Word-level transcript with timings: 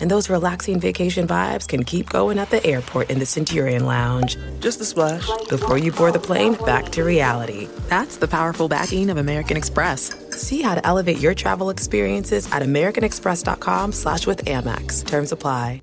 And 0.00 0.10
those 0.10 0.30
relaxing 0.30 0.80
vacation 0.80 1.26
vibes 1.26 1.66
can 1.66 1.84
keep 1.84 2.10
going 2.10 2.38
at 2.38 2.50
the 2.50 2.64
airport 2.64 3.10
in 3.10 3.18
the 3.18 3.26
Centurion 3.26 3.86
Lounge. 3.86 4.36
Just 4.60 4.80
a 4.80 4.84
splash. 4.84 5.28
Before 5.48 5.78
you 5.78 5.92
board 5.92 6.12
the 6.14 6.18
plane, 6.18 6.54
back 6.66 6.90
to 6.90 7.04
reality. 7.04 7.68
That's 7.88 8.16
the 8.16 8.28
powerful 8.28 8.68
backing 8.68 9.10
of 9.10 9.16
American 9.16 9.56
Express. 9.56 10.14
See 10.30 10.62
how 10.62 10.74
to 10.74 10.86
elevate 10.86 11.18
your 11.18 11.34
travel 11.34 11.70
experiences 11.70 12.50
at 12.52 12.62
americanexpress.com 12.62 13.92
slash 13.92 14.26
with 14.26 14.44
Amex. 14.44 15.06
Terms 15.06 15.32
apply. 15.32 15.82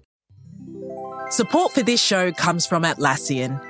Support 1.31 1.71
for 1.71 1.81
this 1.81 2.03
show 2.03 2.33
comes 2.33 2.67
from 2.67 2.83
Atlassian. 2.83 3.63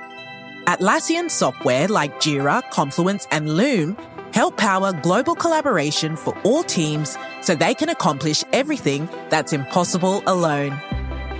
Atlassian 0.64 1.30
software 1.30 1.86
like 1.86 2.20
Jira, 2.20 2.68
Confluence, 2.70 3.28
and 3.30 3.56
Loom 3.56 3.96
help 4.32 4.56
power 4.56 4.92
global 4.92 5.34
collaboration 5.34 6.16
for 6.16 6.36
all 6.42 6.62
teams 6.62 7.16
so 7.40 7.54
they 7.54 7.74
can 7.74 7.88
accomplish 7.88 8.44
everything 8.52 9.08
that's 9.28 9.52
impossible 9.52 10.22
alone. 10.26 10.78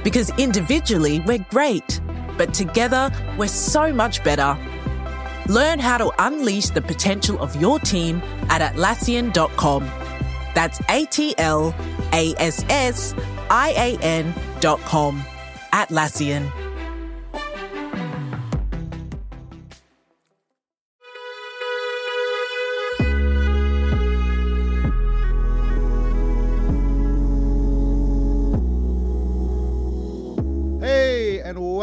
Because 0.04 0.30
individually, 0.38 1.20
we're 1.20 1.44
great, 1.50 2.00
but 2.36 2.54
together, 2.54 3.10
we're 3.38 3.48
so 3.48 3.92
much 3.92 4.22
better. 4.24 4.56
Learn 5.48 5.78
how 5.78 5.98
to 5.98 6.12
unleash 6.18 6.70
the 6.70 6.82
potential 6.82 7.38
of 7.40 7.54
your 7.60 7.78
team 7.80 8.22
at 8.48 8.60
Atlassian.com. 8.60 9.90
That's 10.54 10.80
A 10.88 11.04
T 11.06 11.34
L 11.38 11.74
A 12.12 12.34
S 12.38 12.64
S 12.68 13.14
I 13.50 13.70
A 13.70 14.02
N.com. 14.02 15.22
Atlassian. 15.72 16.71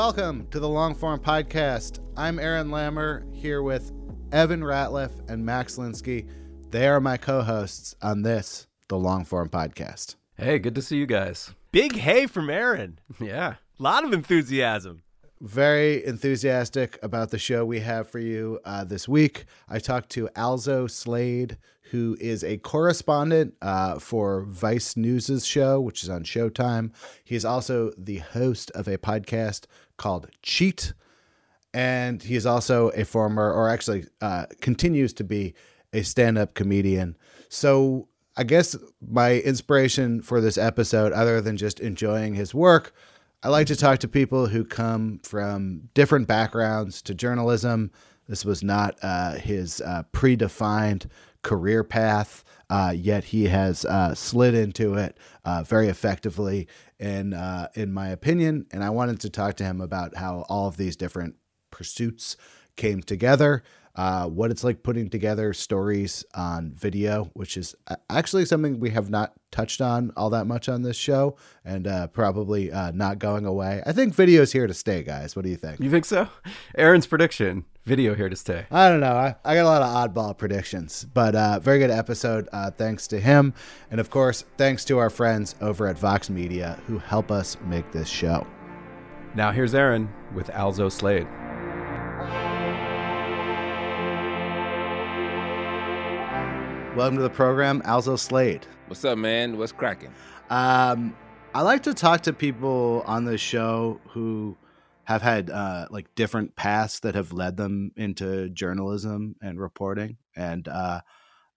Welcome 0.09 0.47
to 0.49 0.59
the 0.59 0.67
Longform 0.67 1.19
Podcast. 1.19 1.99
I'm 2.17 2.39
Aaron 2.39 2.69
Lammer 2.69 3.31
here 3.31 3.61
with 3.61 3.91
Evan 4.31 4.61
Ratliff 4.61 5.11
and 5.29 5.45
Max 5.45 5.77
Linsky. 5.77 6.27
They 6.71 6.88
are 6.88 6.99
my 6.99 7.15
co 7.15 7.43
hosts 7.43 7.93
on 8.02 8.23
this, 8.23 8.65
the 8.87 8.95
Longform 8.95 9.52
Podcast. 9.52 10.15
Hey, 10.35 10.57
good 10.57 10.73
to 10.73 10.81
see 10.81 10.97
you 10.97 11.05
guys. 11.05 11.53
Big 11.71 11.95
hey 11.95 12.25
from 12.25 12.49
Aaron. 12.49 12.97
Yeah. 13.19 13.57
A 13.80 13.83
lot 13.83 14.03
of 14.03 14.11
enthusiasm. 14.11 15.03
Very 15.41 16.03
enthusiastic 16.03 16.97
about 17.03 17.30
the 17.30 17.37
show 17.37 17.63
we 17.63 17.81
have 17.81 18.09
for 18.09 18.17
you 18.17 18.59
uh, 18.65 18.85
this 18.85 19.07
week. 19.07 19.45
I 19.69 19.77
talked 19.77 20.09
to 20.13 20.27
Alzo 20.35 20.87
Slade, 20.87 21.59
who 21.91 22.17
is 22.19 22.43
a 22.43 22.57
correspondent 22.57 23.53
uh, 23.61 23.99
for 23.99 24.41
Vice 24.41 24.97
News' 24.97 25.45
show, 25.45 25.80
which 25.80 26.03
is 26.03 26.09
on 26.09 26.23
Showtime. 26.23 26.93
He's 27.23 27.45
also 27.45 27.91
the 27.95 28.17
host 28.17 28.71
of 28.71 28.87
a 28.87 28.97
podcast 28.97 29.65
called 30.00 30.28
Cheat. 30.42 30.94
And 31.72 32.23
he 32.23 32.36
is 32.36 32.47
also 32.47 32.89
a 32.89 33.05
former, 33.05 33.53
or 33.53 33.69
actually 33.69 34.05
uh, 34.22 34.47
continues 34.59 35.14
to 35.14 35.23
be, 35.23 35.53
a 35.94 36.03
stand 36.03 36.38
up 36.38 36.53
comedian. 36.53 37.17
So 37.50 38.08
I 38.38 38.44
guess 38.44 38.75
my 39.02 39.39
inspiration 39.39 40.22
for 40.22 40.39
this 40.39 40.58
episode, 40.58 41.11
other 41.14 41.42
than 41.42 41.58
just 41.58 41.80
enjoying 41.80 42.36
his 42.36 42.53
work, 42.53 42.94
I 43.42 43.50
like 43.50 43.67
to 43.67 43.75
talk 43.75 44.00
to 44.00 44.08
people 44.08 44.47
who 44.47 44.64
come 44.66 45.20
from 45.23 45.89
different 45.94 46.27
backgrounds 46.27 47.02
to 47.03 47.16
journalism. 47.16 47.92
This 48.27 48.45
was 48.45 48.64
not 48.64 48.97
uh, 49.02 49.33
his 49.33 49.81
uh, 49.81 50.03
predefined 50.14 51.08
career 51.42 51.83
path, 51.83 52.43
uh, 52.69 52.93
yet 52.95 53.25
he 53.25 53.45
has 53.45 53.85
uh, 53.85 54.13
slid 54.13 54.53
into 54.53 54.95
it 54.95 55.17
uh, 55.45 55.63
very 55.63 55.87
effectively, 55.87 56.67
in 56.99 57.33
uh, 57.33 57.67
in 57.75 57.91
my 57.91 58.09
opinion. 58.09 58.67
And 58.71 58.83
I 58.83 58.89
wanted 58.89 59.19
to 59.21 59.30
talk 59.30 59.55
to 59.55 59.63
him 59.63 59.81
about 59.81 60.15
how 60.15 60.45
all 60.49 60.67
of 60.67 60.77
these 60.77 60.95
different 60.95 61.35
pursuits 61.71 62.37
came 62.75 63.02
together. 63.02 63.63
Uh, 63.95 64.27
what 64.27 64.49
it's 64.49 64.63
like 64.63 64.81
putting 64.81 65.09
together 65.09 65.52
stories 65.52 66.23
on 66.33 66.71
video, 66.73 67.25
which 67.33 67.57
is 67.57 67.75
actually 68.09 68.45
something 68.45 68.80
we 68.80 68.91
have 68.91 69.09
not 69.09 69.33
touched 69.51 69.81
on 69.81 70.11
all 70.15 70.30
that 70.30 70.45
much 70.45 70.69
on 70.69 70.83
this 70.83 70.95
show, 70.95 71.36
and 71.65 71.86
uh, 71.86 72.07
probably 72.07 72.71
uh, 72.71 72.91
not 72.91 73.19
going 73.19 73.45
away. 73.45 73.81
I 73.86 73.91
think 73.91 74.13
video's 74.13 74.53
here 74.53 74.67
to 74.67 74.73
stay, 74.73 75.03
guys. 75.03 75.36
What 75.36 75.43
do 75.43 75.49
you 75.49 75.57
think? 75.57 75.81
You 75.81 75.89
think 75.89 76.05
so? 76.05 76.30
Aaron's 76.77 77.07
prediction 77.07 77.65
video 77.86 78.14
here 78.16 78.30
to 78.30 78.36
stay. 78.36 78.66
I 78.72 78.90
don't 78.90 79.00
know. 79.00 79.14
I, 79.14 79.36
I 79.44 79.56
got 79.56 79.66
a 79.66 79.70
lot 79.70 79.82
of 79.82 80.14
oddball 80.14 80.38
predictions, 80.38 81.06
but 81.14 81.36
uh, 81.36 81.60
very 81.60 81.80
good 81.80 81.92
episode. 81.92 82.48
Uh, 82.52 82.72
thanks 82.72 83.08
to 83.08 83.20
him. 83.20 83.54
And 83.90 84.00
of 84.00 84.10
course, 84.10 84.45
thanks 84.58 84.86
to 84.86 84.98
our 84.98 85.10
friends 85.10 85.56
over 85.62 85.88
at 85.88 85.98
Vox 85.98 86.30
Media 86.30 86.80
who 86.88 87.00
help 87.00 87.32
us 87.32 87.58
make 87.66 87.92
this 87.92 88.08
show. 88.08 88.45
Now 89.36 89.52
here's 89.52 89.73
Aaron 89.73 90.12
with 90.34 90.50
Alzo 90.52 90.90
Slade. 90.90 91.28
Welcome 96.96 97.16
to 97.17 97.23
the 97.23 97.30
program, 97.30 97.82
Alzo 97.86 98.17
Slade. 98.17 98.66
What's 98.88 99.06
up, 99.06 99.17
man? 99.17 99.58
What's 99.58 99.72
cracking? 99.72 100.11
Um, 100.50 101.16
I 101.54 101.61
like 101.61 101.84
to 101.84 101.94
talk 101.94 102.22
to 102.22 102.34
people 102.34 103.04
on 103.06 103.23
the 103.23 103.38
show 103.38 104.02
who 104.10 104.58
have 105.09 105.23
had 105.23 105.49
uh, 105.49 105.87
like 105.89 106.14
different 106.14 106.55
paths 106.55 106.99
that 106.99 107.15
have 107.15 107.33
led 107.33 107.58
them 107.58 107.92
into 107.97 108.47
journalism 108.49 109.36
and 109.42 109.59
reporting. 109.59 110.17
And 110.36 110.67
uh, 110.67 111.02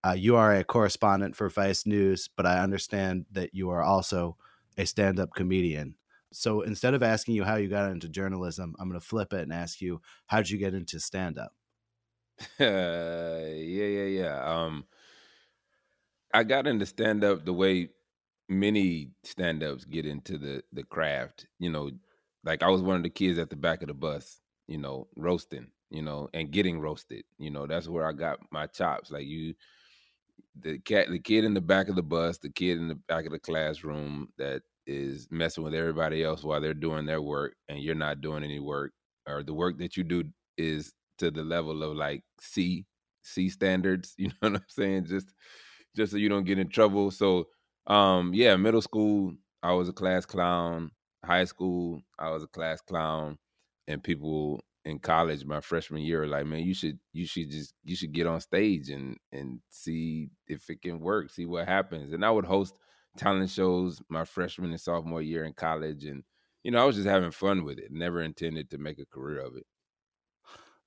uh, 0.02 0.16
you 0.16 0.36
are 0.36 0.54
a 0.54 0.64
correspondent 0.64 1.36
for 1.36 1.50
Vice 1.50 1.84
News, 1.84 2.30
but 2.34 2.46
I 2.46 2.60
understand 2.60 3.26
that 3.30 3.50
you 3.52 3.68
are 3.68 3.82
also 3.82 4.38
a 4.78 4.86
stand-up 4.86 5.34
comedian. 5.36 5.96
So 6.32 6.62
instead 6.62 6.94
of 6.94 7.02
asking 7.02 7.34
you 7.34 7.44
how 7.44 7.56
you 7.56 7.68
got 7.68 7.90
into 7.90 8.08
journalism, 8.08 8.74
I'm 8.78 8.88
going 8.88 8.98
to 8.98 9.06
flip 9.06 9.34
it 9.34 9.42
and 9.42 9.52
ask 9.52 9.82
you 9.82 10.00
how 10.28 10.38
did 10.38 10.48
you 10.48 10.56
get 10.56 10.72
into 10.72 10.98
stand-up? 10.98 11.52
yeah, 12.58 13.48
yeah, 13.48 14.04
yeah. 14.04 14.42
Um, 14.46 14.86
I 16.32 16.42
got 16.44 16.66
into 16.66 16.86
stand 16.86 17.22
up 17.22 17.44
the 17.44 17.52
way 17.52 17.90
many 18.48 19.10
stand 19.24 19.62
ups 19.62 19.84
get 19.84 20.06
into 20.06 20.38
the 20.38 20.62
the 20.72 20.84
craft. 20.84 21.48
You 21.58 21.70
know, 21.70 21.90
like 22.44 22.62
I 22.62 22.68
was 22.68 22.82
one 22.82 22.96
of 22.96 23.02
the 23.02 23.10
kids 23.10 23.38
at 23.38 23.50
the 23.50 23.56
back 23.56 23.82
of 23.82 23.88
the 23.88 23.94
bus. 23.94 24.40
You 24.68 24.78
know, 24.78 25.08
roasting. 25.16 25.68
You 25.90 26.02
know, 26.02 26.28
and 26.32 26.50
getting 26.50 26.80
roasted. 26.80 27.24
You 27.38 27.50
know, 27.50 27.66
that's 27.66 27.88
where 27.88 28.06
I 28.06 28.12
got 28.12 28.38
my 28.50 28.66
chops. 28.66 29.10
Like 29.10 29.26
you, 29.26 29.54
the 30.60 30.78
cat, 30.78 31.08
the 31.10 31.18
kid 31.18 31.44
in 31.44 31.54
the 31.54 31.60
back 31.60 31.88
of 31.88 31.96
the 31.96 32.02
bus, 32.02 32.38
the 32.38 32.50
kid 32.50 32.78
in 32.78 32.88
the 32.88 32.94
back 32.94 33.26
of 33.26 33.32
the 33.32 33.38
classroom 33.38 34.28
that 34.38 34.62
is 34.86 35.28
messing 35.30 35.64
with 35.64 35.74
everybody 35.74 36.24
else 36.24 36.42
while 36.42 36.60
they're 36.60 36.74
doing 36.74 37.06
their 37.06 37.22
work, 37.22 37.54
and 37.68 37.80
you're 37.80 37.94
not 37.94 38.20
doing 38.20 38.44
any 38.44 38.58
work, 38.60 38.92
or 39.26 39.42
the 39.42 39.54
work 39.54 39.78
that 39.78 39.96
you 39.96 40.04
do 40.04 40.24
is 40.56 40.92
to 41.18 41.30
the 41.30 41.42
level 41.44 41.82
of 41.82 41.96
like 41.96 42.22
C 42.40 42.86
C 43.22 43.48
standards. 43.48 44.14
You 44.18 44.28
know 44.28 44.34
what 44.40 44.54
I'm 44.56 44.62
saying? 44.68 45.06
Just 45.06 45.32
just 45.96 46.12
so 46.12 46.18
you 46.18 46.28
don't 46.28 46.44
get 46.44 46.58
in 46.58 46.68
trouble. 46.68 47.10
So 47.10 47.48
um 47.86 48.32
yeah, 48.34 48.56
middle 48.56 48.82
school 48.82 49.34
I 49.62 49.72
was 49.72 49.88
a 49.88 49.92
class 49.92 50.26
clown. 50.26 50.90
High 51.24 51.44
school 51.44 52.02
I 52.18 52.30
was 52.30 52.42
a 52.42 52.48
class 52.48 52.80
clown, 52.80 53.38
and 53.86 54.02
people 54.02 54.64
in 54.84 54.98
college 54.98 55.44
my 55.44 55.60
freshman 55.60 56.02
year 56.02 56.26
like, 56.26 56.46
man, 56.46 56.60
you 56.64 56.74
should 56.74 56.98
you 57.12 57.26
should 57.26 57.50
just 57.50 57.74
you 57.84 57.94
should 57.96 58.12
get 58.12 58.26
on 58.26 58.40
stage 58.40 58.90
and 58.90 59.18
and 59.32 59.60
see 59.70 60.30
if 60.46 60.68
it 60.70 60.82
can 60.82 61.00
work, 61.00 61.30
see 61.30 61.46
what 61.46 61.68
happens. 61.68 62.12
And 62.12 62.24
I 62.24 62.30
would 62.30 62.46
host 62.46 62.76
talent 63.16 63.50
shows 63.50 64.02
my 64.08 64.24
freshman 64.24 64.70
and 64.70 64.80
sophomore 64.80 65.22
year 65.22 65.44
in 65.44 65.54
college, 65.54 66.04
and 66.04 66.24
you 66.62 66.70
know 66.72 66.82
I 66.82 66.86
was 66.86 66.96
just 66.96 67.08
having 67.08 67.30
fun 67.32 67.64
with 67.64 67.78
it. 67.78 67.92
Never 67.92 68.20
intended 68.22 68.70
to 68.70 68.78
make 68.78 68.98
a 68.98 69.06
career 69.06 69.40
of 69.40 69.56
it. 69.56 69.66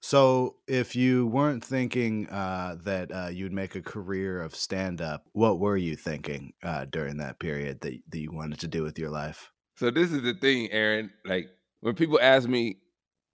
So, 0.02 0.58
if 0.68 0.96
you 0.96 1.26
weren't 1.26 1.64
thinking 1.66 2.30
uh, 2.30 2.78
that 2.84 3.12
uh, 3.12 3.28
you'd 3.30 3.52
make 3.54 3.76
a 3.76 3.81
career 3.81 4.42
of 4.42 4.54
stand 4.56 5.02
up, 5.02 5.28
what 5.34 5.60
were 5.60 5.78
you 5.78 5.96
thinking 5.96 6.54
uh, 6.62 6.86
during 6.86 7.18
that 7.18 7.40
period 7.40 7.81
that, 7.81 8.02
that 8.10 8.20
you 8.20 8.31
wanted 8.31 8.60
to 8.60 8.68
do 8.68 8.84
with 8.84 9.00
your 9.00 9.10
life? 9.10 9.52
So 9.75 9.92
this 9.92 10.12
is 10.12 10.22
the 10.22 10.33
thing, 10.33 10.72
Aaron. 10.72 11.12
Like 11.25 11.50
when 11.81 11.95
people 11.95 12.19
ask 12.22 12.48
me 12.48 12.77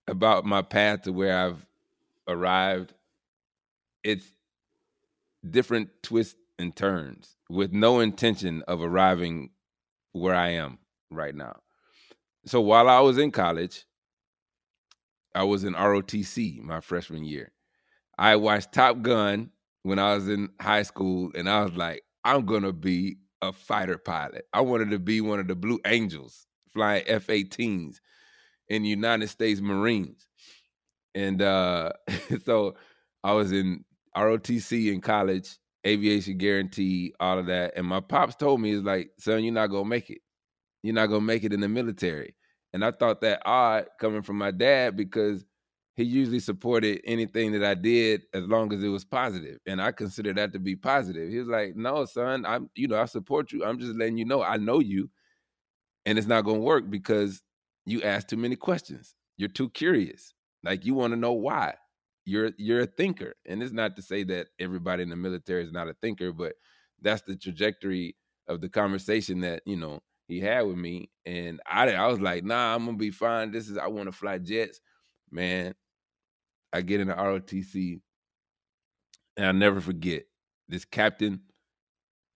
about 0.08 0.46
my 0.46 0.62
path 0.62 1.04
to 1.04 1.14
where 1.14 1.38
I've 1.38 1.66
arrived, 2.28 2.94
it's 4.04 4.26
different 5.48 5.90
twists 6.04 6.36
and 6.58 6.76
turns 6.76 7.36
with 7.50 7.72
no 7.72 8.00
intention 8.00 8.64
of 8.68 8.82
arriving 8.82 9.52
where 10.14 10.36
I 10.36 10.50
am 10.50 10.80
right 11.10 11.36
now. 11.36 11.58
So 12.46 12.62
while 12.62 12.90
I 12.90 13.00
was 13.00 13.18
in 13.18 13.32
college, 13.32 13.86
I 15.34 15.44
was 15.44 15.64
in 15.64 15.74
ROTC 15.74 16.62
my 16.62 16.82
freshman 16.82 17.24
year. 17.24 17.52
I 18.18 18.36
watched 18.36 18.74
Top 18.74 19.02
Gun 19.02 19.52
when 19.84 20.00
I 20.00 20.16
was 20.16 20.28
in 20.28 20.50
high 20.60 20.84
school, 20.84 21.32
and 21.34 21.50
I 21.50 21.64
was 21.64 21.74
like, 21.74 22.04
I'm 22.24 22.46
gonna 22.46 22.74
be 22.74 23.18
a 23.42 23.52
fighter 23.52 23.98
pilot. 23.98 24.46
I 24.54 24.62
wanted 24.62 24.92
to 24.92 25.00
be 25.00 25.22
one 25.22 25.40
of 25.40 25.48
the 25.48 25.56
Blue 25.56 25.80
Angels 25.86 26.48
flying 26.74 27.04
F-18s 27.08 28.00
in 28.70 28.84
the 28.84 28.90
United 28.90 29.28
States 29.30 29.62
Marines. 29.62 30.28
And 31.14 31.42
uh, 31.42 31.92
so 32.46 32.76
I 33.24 33.34
was 33.34 33.52
in 33.52 33.84
ROTC 34.16 34.94
in 34.94 35.02
college, 35.02 35.58
aviation 35.86 36.38
guarantee, 36.38 37.14
all 37.20 37.40
of 37.40 37.48
that. 37.48 37.74
And 37.76 37.86
my 37.88 38.00
pops 38.00 38.36
told 38.36 38.62
me, 38.62 38.72
"Is 38.72 38.84
like, 38.84 39.12
son, 39.20 39.44
you're 39.44 39.54
not 39.54 39.68
gonna 39.68 39.86
make 39.86 40.10
it. 40.10 40.20
You're 40.84 40.96
not 40.96 41.08
gonna 41.08 41.22
make 41.22 41.44
it 41.44 41.54
in 41.54 41.60
the 41.60 41.70
military." 41.70 42.36
And 42.74 42.86
I 42.86 42.92
thought 42.92 43.22
that 43.22 43.42
odd 43.46 43.88
coming 44.00 44.22
from 44.22 44.38
my 44.38 44.52
dad 44.52 44.96
because 44.96 45.46
he 46.02 46.08
usually 46.10 46.40
supported 46.40 47.02
anything 47.06 47.52
that 47.54 47.64
I 47.64 47.76
did 47.76 48.24
as 48.34 48.46
long 48.46 48.74
as 48.74 48.84
it 48.84 48.90
was 48.90 49.06
positive, 49.06 49.60
and 49.66 49.82
I 49.82 49.92
consider 49.92 50.34
that 50.34 50.54
to 50.54 50.60
be 50.60 50.76
positive. 50.76 51.30
He 51.30 51.40
was 51.40 51.48
like, 51.48 51.76
"No, 51.76 52.06
son, 52.06 52.46
I'm, 52.46 52.70
you 52.76 52.88
know, 52.88 53.00
I 53.02 53.06
support 53.06 53.52
you. 53.52 53.64
I'm 53.66 53.80
just 53.80 53.96
letting 53.96 54.18
you 54.18 54.26
know 54.26 54.42
I 54.44 54.58
know 54.58 54.80
you, 54.80 55.10
and 56.06 56.18
it's 56.18 56.28
not 56.28 56.44
gonna 56.46 56.60
work 56.60 56.90
because 56.90 57.42
you 57.86 58.02
ask 58.04 58.28
too 58.28 58.38
many 58.38 58.56
questions. 58.56 59.16
You're 59.38 59.50
too 59.50 59.70
curious. 59.70 60.34
Like 60.64 60.86
you 60.86 60.94
want 60.94 61.14
to 61.14 61.18
know 61.20 61.34
why." 61.34 61.76
you're 62.26 62.52
you're 62.58 62.82
a 62.82 62.86
thinker 62.86 63.34
and 63.48 63.64
it's 63.64 63.74
not 63.74 63.96
to 63.96 64.02
say 64.02 64.24
that 64.24 64.48
everybody 64.60 65.02
in 65.02 65.10
the 65.10 65.16
military 65.16 65.64
is 65.64 65.72
not 65.72 65.88
a 65.88 65.94
thinker 66.04 66.32
but 66.32 66.54
that's 67.02 67.24
the 67.24 67.36
trajectory 67.36 68.16
of 68.48 68.62
the 68.62 68.70
conversation 68.70 69.40
that 69.42 69.64
you 69.66 69.76
know 69.76 70.00
he 70.28 70.40
had 70.40 70.62
with 70.62 70.78
me 70.78 71.10
and 71.26 71.60
i 71.66 71.92
i 71.94 72.06
was 72.08 72.20
like 72.20 72.44
nah 72.44 72.76
i'm 72.76 72.86
gonna 72.86 72.96
be 72.98 73.10
fine 73.10 73.52
this 73.52 73.68
is 73.68 73.78
i 73.78 73.88
want 73.88 74.06
to 74.08 74.12
fly 74.12 74.38
jets 74.38 74.82
man 75.32 75.74
i 76.74 76.82
get 76.82 77.00
in 77.00 77.08
the 77.08 77.14
rotc 77.14 78.00
and 79.38 79.46
i'll 79.46 79.54
never 79.54 79.82
forget 79.82 80.24
this 80.68 80.86
captain 80.86 81.42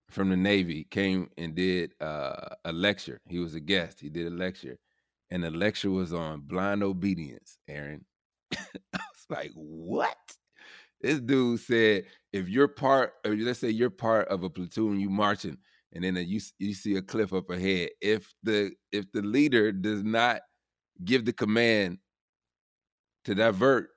from 0.10 0.30
the 0.30 0.38
navy 0.38 0.86
came 0.92 1.30
and 1.38 1.56
did 1.56 1.94
uh, 2.02 2.50
a 2.66 2.72
lecture 2.72 3.20
he 3.28 3.40
was 3.40 3.56
a 3.56 3.60
guest 3.60 4.00
he 4.00 4.10
did 4.10 4.28
a 4.28 4.36
lecture 4.36 4.78
and 5.32 5.44
the 5.44 5.50
lecture 5.50 5.90
was 5.90 6.14
on 6.14 6.42
blind 6.42 6.84
obedience 6.84 7.58
aaron 7.68 8.06
It's 8.94 9.30
like, 9.30 9.52
what? 9.56 10.18
This 11.02 11.20
dude 11.20 11.60
said, 11.60 12.06
if 12.32 12.48
you're 12.48 12.68
part, 12.68 13.14
let's 13.26 13.60
say 13.60 13.70
you're 13.70 13.90
part 13.90 14.28
of 14.28 14.44
a 14.44 14.50
platoon, 14.50 15.00
you 15.00 15.10
marching, 15.10 15.58
and 15.94 16.04
then 16.04 16.16
you 16.16 16.40
you 16.60 16.74
see 16.74 16.96
a 16.96 17.02
cliff 17.02 17.34
up 17.34 17.50
ahead. 17.50 17.90
If 18.02 18.34
the 18.44 18.72
if 18.92 19.12
the 19.12 19.22
leader 19.22 19.72
does 19.72 20.04
not 20.04 20.42
give 21.04 21.26
the 21.26 21.34
command 21.34 22.00
to 23.26 23.36
divert 23.36 23.90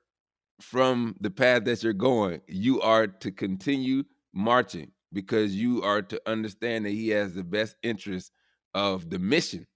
from 0.60 1.16
the 1.20 1.31
path 1.31 1.64
that 1.64 1.82
you're 1.82 1.93
going, 1.93 2.40
you 2.49 2.81
are 2.81 3.06
to 3.06 3.31
continue 3.31 4.05
marching 4.32 4.90
because 5.12 5.55
you 5.55 5.82
are 5.82 6.02
to 6.02 6.20
understand 6.26 6.84
that 6.84 6.90
he 6.90 7.08
has 7.10 7.34
the 7.34 7.44
best 7.44 7.76
interest 7.82 8.32
of 8.75 9.08
the 9.08 9.19
mission 9.19 9.66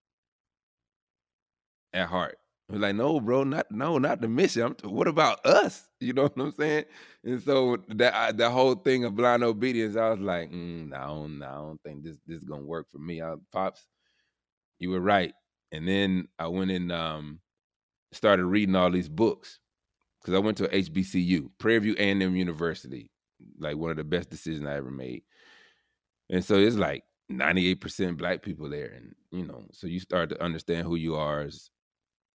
at 1.93 2.09
heart. 2.09 2.39
I 2.69 2.73
was 2.75 2.83
like, 2.83 2.95
no, 2.95 3.21
bro, 3.21 3.45
not 3.45 3.71
no, 3.71 3.99
not 3.99 4.21
the 4.21 4.29
mission. 4.29 4.63
I'm, 4.63 4.91
what 4.91 5.09
about 5.09 5.45
us? 5.45 5.89
You 6.01 6.13
know 6.15 6.23
what 6.25 6.37
I'm 6.37 6.53
saying? 6.53 6.87
And 7.23 7.41
so 7.41 7.77
that 7.91 8.37
the 8.37 8.51
whole 8.51 8.75
thing 8.75 9.05
of 9.05 9.15
blind 9.15 9.45
obedience, 9.45 9.95
I 9.95 10.11
was 10.11 10.19
like, 10.19 10.51
mm, 10.51 10.89
no, 10.89 11.29
no, 11.29 11.47
I 11.47 11.55
don't 11.55 11.83
think 11.85 12.03
this 12.03 12.19
this 12.27 12.39
is 12.39 12.45
gonna 12.45 12.65
work 12.65 12.91
for 12.91 12.99
me. 12.99 13.23
I, 13.23 13.35
Pops, 13.53 13.87
you 14.81 14.91
were 14.91 15.01
right. 15.01 15.33
And 15.71 15.87
then 15.87 16.27
I 16.41 16.49
went 16.49 16.73
and 16.73 16.91
um, 16.91 17.39
started 18.11 18.47
reading 18.47 18.75
all 18.75 18.91
these 18.91 19.09
books 19.09 19.61
because 20.23 20.37
I 20.37 20.39
went 20.39 20.57
to 20.59 20.69
HBCU, 20.69 21.51
Prairie 21.59 21.79
View 21.81 21.95
A&M 21.99 22.37
University, 22.37 23.11
like 23.59 23.77
one 23.77 23.91
of 23.91 23.97
the 23.97 24.05
best 24.05 24.31
decisions 24.31 24.67
I 24.67 24.77
ever 24.77 24.91
made. 24.91 25.23
And 26.31 26.45
so 26.45 26.57
it's 26.57 26.77
like 26.77 27.05
98% 27.31 28.17
black 28.17 28.43
people 28.43 28.71
there, 28.71 28.93
and 28.97 29.15
you 29.31 29.47
know, 29.47 29.65
so 29.73 29.87
you 29.87 30.01
start 30.01 30.31
to 30.31 30.43
understand 30.43 30.87
who 30.87 30.97
you 30.97 31.17
are 31.17 31.43
as 31.43 31.71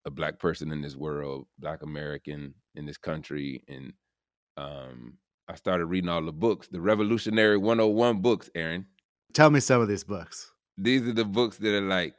a 0.04 0.10
black 0.10 0.38
person 0.38 0.72
in 0.72 0.82
this 0.82 0.96
world, 0.96 1.46
black 1.58 1.82
American 1.82 2.54
in 2.74 2.86
this 2.86 2.98
country, 2.98 3.62
and 3.68 3.92
um, 4.56 5.14
I 5.48 5.54
started 5.54 5.86
reading 5.86 6.10
all 6.10 6.22
the 6.22 6.32
books, 6.32 6.68
the 6.68 6.80
Revolutionary 6.80 7.56
101 7.56 8.20
books, 8.20 8.50
Aaron. 8.54 8.86
Tell 9.32 9.50
me 9.50 9.60
some 9.60 9.80
of 9.80 9.88
these 9.88 10.04
books. 10.04 10.52
These 10.76 11.02
are 11.08 11.12
the 11.12 11.24
books 11.24 11.56
that 11.58 11.74
are 11.74 11.80
like, 11.80 12.14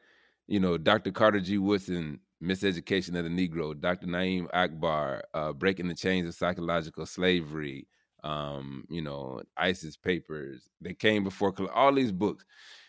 you 0.48 0.60
know, 0.60 0.77
Dr. 0.77 1.12
Carter 1.12 1.39
G. 1.39 1.57
Woodson, 1.57 2.19
Miseducation 2.44 3.18
of 3.18 3.25
the 3.25 3.30
Negro, 3.30 3.80
Dr. 3.80 4.07
Na'im 4.07 4.47
Akbar, 4.53 5.24
uh, 5.33 5.53
Breaking 5.53 5.88
the 5.88 5.95
Chains 5.95 6.27
of 6.27 6.36
Psychological 6.36 7.06
Slavery, 7.06 7.88
um, 8.24 8.86
you 8.89 9.01
know, 9.01 9.41
ISIS 9.57 9.97
Papers. 9.97 10.69
They 10.81 10.94
came 10.94 11.24
before 11.24 11.53
all 11.74 11.94
these 11.94 12.12
books. 12.12 12.45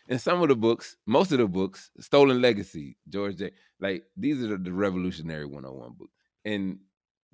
And 0.08 0.20
some 0.20 0.42
of 0.42 0.48
the 0.48 0.56
books, 0.56 0.96
most 1.06 1.30
of 1.32 1.38
the 1.38 1.46
books, 1.46 1.90
Stolen 2.00 2.42
Legacy, 2.42 2.96
George 3.08 3.36
J. 3.36 3.52
Like 3.80 4.04
these 4.16 4.42
are 4.42 4.56
the 4.56 4.72
Revolutionary 4.72 5.46
101 5.46 5.92
books. 5.96 6.12
And 6.44 6.78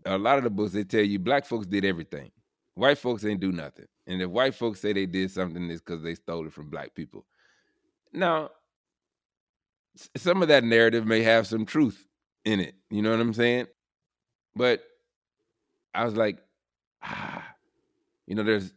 a 0.04 0.18
lot 0.18 0.38
of 0.38 0.44
the 0.44 0.50
books 0.50 0.72
they 0.72 0.84
tell 0.84 1.02
you 1.02 1.18
black 1.18 1.46
folks 1.46 1.66
did 1.66 1.84
everything. 1.84 2.30
White 2.74 2.98
folks 2.98 3.24
ain't 3.24 3.40
do 3.40 3.52
nothing. 3.52 3.86
And 4.06 4.20
if 4.20 4.28
white 4.28 4.54
folks 4.54 4.80
say 4.80 4.92
they 4.92 5.06
did 5.06 5.30
something, 5.30 5.70
it's 5.70 5.80
because 5.80 6.02
they 6.02 6.14
stole 6.14 6.46
it 6.46 6.52
from 6.52 6.68
black 6.68 6.94
people. 6.94 7.24
Now, 8.12 8.50
some 10.16 10.42
of 10.42 10.48
that 10.48 10.64
narrative 10.64 11.06
may 11.06 11.22
have 11.22 11.46
some 11.46 11.66
truth 11.66 12.06
in 12.44 12.60
it. 12.60 12.74
You 12.90 13.02
know 13.02 13.10
what 13.10 13.20
I'm 13.20 13.34
saying? 13.34 13.66
But 14.54 14.82
I 15.94 16.04
was 16.04 16.16
like, 16.16 16.38
ah, 17.02 17.44
you 18.26 18.34
know, 18.34 18.42
there's 18.42 18.72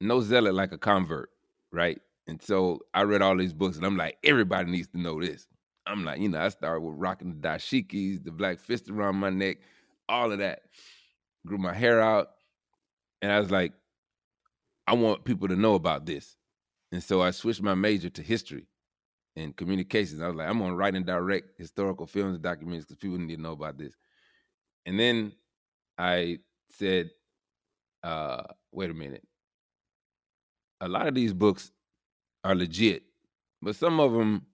no 0.00 0.20
zealot 0.20 0.54
like 0.54 0.72
a 0.72 0.78
convert, 0.78 1.30
right? 1.72 2.00
And 2.26 2.40
so 2.40 2.80
I 2.94 3.02
read 3.02 3.22
all 3.22 3.36
these 3.36 3.52
books 3.52 3.76
and 3.76 3.84
I'm 3.84 3.96
like, 3.96 4.18
everybody 4.22 4.70
needs 4.70 4.88
to 4.88 4.98
know 5.00 5.20
this. 5.20 5.46
I'm 5.86 6.04
like, 6.04 6.20
you 6.20 6.28
know, 6.28 6.40
I 6.40 6.48
started 6.50 6.80
with 6.80 6.96
rocking 6.98 7.30
the 7.40 7.48
dashikis, 7.48 8.24
the 8.24 8.30
black 8.30 8.60
fist 8.60 8.88
around 8.88 9.16
my 9.16 9.30
neck, 9.30 9.58
all 10.08 10.30
of 10.30 10.38
that. 10.38 10.62
Grew 11.46 11.58
my 11.58 11.72
hair 11.72 12.00
out. 12.00 12.30
And 13.22 13.32
I 13.32 13.40
was 13.40 13.50
like, 13.50 13.72
I 14.86 14.94
want 14.94 15.24
people 15.24 15.48
to 15.48 15.56
know 15.56 15.74
about 15.74 16.06
this. 16.06 16.36
And 16.92 17.02
so 17.02 17.22
I 17.22 17.30
switched 17.30 17.62
my 17.62 17.74
major 17.74 18.10
to 18.10 18.22
history 18.22 18.66
and 19.40 19.56
communications. 19.56 20.20
I 20.20 20.28
was 20.28 20.36
like, 20.36 20.48
I'm 20.48 20.58
gonna 20.58 20.74
write 20.74 20.94
and 20.94 21.06
direct 21.06 21.58
historical 21.58 22.06
films 22.06 22.36
and 22.36 22.44
documentaries 22.44 22.80
because 22.82 22.96
people 22.96 23.18
need 23.18 23.36
to 23.36 23.42
know 23.42 23.52
about 23.52 23.78
this. 23.78 23.94
And 24.86 24.98
then 24.98 25.32
I 25.98 26.38
said, 26.70 27.10
uh, 28.02 28.44
wait 28.72 28.90
a 28.90 28.94
minute. 28.94 29.24
A 30.80 30.88
lot 30.88 31.06
of 31.06 31.14
these 31.14 31.32
books 31.34 31.72
are 32.44 32.54
legit, 32.54 33.04
but 33.62 33.76
some 33.76 34.00
of 34.00 34.12
them, 34.12 34.46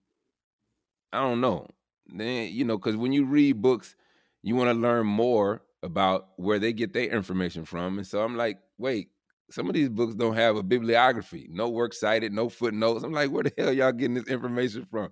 I 1.13 1.21
don't 1.21 1.41
know. 1.41 1.67
Then 2.07 2.51
you 2.51 2.65
know, 2.65 2.77
because 2.77 2.95
when 2.95 3.11
you 3.11 3.25
read 3.25 3.61
books, 3.61 3.95
you 4.43 4.55
want 4.55 4.69
to 4.69 4.79
learn 4.79 5.07
more 5.07 5.61
about 5.83 6.29
where 6.37 6.59
they 6.59 6.73
get 6.73 6.93
their 6.93 7.09
information 7.09 7.65
from, 7.65 7.97
and 7.97 8.07
so 8.07 8.23
I'm 8.23 8.35
like, 8.37 8.59
wait, 8.77 9.09
some 9.49 9.67
of 9.67 9.73
these 9.73 9.89
books 9.89 10.15
don't 10.15 10.35
have 10.35 10.57
a 10.57 10.63
bibliography, 10.63 11.47
no 11.51 11.69
works 11.69 11.99
cited, 11.99 12.33
no 12.33 12.49
footnotes. 12.49 13.03
I'm 13.03 13.13
like, 13.13 13.31
where 13.31 13.43
the 13.43 13.53
hell 13.57 13.71
y'all 13.71 13.91
getting 13.91 14.15
this 14.15 14.27
information 14.27 14.85
from? 14.89 15.09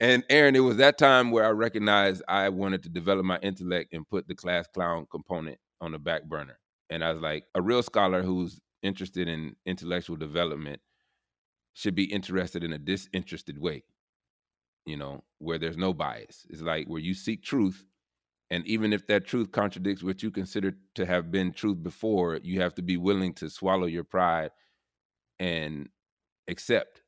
And 0.00 0.22
Aaron, 0.30 0.54
it 0.56 0.60
was 0.60 0.76
that 0.76 0.96
time 0.96 1.30
where 1.30 1.44
I 1.44 1.50
recognized 1.50 2.22
I 2.28 2.48
wanted 2.50 2.84
to 2.84 2.88
develop 2.88 3.24
my 3.24 3.38
intellect 3.38 3.92
and 3.92 4.08
put 4.08 4.28
the 4.28 4.34
class 4.34 4.66
clown 4.72 5.06
component 5.10 5.58
on 5.80 5.92
the 5.92 5.98
back 5.98 6.24
burner. 6.24 6.58
And 6.88 7.04
I 7.04 7.12
was 7.12 7.20
like, 7.20 7.44
a 7.54 7.60
real 7.60 7.82
scholar 7.82 8.22
who's 8.22 8.60
interested 8.82 9.28
in 9.28 9.56
intellectual 9.66 10.16
development 10.16 10.80
should 11.74 11.94
be 11.94 12.04
interested 12.04 12.64
in 12.64 12.72
a 12.72 12.78
disinterested 12.78 13.58
way, 13.58 13.84
you 14.86 14.96
know, 14.96 15.24
where 15.38 15.58
there's 15.58 15.76
no 15.76 15.92
bias. 15.92 16.46
It's 16.48 16.62
like 16.62 16.86
where 16.86 17.00
you 17.00 17.14
seek 17.14 17.42
truth. 17.42 17.84
And 18.50 18.66
even 18.66 18.92
if 18.92 19.06
that 19.08 19.26
truth 19.26 19.52
contradicts 19.52 20.02
what 20.02 20.22
you 20.22 20.30
consider 20.30 20.74
to 20.94 21.04
have 21.04 21.30
been 21.30 21.52
truth 21.52 21.82
before, 21.82 22.38
you 22.42 22.60
have 22.60 22.74
to 22.76 22.82
be 22.82 22.96
willing 22.96 23.34
to 23.34 23.50
swallow 23.50 23.86
your 23.86 24.04
pride 24.04 24.50
and 25.38 25.88
accept 26.48 27.02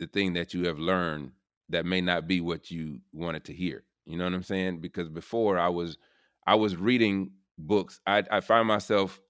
the 0.00 0.06
thing 0.06 0.32
that 0.32 0.54
you 0.54 0.66
have 0.66 0.78
learned 0.78 1.32
that 1.68 1.86
may 1.86 2.00
not 2.00 2.26
be 2.26 2.40
what 2.40 2.70
you 2.70 3.00
wanted 3.12 3.44
to 3.44 3.52
hear. 3.52 3.84
You 4.06 4.16
know 4.16 4.24
what 4.24 4.34
I'm 4.34 4.42
saying? 4.42 4.80
Because 4.80 5.08
before 5.08 5.58
I 5.58 5.68
was 5.68 5.98
I 6.46 6.54
was 6.56 6.76
reading 6.76 7.32
books. 7.58 8.00
I, 8.06 8.22
I 8.30 8.40
find 8.40 8.66
myself 8.66 9.20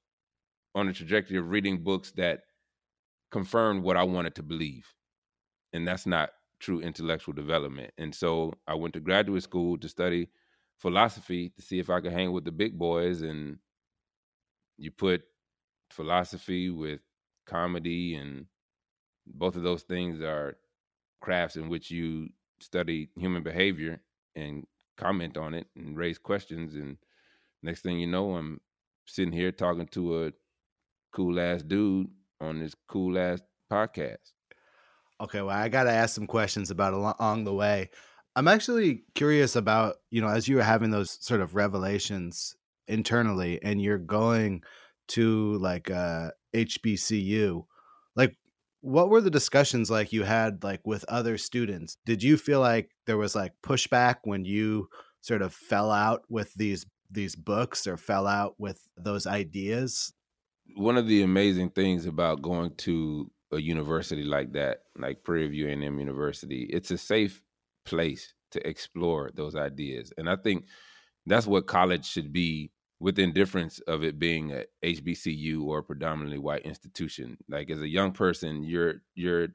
on 0.74 0.88
a 0.88 0.92
trajectory 0.92 1.36
of 1.36 1.50
reading 1.50 1.82
books 1.82 2.12
that 2.12 2.40
confirmed 3.30 3.82
what 3.82 3.96
I 3.96 4.02
wanted 4.02 4.34
to 4.36 4.42
believe. 4.42 4.86
And 5.72 5.86
that's 5.86 6.06
not 6.06 6.30
true 6.58 6.80
intellectual 6.80 7.34
development. 7.34 7.92
And 7.98 8.14
so 8.14 8.54
I 8.66 8.74
went 8.74 8.94
to 8.94 9.00
graduate 9.00 9.42
school 9.42 9.78
to 9.78 9.88
study 9.88 10.28
philosophy 10.78 11.50
to 11.50 11.62
see 11.62 11.78
if 11.78 11.90
I 11.90 12.00
could 12.00 12.12
hang 12.12 12.32
with 12.32 12.44
the 12.44 12.52
big 12.52 12.78
boys. 12.78 13.22
And 13.22 13.58
you 14.76 14.90
put 14.90 15.22
philosophy 15.90 16.70
with 16.70 17.00
comedy, 17.46 18.14
and 18.16 18.46
both 19.26 19.56
of 19.56 19.62
those 19.62 19.82
things 19.82 20.20
are 20.20 20.56
crafts 21.20 21.56
in 21.56 21.68
which 21.68 21.90
you 21.90 22.28
study 22.60 23.08
human 23.16 23.42
behavior 23.42 24.00
and 24.36 24.66
comment 24.96 25.36
on 25.36 25.54
it 25.54 25.66
and 25.76 25.96
raise 25.96 26.18
questions. 26.18 26.74
And 26.74 26.96
next 27.62 27.82
thing 27.82 27.98
you 27.98 28.06
know, 28.06 28.34
I'm 28.34 28.60
sitting 29.06 29.32
here 29.32 29.52
talking 29.52 29.86
to 29.88 30.26
a 30.26 30.32
cool 31.12 31.38
ass 31.40 31.62
dude 31.62 32.08
on 32.40 32.60
this 32.60 32.74
cool 32.88 33.18
ass 33.18 33.40
podcast. 33.70 34.32
Okay, 35.20 35.40
well, 35.40 35.56
I 35.56 35.68
got 35.68 35.84
to 35.84 35.92
ask 35.92 36.14
some 36.14 36.26
questions 36.26 36.70
about 36.70 36.92
along 36.92 37.44
the 37.44 37.54
way. 37.54 37.90
I'm 38.36 38.48
actually 38.48 39.04
curious 39.14 39.54
about, 39.56 39.96
you 40.10 40.20
know, 40.20 40.28
as 40.28 40.48
you 40.48 40.56
were 40.56 40.62
having 40.62 40.90
those 40.90 41.18
sort 41.24 41.40
of 41.40 41.54
revelations 41.54 42.56
internally 42.88 43.62
and 43.62 43.80
you're 43.80 43.98
going 43.98 44.62
to 45.08 45.56
like 45.58 45.90
uh 45.90 46.30
HBCU, 46.52 47.66
like 48.16 48.36
what 48.80 49.08
were 49.08 49.20
the 49.20 49.30
discussions 49.30 49.90
like 49.90 50.12
you 50.12 50.24
had 50.24 50.64
like 50.64 50.80
with 50.84 51.04
other 51.08 51.38
students? 51.38 51.96
Did 52.04 52.22
you 52.22 52.36
feel 52.36 52.60
like 52.60 52.90
there 53.06 53.16
was 53.16 53.34
like 53.34 53.52
pushback 53.62 54.16
when 54.24 54.44
you 54.44 54.88
sort 55.20 55.42
of 55.42 55.54
fell 55.54 55.90
out 55.90 56.22
with 56.28 56.54
these 56.54 56.86
these 57.10 57.36
books 57.36 57.86
or 57.86 57.96
fell 57.96 58.26
out 58.26 58.56
with 58.58 58.88
those 58.96 59.26
ideas? 59.26 60.12
One 60.76 60.96
of 60.96 61.06
the 61.06 61.22
amazing 61.22 61.70
things 61.70 62.06
about 62.06 62.42
going 62.42 62.74
to 62.78 63.30
a 63.52 63.60
university 63.60 64.24
like 64.24 64.52
that, 64.52 64.82
like 64.96 65.22
Prairie 65.22 65.48
View 65.48 65.68
A&M 65.68 65.98
University, 65.98 66.64
it's 66.64 66.90
a 66.90 66.98
safe 66.98 67.42
place 67.84 68.34
to 68.52 68.66
explore 68.68 69.30
those 69.34 69.56
ideas. 69.56 70.12
And 70.18 70.28
I 70.28 70.36
think 70.36 70.66
that's 71.26 71.46
what 71.46 71.66
college 71.66 72.06
should 72.06 72.32
be 72.32 72.70
with 73.00 73.18
indifference 73.18 73.80
of 73.80 74.04
it 74.04 74.18
being 74.18 74.52
a 74.52 74.64
HBCU 74.82 75.62
or 75.64 75.78
a 75.78 75.82
predominantly 75.84 76.38
white 76.38 76.62
institution. 76.62 77.36
Like 77.48 77.70
as 77.70 77.82
a 77.82 77.88
young 77.88 78.12
person, 78.12 78.62
you're 78.64 78.96
you're 79.14 79.48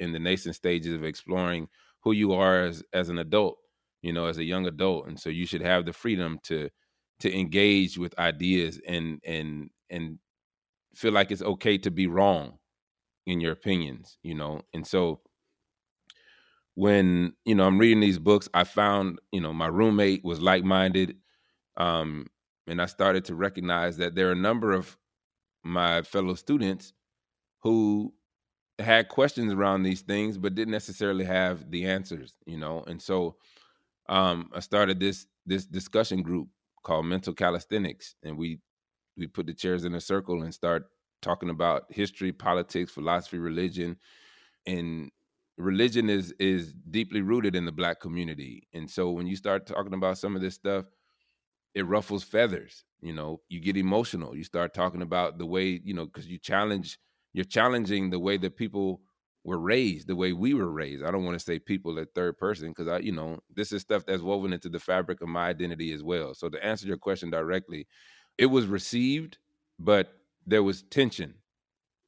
in 0.00 0.12
the 0.12 0.18
nascent 0.18 0.54
stages 0.56 0.94
of 0.94 1.04
exploring 1.04 1.68
who 2.02 2.12
you 2.12 2.32
are 2.32 2.64
as 2.64 2.82
as 2.92 3.08
an 3.08 3.18
adult, 3.18 3.58
you 4.02 4.12
know, 4.12 4.26
as 4.26 4.38
a 4.38 4.44
young 4.44 4.66
adult. 4.66 5.08
And 5.08 5.18
so 5.18 5.30
you 5.30 5.46
should 5.46 5.62
have 5.62 5.84
the 5.86 5.92
freedom 5.92 6.38
to 6.44 6.70
to 7.20 7.34
engage 7.38 7.98
with 7.98 8.18
ideas 8.18 8.80
and 8.86 9.20
and 9.24 9.70
and 9.90 10.18
feel 10.94 11.12
like 11.12 11.30
it's 11.30 11.42
okay 11.42 11.78
to 11.78 11.90
be 11.90 12.06
wrong 12.06 12.58
in 13.26 13.40
your 13.40 13.52
opinions, 13.52 14.18
you 14.22 14.34
know. 14.34 14.62
And 14.74 14.86
so 14.86 15.20
when 16.76 17.34
you 17.46 17.56
know 17.56 17.66
I'm 17.66 17.78
reading 17.78 18.00
these 18.00 18.20
books, 18.20 18.48
I 18.54 18.64
found 18.64 19.20
you 19.32 19.42
know 19.42 19.54
my 19.54 19.68
roommate 19.68 20.24
was 20.24 20.40
like 20.42 20.64
minded, 20.64 21.16
um, 21.76 22.28
and 22.68 22.82
I 22.82 22.86
started 22.86 23.26
to 23.26 23.36
recognize 23.36 23.98
that 23.98 24.14
there 24.14 24.28
are 24.28 24.34
a 24.34 24.36
number 24.36 24.72
of 24.72 24.96
my 25.64 26.02
fellow 26.02 26.34
students 26.34 26.92
who 27.62 28.14
had 28.78 29.08
questions 29.08 29.52
around 29.52 29.82
these 29.84 30.02
things, 30.02 30.38
but 30.38 30.54
didn't 30.54 30.72
necessarily 30.72 31.24
have 31.24 31.70
the 31.70 31.86
answers, 31.86 32.34
you 32.46 32.58
know. 32.58 32.84
And 32.86 33.00
so 33.02 33.36
um, 34.08 34.50
I 34.54 34.60
started 34.60 35.00
this 35.00 35.26
this 35.46 35.66
discussion 35.66 36.22
group 36.22 36.48
called 36.84 37.06
Mental 37.06 37.34
Calisthenics, 37.34 38.16
and 38.22 38.38
we 38.38 38.60
we 39.16 39.26
put 39.26 39.46
the 39.46 39.54
chairs 39.54 39.84
in 39.84 39.94
a 39.94 40.00
circle 40.00 40.42
and 40.42 40.54
start 40.54 40.84
talking 41.22 41.50
about 41.50 41.84
history, 41.90 42.32
politics, 42.32 42.92
philosophy, 42.92 43.38
religion, 43.38 43.96
and 44.66 45.10
religion 45.56 46.10
is 46.10 46.34
is 46.38 46.74
deeply 46.90 47.22
rooted 47.22 47.56
in 47.56 47.64
the 47.64 47.72
black 47.72 48.00
community 48.00 48.66
and 48.74 48.90
so 48.90 49.10
when 49.10 49.26
you 49.26 49.36
start 49.36 49.66
talking 49.66 49.94
about 49.94 50.18
some 50.18 50.36
of 50.36 50.42
this 50.42 50.54
stuff 50.54 50.84
it 51.74 51.86
ruffles 51.86 52.22
feathers 52.22 52.84
you 53.00 53.12
know 53.12 53.40
you 53.48 53.60
get 53.60 53.76
emotional 53.76 54.36
you 54.36 54.44
start 54.44 54.74
talking 54.74 55.02
about 55.02 55.38
the 55.38 55.46
way 55.46 55.80
you 55.84 55.94
know 55.94 56.04
because 56.04 56.26
you 56.26 56.38
challenge 56.38 56.98
you're 57.32 57.44
challenging 57.44 58.10
the 58.10 58.18
way 58.18 58.36
that 58.36 58.56
people 58.56 59.00
were 59.46 59.58
raised 59.58 60.08
the 60.08 60.16
way 60.16 60.32
we 60.32 60.54
were 60.54 60.70
raised. 60.72 61.04
I 61.04 61.12
don't 61.12 61.24
want 61.24 61.38
to 61.38 61.44
say 61.44 61.60
people 61.60 61.98
at 62.00 62.12
third 62.14 62.36
person 62.36 62.70
because 62.70 62.88
i 62.88 62.98
you 62.98 63.12
know 63.12 63.38
this 63.54 63.70
is 63.70 63.80
stuff 63.80 64.04
that's 64.04 64.22
woven 64.22 64.52
into 64.52 64.68
the 64.68 64.80
fabric 64.80 65.20
of 65.22 65.28
my 65.28 65.48
identity 65.48 65.92
as 65.92 66.02
well. 66.02 66.34
So 66.34 66.48
to 66.48 66.64
answer 66.64 66.86
your 66.86 66.98
question 66.98 67.30
directly 67.30 67.86
it 68.36 68.46
was 68.46 68.66
received 68.66 69.38
but 69.78 70.12
there 70.46 70.62
was 70.62 70.82
tension. 70.82 71.34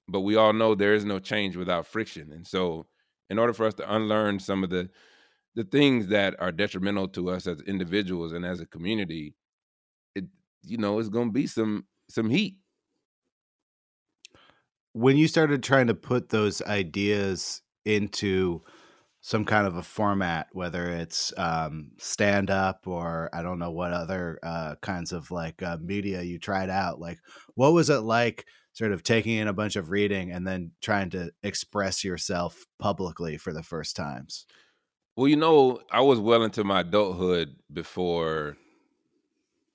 But 0.09 0.21
we 0.21 0.37
all 0.37 0.53
know 0.53 0.75
there 0.75 0.95
is 0.95 1.05
no 1.05 1.19
change 1.19 1.57
without 1.57 1.87
friction 1.87 2.33
and 2.33 2.47
so 2.47 2.87
in 3.31 3.39
order 3.39 3.53
for 3.53 3.67
us 3.67 3.75
to 3.75 3.95
unlearn 3.95 4.39
some 4.39 4.65
of 4.65 4.71
the 4.71 4.89
the 5.55 5.65
things 5.65 6.09
that 6.09 6.37
are 6.39 6.53
detrimental 6.53 7.09
to 7.09 7.31
us 7.31 7.47
as 7.47 7.61
individuals 7.63 8.33
and 8.33 8.45
as 8.45 8.61
a 8.61 8.67
community 8.67 9.35
it 10.15 10.25
you 10.63 10.79
know 10.79 10.99
it's 10.99 11.09
going 11.09 11.29
to 11.29 11.33
be 11.33 11.47
some 11.47 11.87
some 12.09 12.31
heat. 12.31 12.57
When 14.93 15.17
you 15.17 15.29
started 15.29 15.63
trying 15.63 15.89
to 15.89 15.95
put 15.95 16.31
those 16.31 16.63
ideas 16.63 17.63
into 17.85 18.63
some 19.21 19.45
kind 19.45 19.67
of 19.67 19.77
a 19.77 19.83
format 19.83 20.47
whether 20.53 20.91
it's 20.91 21.33
um, 21.37 21.91
stand 21.99 22.51
up 22.51 22.87
or 22.87 23.29
i 23.33 23.43
don't 23.43 23.59
know 23.59 23.71
what 23.71 23.93
other 23.93 24.39
uh, 24.43 24.75
kinds 24.81 25.13
of 25.13 25.31
like 25.31 25.63
uh, 25.63 25.77
media 25.83 26.23
you 26.23 26.39
tried 26.39 26.71
out 26.71 27.01
like 27.01 27.19
what 27.55 27.73
was 27.73 27.91
it 27.91 28.01
like 28.01 28.47
sort 28.79 28.93
of 28.93 29.03
taking 29.03 29.37
in 29.39 29.49
a 29.49 29.53
bunch 29.53 29.75
of 29.75 29.91
reading 29.91 30.31
and 30.31 30.47
then 30.47 30.71
trying 30.81 31.11
to 31.11 31.33
express 31.43 32.05
yourself 32.05 32.65
publicly 32.79 33.37
for 33.37 33.53
the 33.53 33.65
first 33.65 33.97
times? 33.97 34.47
Well, 35.17 35.27
you 35.27 35.35
know, 35.35 35.81
I 35.91 36.01
was 36.01 36.21
well 36.21 36.45
into 36.45 36.63
my 36.63 36.81
adulthood 36.81 37.57
before 37.73 38.57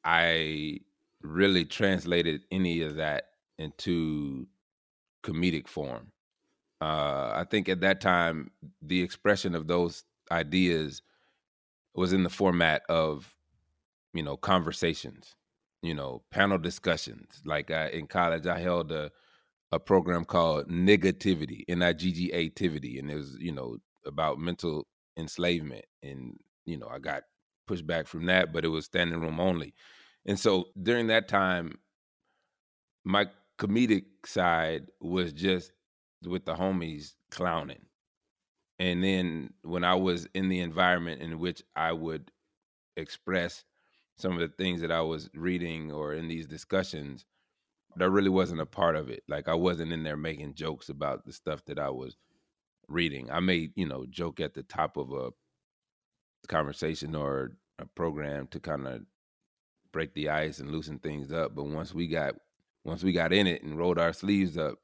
I 0.05 0.79
really 1.21 1.65
translated 1.65 2.43
any 2.49 2.81
of 2.81 2.95
that 2.95 3.25
into 3.57 4.47
comedic 5.21 5.67
form. 5.67 6.13
Uh, 6.79 7.33
I 7.35 7.45
think 7.51 7.67
at 7.67 7.81
that 7.81 7.99
time, 7.99 8.51
the 8.81 9.01
expression 9.01 9.53
of 9.53 9.67
those 9.67 10.05
ideas 10.31 11.01
was 11.93 12.13
in 12.13 12.23
the 12.23 12.29
format 12.29 12.83
of, 12.87 13.35
you 14.13 14.23
know, 14.23 14.37
conversations 14.37 15.35
you 15.83 15.93
know, 15.93 16.23
panel 16.31 16.57
discussions. 16.57 17.41
Like 17.45 17.69
I, 17.69 17.89
in 17.89 18.07
college, 18.07 18.47
I 18.47 18.59
held 18.59 18.91
a 18.91 19.11
a 19.71 19.79
program 19.79 20.23
called 20.25 20.69
Niggativity, 20.69 21.63
N 21.67 21.83
I 21.83 21.93
G 21.93 22.11
G 22.11 22.31
A 22.31 22.49
Tivity, 22.51 22.99
and 22.99 23.11
it 23.11 23.15
was 23.15 23.37
you 23.39 23.51
know 23.51 23.77
about 24.05 24.39
mental 24.39 24.87
enslavement, 25.17 25.85
and 26.01 26.37
you 26.65 26.77
know 26.77 26.87
I 26.87 26.99
got 26.99 27.23
pushed 27.67 27.85
back 27.85 28.07
from 28.07 28.25
that, 28.27 28.53
but 28.53 28.65
it 28.65 28.69
was 28.69 28.85
standing 28.85 29.19
room 29.21 29.39
only, 29.39 29.73
and 30.25 30.39
so 30.39 30.65
during 30.81 31.07
that 31.07 31.27
time, 31.27 31.79
my 33.03 33.27
comedic 33.59 34.05
side 34.25 34.87
was 35.01 35.33
just 35.33 35.71
with 36.25 36.45
the 36.45 36.55
homies 36.55 37.13
clowning. 37.31 37.81
And 38.79 39.03
then 39.03 39.53
when 39.63 39.83
I 39.83 39.95
was 39.95 40.27
in 40.33 40.49
the 40.49 40.59
environment 40.59 41.21
in 41.21 41.39
which 41.39 41.61
I 41.75 41.93
would 41.93 42.31
express 42.97 43.63
some 44.17 44.33
of 44.33 44.39
the 44.39 44.47
things 44.47 44.81
that 44.81 44.91
I 44.91 45.01
was 45.01 45.29
reading 45.33 45.91
or 45.91 46.13
in 46.13 46.27
these 46.27 46.47
discussions, 46.47 47.25
that 47.95 48.09
really 48.09 48.29
wasn't 48.29 48.61
a 48.61 48.65
part 48.65 48.95
of 48.95 49.09
it. 49.09 49.23
Like 49.27 49.47
I 49.47 49.53
wasn't 49.53 49.91
in 49.91 50.03
there 50.03 50.17
making 50.17 50.55
jokes 50.55 50.89
about 50.89 51.25
the 51.25 51.33
stuff 51.33 51.65
that 51.65 51.79
I 51.79 51.89
was 51.89 52.17
reading. 52.87 53.29
I 53.31 53.39
made, 53.39 53.71
you 53.75 53.87
know, 53.87 54.05
joke 54.09 54.39
at 54.39 54.53
the 54.53 54.63
top 54.63 54.97
of 54.97 55.11
a 55.11 55.31
conversation 56.47 57.15
or 57.15 57.57
a 57.79 57.85
program 57.85 58.47
to 58.47 58.59
kind 58.59 58.87
of 58.87 59.01
break 59.91 60.13
the 60.13 60.29
ice 60.29 60.59
and 60.59 60.71
loosen 60.71 60.99
things 60.99 61.31
up. 61.31 61.55
But 61.55 61.65
once 61.65 61.93
we 61.93 62.07
got 62.07 62.35
once 62.83 63.03
we 63.03 63.13
got 63.13 63.31
in 63.31 63.47
it 63.47 63.63
and 63.63 63.77
rolled 63.77 63.99
our 63.99 64.11
sleeves 64.11 64.57
up, 64.57 64.75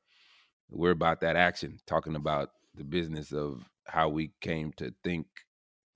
we're 0.69 0.91
about 0.91 1.21
that 1.21 1.35
action, 1.35 1.79
talking 1.85 2.15
about 2.15 2.51
the 2.75 2.83
business 2.83 3.33
of 3.33 3.67
how 3.85 4.07
we 4.07 4.31
came 4.39 4.71
to 4.73 4.93
think 5.03 5.25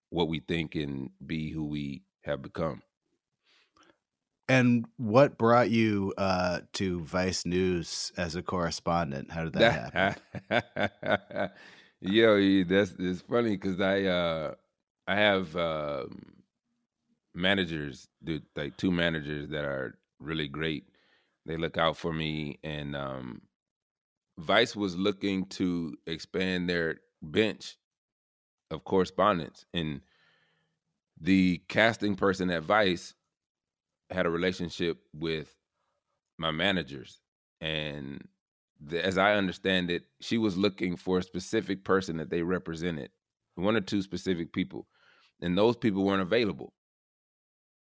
what 0.09 0.27
we 0.27 0.39
think 0.39 0.75
and 0.75 1.09
be 1.25 1.49
who 1.49 1.65
we 1.65 2.03
have 2.23 2.41
become. 2.41 2.81
And 4.49 4.85
what 4.97 5.37
brought 5.37 5.69
you 5.69 6.13
uh, 6.17 6.61
to 6.73 7.01
Vice 7.01 7.45
News 7.45 8.11
as 8.17 8.35
a 8.35 8.41
correspondent? 8.41 9.31
How 9.31 9.45
did 9.45 9.53
that 9.53 10.17
happen? 10.49 11.49
Yo, 12.01 12.63
that's 12.65 12.93
it's 12.99 13.21
funny 13.21 13.55
because 13.55 13.79
I 13.79 14.03
uh, 14.03 14.55
I 15.07 15.15
have 15.15 15.55
uh, 15.55 16.05
managers, 17.33 18.09
dude, 18.21 18.43
like 18.55 18.75
two 18.75 18.91
managers 18.91 19.49
that 19.49 19.63
are 19.63 19.97
really 20.19 20.49
great. 20.49 20.89
They 21.45 21.55
look 21.55 21.77
out 21.77 21.95
for 21.95 22.11
me, 22.11 22.59
and 22.63 22.95
um, 22.95 23.41
Vice 24.37 24.75
was 24.75 24.97
looking 24.97 25.45
to 25.47 25.95
expand 26.05 26.69
their 26.69 26.97
bench 27.21 27.77
of 28.69 28.83
correspondents, 28.83 29.65
and 29.73 30.01
the 31.19 31.61
casting 31.69 32.15
person 32.15 32.49
at 32.49 32.63
Vice 32.63 33.13
had 34.13 34.25
a 34.25 34.29
relationship 34.29 34.97
with 35.13 35.55
my 36.37 36.51
managers 36.51 37.19
and 37.61 38.27
the, 38.85 39.03
as 39.05 39.17
i 39.17 39.33
understand 39.33 39.89
it 39.89 40.03
she 40.19 40.37
was 40.37 40.57
looking 40.57 40.95
for 40.95 41.19
a 41.19 41.23
specific 41.23 41.83
person 41.83 42.17
that 42.17 42.29
they 42.29 42.41
represented 42.41 43.09
one 43.55 43.75
or 43.75 43.81
two 43.81 44.01
specific 44.01 44.51
people 44.51 44.87
and 45.41 45.57
those 45.57 45.75
people 45.75 46.03
weren't 46.03 46.21
available. 46.21 46.73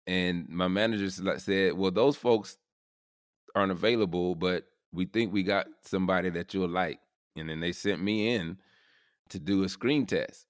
And 0.06 0.48
my 0.48 0.68
manager 0.68 1.10
said 1.38 1.72
well 1.72 1.90
those 1.90 2.16
folks 2.16 2.56
aren't 3.54 3.72
available 3.72 4.34
but 4.34 4.64
we 4.92 5.06
think 5.06 5.32
we 5.32 5.42
got 5.42 5.66
somebody 5.82 6.30
that 6.30 6.54
you'll 6.54 6.68
like. 6.68 7.00
And 7.34 7.50
then 7.50 7.60
they 7.60 7.72
sent 7.72 8.00
me 8.02 8.34
in 8.34 8.58
to 9.30 9.38
do 9.38 9.64
a 9.64 9.68
screen 9.68 10.06
test. 10.06 10.46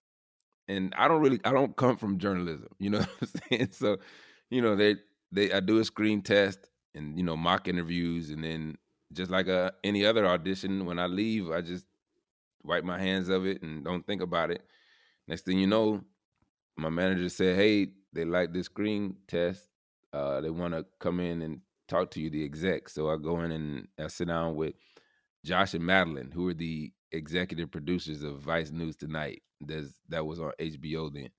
And 0.68 0.92
i 0.99 1.09
don't 1.09 1.23
really 1.23 1.40
i 1.45 1.52
don't 1.52 1.76
come 1.76 1.97
from 1.97 2.18
journalism 2.18 2.68
you 2.78 2.90
know 2.90 2.99
what 3.18 3.23
i'm 3.23 3.40
saying? 3.50 3.68
So 3.73 3.99
you 4.50 4.61
know 4.61 4.76
they 4.76 4.97
they 5.33 5.52
I 5.52 5.61
do 5.61 5.78
a 5.78 5.85
screen 5.85 6.23
test 6.23 6.68
and 6.95 7.16
you 7.16 7.25
know 7.25 7.37
mock 7.37 7.68
interviews, 7.68 8.30
and 8.30 8.42
then 8.45 8.76
just 9.12 9.30
like 9.30 9.49
a 9.49 9.73
any 9.85 10.04
other 10.04 10.26
audition, 10.26 10.87
when 10.87 10.99
I 10.99 11.06
leave, 11.06 11.50
I 11.50 11.61
just 11.61 11.87
wipe 12.62 12.85
my 12.85 12.99
hands 12.99 13.28
of 13.28 13.47
it 13.47 13.62
and 13.62 13.85
don't 13.85 14.06
think 14.06 14.23
about 14.23 14.50
it. 14.50 14.62
Next 15.28 15.45
thing 15.45 15.59
you 15.59 15.66
know, 15.66 16.02
my 16.76 16.88
manager 16.90 17.28
said, 17.28 17.56
"Hey, 17.56 17.88
they 18.12 18.25
like 18.25 18.52
this 18.52 18.66
screen 18.66 19.16
test. 19.28 19.68
Uh, 20.12 20.40
they 20.40 20.50
want 20.50 20.75
to 20.75 20.87
come 20.99 21.21
in 21.21 21.42
and 21.42 21.61
talk 21.88 22.11
to 22.12 22.21
you, 22.21 22.30
the 22.30 22.45
exec." 22.45 22.88
So 22.88 23.11
I 23.11 23.16
go 23.16 23.40
in 23.40 23.52
and 23.52 23.88
I 23.99 24.09
sit 24.09 24.28
down 24.28 24.56
with 24.56 24.75
Josh 25.45 25.75
and 25.75 25.85
Madeline, 25.85 26.33
who 26.33 26.49
are 26.49 26.54
the 26.54 26.92
executive 27.12 27.71
producers 27.71 28.23
of 28.23 28.40
Vice 28.40 28.71
News 28.71 28.97
Tonight. 28.97 29.42
There's, 29.61 29.95
that 30.09 30.26
was 30.26 30.40
on 30.40 30.52
HBO 30.61 31.12
then. 31.12 31.30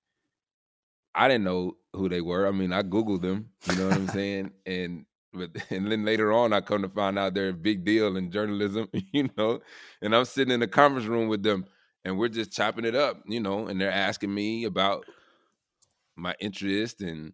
I 1.18 1.28
didn't 1.28 1.44
know 1.44 1.76
who 1.94 2.08
they 2.08 2.20
were. 2.22 2.46
I 2.46 2.52
mean, 2.52 2.72
I 2.72 2.82
googled 2.82 3.22
them. 3.22 3.50
You 3.68 3.76
know 3.76 3.88
what 3.88 3.96
I'm 3.96 4.08
saying? 4.08 4.52
And 4.66 5.04
but 5.34 5.50
and 5.70 5.90
then 5.90 6.04
later 6.04 6.32
on, 6.32 6.52
I 6.54 6.62
come 6.62 6.82
to 6.82 6.88
find 6.88 7.18
out 7.18 7.34
they're 7.34 7.50
a 7.50 7.54
big 7.54 7.84
deal 7.84 8.16
in 8.16 8.30
journalism. 8.30 8.88
You 9.12 9.28
know, 9.36 9.60
and 10.00 10.14
I'm 10.14 10.24
sitting 10.24 10.54
in 10.54 10.60
the 10.60 10.68
conference 10.68 11.08
room 11.08 11.28
with 11.28 11.42
them, 11.42 11.66
and 12.04 12.18
we're 12.18 12.28
just 12.28 12.52
chopping 12.52 12.84
it 12.84 12.94
up. 12.94 13.22
You 13.26 13.40
know, 13.40 13.66
and 13.66 13.80
they're 13.80 13.90
asking 13.92 14.32
me 14.32 14.64
about 14.64 15.06
my 16.16 16.34
interest, 16.40 17.02
and 17.02 17.32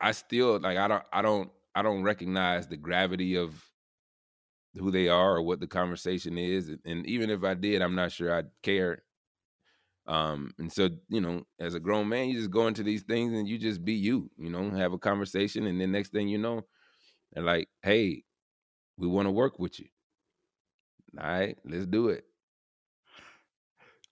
I 0.00 0.12
still 0.12 0.60
like 0.60 0.78
I 0.78 0.88
don't 0.88 1.04
I 1.12 1.22
don't 1.22 1.50
I 1.74 1.82
don't 1.82 2.02
recognize 2.02 2.68
the 2.68 2.76
gravity 2.76 3.36
of 3.36 3.64
who 4.76 4.90
they 4.90 5.08
are 5.08 5.36
or 5.36 5.42
what 5.42 5.60
the 5.60 5.68
conversation 5.68 6.36
is, 6.36 6.70
and 6.84 7.06
even 7.06 7.30
if 7.30 7.44
I 7.44 7.54
did, 7.54 7.80
I'm 7.80 7.94
not 7.94 8.12
sure 8.12 8.34
I'd 8.34 8.50
care 8.64 9.03
um, 10.06 10.52
and 10.58 10.70
so, 10.70 10.90
you 11.08 11.20
know, 11.20 11.46
as 11.58 11.74
a 11.74 11.80
grown 11.80 12.08
man, 12.08 12.28
you 12.28 12.38
just 12.38 12.50
go 12.50 12.66
into 12.66 12.82
these 12.82 13.02
things 13.02 13.32
and 13.32 13.48
you 13.48 13.58
just 13.58 13.84
be 13.84 13.94
you, 13.94 14.30
you 14.36 14.50
know, 14.50 14.70
have 14.70 14.92
a 14.92 14.98
conversation. 14.98 15.66
And 15.66 15.80
then 15.80 15.92
next 15.92 16.12
thing 16.12 16.28
you 16.28 16.38
know, 16.38 16.62
they're 17.32 17.44
like, 17.44 17.68
hey, 17.82 18.24
we 18.98 19.06
want 19.06 19.26
to 19.26 19.32
work 19.32 19.58
with 19.58 19.80
you. 19.80 19.86
All 21.18 21.26
right, 21.26 21.56
let's 21.64 21.86
do 21.86 22.08
it. 22.08 22.24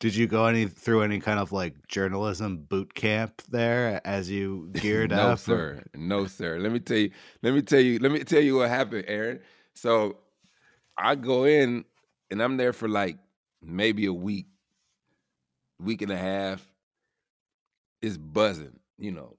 Did 0.00 0.16
you 0.16 0.26
go 0.26 0.46
any 0.46 0.66
through 0.66 1.02
any 1.02 1.20
kind 1.20 1.38
of 1.38 1.52
like 1.52 1.74
journalism 1.86 2.64
boot 2.68 2.92
camp 2.94 3.40
there 3.48 4.00
as 4.04 4.28
you 4.30 4.70
geared 4.72 5.10
no, 5.10 5.16
up? 5.16 5.28
No, 5.28 5.34
sir. 5.36 5.82
No, 5.94 6.26
sir. 6.26 6.58
Let 6.58 6.72
me 6.72 6.80
tell 6.80 6.96
you, 6.96 7.10
let 7.42 7.54
me 7.54 7.62
tell 7.62 7.80
you, 7.80 7.98
let 7.98 8.10
me 8.10 8.24
tell 8.24 8.40
you 8.40 8.56
what 8.56 8.68
happened, 8.68 9.04
Aaron. 9.06 9.40
So 9.74 10.18
I 10.96 11.14
go 11.16 11.44
in 11.44 11.84
and 12.30 12.42
I'm 12.42 12.56
there 12.56 12.72
for 12.72 12.88
like 12.88 13.18
maybe 13.62 14.06
a 14.06 14.12
week 14.12 14.46
week 15.82 16.02
and 16.02 16.12
a 16.12 16.16
half 16.16 16.66
is 18.00 18.18
buzzing, 18.18 18.78
you 18.98 19.12
know. 19.12 19.36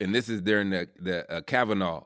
And 0.00 0.14
this 0.14 0.28
is 0.28 0.40
during 0.40 0.70
the 0.70 0.88
the 0.98 1.30
uh, 1.30 1.40
Kavanaugh 1.42 2.04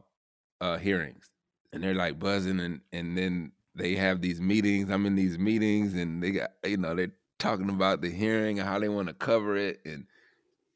uh, 0.61 0.79
hearings, 0.79 1.31
and 1.73 1.83
they're 1.83 1.95
like 1.95 2.19
buzzing, 2.19 2.61
and 2.61 2.81
and 2.93 3.17
then 3.17 3.53
they 3.75 3.95
have 3.97 4.21
these 4.21 4.41
meetings. 4.41 4.91
I'm 4.91 5.07
in 5.07 5.17
these 5.17 5.39
meetings, 5.39 5.95
and 5.95 6.23
they 6.23 6.31
got 6.33 6.51
you 6.65 6.77
know 6.77 6.95
they're 6.95 7.13
talking 7.39 7.69
about 7.69 8.01
the 8.01 8.11
hearing 8.11 8.59
and 8.59 8.69
how 8.69 8.79
they 8.79 8.89
want 8.89 9.09
to 9.09 9.15
cover 9.15 9.57
it, 9.57 9.81
and 9.85 10.07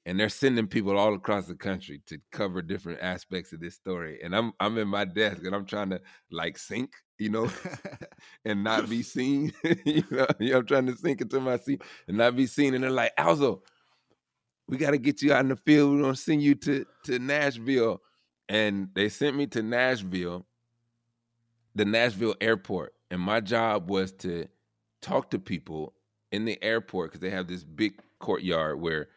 and 0.09 0.19
they're 0.19 0.31
sending 0.31 0.67
people 0.67 0.97
all 0.97 1.13
across 1.13 1.45
the 1.45 1.55
country 1.55 2.01
to 2.07 2.19
cover 2.33 2.63
different 2.63 2.99
aspects 3.03 3.53
of 3.53 3.61
this 3.61 3.75
story. 3.75 4.19
And 4.25 4.35
I'm 4.35 4.55
I'm 4.59 4.79
in 4.79 4.89
my 4.89 5.05
desk 5.05 5.45
and 5.45 5.55
I'm 5.55 5.67
trying 5.67 5.91
to 5.91 6.01
like 6.31 6.57
sink, 6.57 6.95
you 7.19 7.29
know, 7.29 7.51
and 8.47 8.65
not 8.65 8.89
be 8.89 9.03
seen. 9.03 9.53
you, 9.85 10.03
know, 10.11 10.27
I'm 10.41 10.65
trying 10.65 10.87
to 10.87 10.97
sink 10.97 11.21
into 11.21 11.41
my 11.41 11.59
seat 11.59 11.83
and 12.09 12.17
not 12.17 12.37
be 12.37 12.47
seen. 12.47 12.73
And 12.73 12.83
they're 12.83 12.91
like, 12.91 13.13
Alzo, 13.19 13.63
we 14.67 14.79
got 14.79 14.93
to 14.93 14.99
get 14.99 15.21
you 15.21 15.35
out 15.35 15.41
in 15.43 15.49
the 15.49 15.57
field. 15.57 15.93
We're 15.93 16.01
gonna 16.01 16.17
send 16.17 16.43
you 16.43 16.55
to 16.55 16.87
to 17.05 17.19
Nashville. 17.19 18.01
And 18.49 18.89
they 18.95 19.11
sent 19.11 19.37
me 19.37 19.47
to 19.49 19.63
Nashville, 19.63 20.47
the 21.75 21.85
Nashville 21.85 22.35
airport. 22.41 22.95
And 23.11 23.21
my 23.21 23.41
job 23.41 23.91
was 23.91 24.13
to 24.13 24.49
talk 25.03 25.31
to 25.33 25.39
people 25.39 25.93
in 26.33 26.47
the 26.47 26.63
airport 26.65 27.11
because 27.11 27.21
they 27.21 27.29
have 27.29 27.47
this 27.47 27.63
big 27.63 28.01
courtyard 28.21 28.81
where 28.81 29.09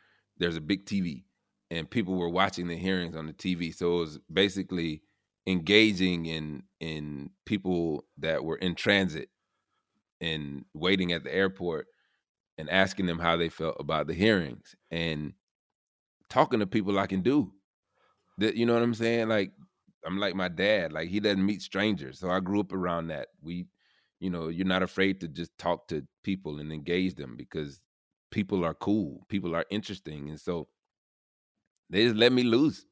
there's 0.42 0.58
a 0.58 0.62
big 0.62 0.86
TV 0.86 1.24
and 1.70 1.90
people 1.90 2.16
were 2.16 2.30
watching 2.30 2.68
the 2.68 2.76
hearings 2.76 3.16
on 3.16 3.28
the 3.28 3.34
TV. 3.34 3.74
So 3.74 3.96
it 3.96 4.00
was 4.00 4.20
basically 4.32 5.04
engaging 5.48 6.26
in 6.26 6.64
in 6.80 7.30
people 7.46 8.06
that 8.18 8.44
were 8.44 8.58
in 8.58 8.76
transit 8.76 9.30
and 10.20 10.66
waiting 10.74 11.14
at 11.14 11.24
the 11.24 11.34
airport 11.34 11.88
and 12.58 12.70
asking 12.70 13.06
them 13.06 13.20
how 13.20 13.38
they 13.38 13.50
felt 13.50 13.78
about 13.80 14.08
the 14.08 14.14
hearings 14.14 14.76
and 14.92 15.34
talking 16.30 16.60
to 16.60 16.68
people 16.68 17.00
I 17.00 17.08
can 17.08 17.22
do. 17.22 17.54
That 18.40 18.56
you 18.56 18.66
know 18.66 18.74
what 18.74 18.84
I'm 18.84 18.94
saying? 18.94 19.30
Like 19.30 19.52
I'm 20.06 20.18
like 20.18 20.36
my 20.36 20.48
dad. 20.48 20.92
Like 20.92 21.10
he 21.10 21.20
doesn't 21.20 21.46
meet 21.46 21.62
strangers. 21.62 22.20
So 22.20 22.32
I 22.32 22.40
grew 22.40 22.60
up 22.60 22.74
around 22.74 23.08
that. 23.08 23.28
We, 23.42 23.68
you 24.20 24.32
know, 24.32 24.48
you're 24.50 24.66
not 24.66 24.84
afraid 24.84 25.22
to 25.22 25.28
just 25.28 25.56
talk 25.60 25.88
to 25.90 26.06
people 26.24 26.60
and 26.60 26.72
engage 26.72 27.16
them 27.16 27.36
because 27.38 27.82
people 28.32 28.66
are 28.66 28.74
cool, 28.74 29.26
people 29.30 29.56
are 29.56 29.66
interesting, 29.70 30.30
and 30.30 30.40
so 30.40 30.68
they 31.90 32.04
just 32.06 32.16
let 32.16 32.32
me 32.32 32.44
loose. 32.44 32.86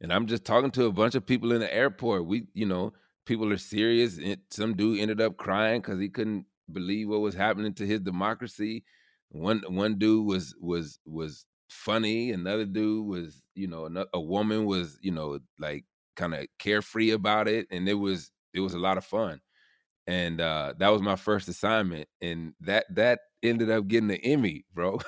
And 0.00 0.12
I'm 0.12 0.26
just 0.26 0.44
talking 0.44 0.70
to 0.72 0.86
a 0.86 0.92
bunch 0.92 1.14
of 1.14 1.26
people 1.26 1.52
in 1.52 1.60
the 1.60 1.72
airport. 1.72 2.26
We, 2.26 2.46
you 2.54 2.66
know, 2.66 2.92
people 3.26 3.52
are 3.52 3.58
serious. 3.58 4.18
Some 4.50 4.74
dude 4.74 5.00
ended 5.00 5.20
up 5.20 5.36
crying 5.36 5.80
because 5.80 6.00
he 6.00 6.08
couldn't 6.08 6.46
believe 6.72 7.08
what 7.08 7.20
was 7.20 7.34
happening 7.34 7.74
to 7.74 7.86
his 7.86 8.00
democracy. 8.00 8.84
One 9.30 9.62
one 9.68 9.98
dude 9.98 10.26
was 10.26 10.54
was 10.60 10.98
was 11.04 11.46
funny. 11.68 12.32
Another 12.32 12.64
dude 12.64 13.06
was, 13.06 13.42
you 13.54 13.68
know, 13.68 13.88
a 14.14 14.20
woman 14.20 14.64
was, 14.64 14.98
you 15.02 15.12
know, 15.12 15.38
like 15.58 15.84
kind 16.16 16.34
of 16.34 16.46
carefree 16.58 17.10
about 17.10 17.46
it, 17.46 17.66
and 17.70 17.88
it 17.88 17.94
was 17.94 18.30
it 18.54 18.60
was 18.60 18.74
a 18.74 18.78
lot 18.78 18.96
of 18.98 19.04
fun. 19.04 19.40
And 20.10 20.40
uh, 20.40 20.74
that 20.78 20.88
was 20.88 21.02
my 21.02 21.14
first 21.14 21.46
assignment, 21.46 22.08
and 22.20 22.52
that 22.62 22.84
that 22.96 23.20
ended 23.44 23.70
up 23.70 23.86
getting 23.86 24.08
the 24.08 24.20
Emmy, 24.20 24.64
bro. 24.74 24.98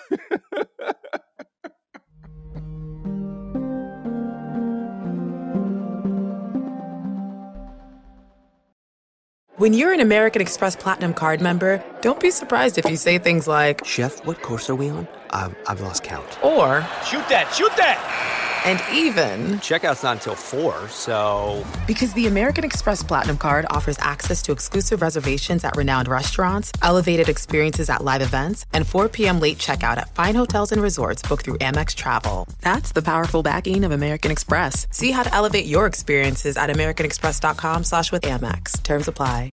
When 9.57 9.73
you're 9.75 9.93
an 9.93 9.99
American 9.99 10.41
Express 10.41 10.77
Platinum 10.77 11.15
card 11.15 11.41
member, 11.41 11.83
don't 12.01 12.21
be 12.21 12.31
surprised 12.31 12.79
if 12.79 12.89
you 12.89 12.97
say 12.97 13.19
things 13.19 13.49
like, 13.49 13.85
Chef, 13.85 14.25
what 14.25 14.41
course 14.41 14.71
are 14.71 14.77
we 14.77 14.89
on? 14.89 15.09
I've, 15.31 15.57
I've 15.67 15.81
lost 15.81 16.05
count. 16.05 16.39
Or, 16.45 16.81
Shoot 17.05 17.29
that, 17.29 17.53
shoot 17.53 17.73
that! 17.77 18.42
And 18.65 18.81
even, 18.95 19.59
Checkout's 19.59 20.05
not 20.05 20.19
until 20.19 20.37
4, 20.37 20.89
so. 20.89 21.65
Because 21.85 22.13
the 22.13 22.29
American 22.29 22.63
Express 22.63 23.03
Platinum 23.03 23.37
Card 23.37 23.67
offers 23.71 23.99
access 23.99 24.41
to 24.43 24.53
exclusive 24.53 25.03
reservations 25.03 25.65
at 25.65 25.77
renowned 25.77 26.07
restaurants, 26.07 26.71
elevated 26.81 27.29
experiences 27.29 27.91
at 27.91 28.05
live 28.05 28.23
events, 28.23 28.65
and 28.73 28.87
4 28.87 29.09
p.m. 29.09 29.41
late 29.41 29.59
checkout 29.59 29.97
at 29.97 30.15
fine 30.15 30.37
hotels 30.37 30.71
and 30.71 30.81
resorts 30.81 31.23
booked 31.23 31.45
through 31.45 31.59
Amex 31.59 31.93
Travel. 31.97 32.47
That's 32.61 32.93
the 32.93 33.03
powerful 33.03 33.43
backing 33.43 33.83
of 33.83 33.91
American 33.91 34.31
Express. 34.31 34.87
See 34.93 35.11
how 35.11 35.25
to 35.25 35.35
elevate 35.35 35.67
your 35.67 35.87
experiences 35.87 36.57
at 36.57 36.71
americanexpress.com 36.71 37.83
slash 37.83 38.13
with 38.13 38.23
Amex. 38.23 38.81
Terms 38.85 39.09
apply. 39.09 39.51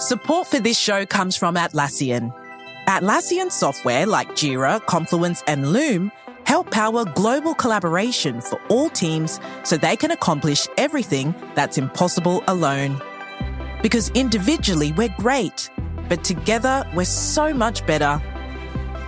Support 0.00 0.48
for 0.48 0.60
this 0.60 0.78
show 0.78 1.06
comes 1.06 1.34
from 1.34 1.54
Atlassian. 1.54 2.30
Atlassian 2.86 3.50
software 3.50 4.04
like 4.04 4.28
Jira, 4.32 4.84
Confluence, 4.84 5.42
and 5.46 5.72
Loom 5.72 6.12
help 6.46 6.70
power 6.70 7.04
global 7.04 7.54
collaboration 7.54 8.40
for 8.40 8.60
all 8.68 8.88
teams 8.88 9.40
so 9.64 9.76
they 9.76 9.96
can 9.96 10.12
accomplish 10.12 10.68
everything 10.78 11.34
that's 11.56 11.76
impossible 11.76 12.42
alone. 12.46 13.02
Because 13.82 14.10
individually 14.10 14.92
we're 14.92 15.14
great, 15.18 15.68
but 16.08 16.22
together 16.22 16.88
we're 16.94 17.04
so 17.04 17.52
much 17.52 17.84
better. 17.84 18.22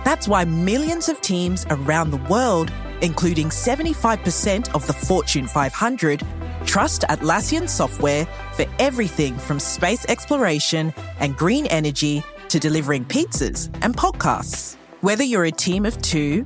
That's 0.03 0.27
why 0.27 0.43
millions 0.43 1.07
of 1.07 1.21
teams 1.21 1.65
around 1.69 2.11
the 2.11 2.23
world, 2.29 2.73
including 3.01 3.47
75% 3.47 4.75
of 4.75 4.85
the 4.85 4.93
Fortune 4.93 5.47
500, 5.47 6.21
trust 6.65 7.03
Atlassian 7.03 7.69
software 7.69 8.25
for 8.53 8.65
everything 8.79 9.37
from 9.37 9.61
space 9.61 10.05
exploration 10.09 10.93
and 11.21 11.37
green 11.37 11.67
energy 11.67 12.21
to 12.49 12.59
delivering 12.59 13.05
pizzas 13.05 13.69
and 13.81 13.95
podcasts. 13.95 14.75
Whether 14.99 15.23
you're 15.23 15.45
a 15.45 15.51
team 15.51 15.85
of 15.85 16.01
two, 16.01 16.45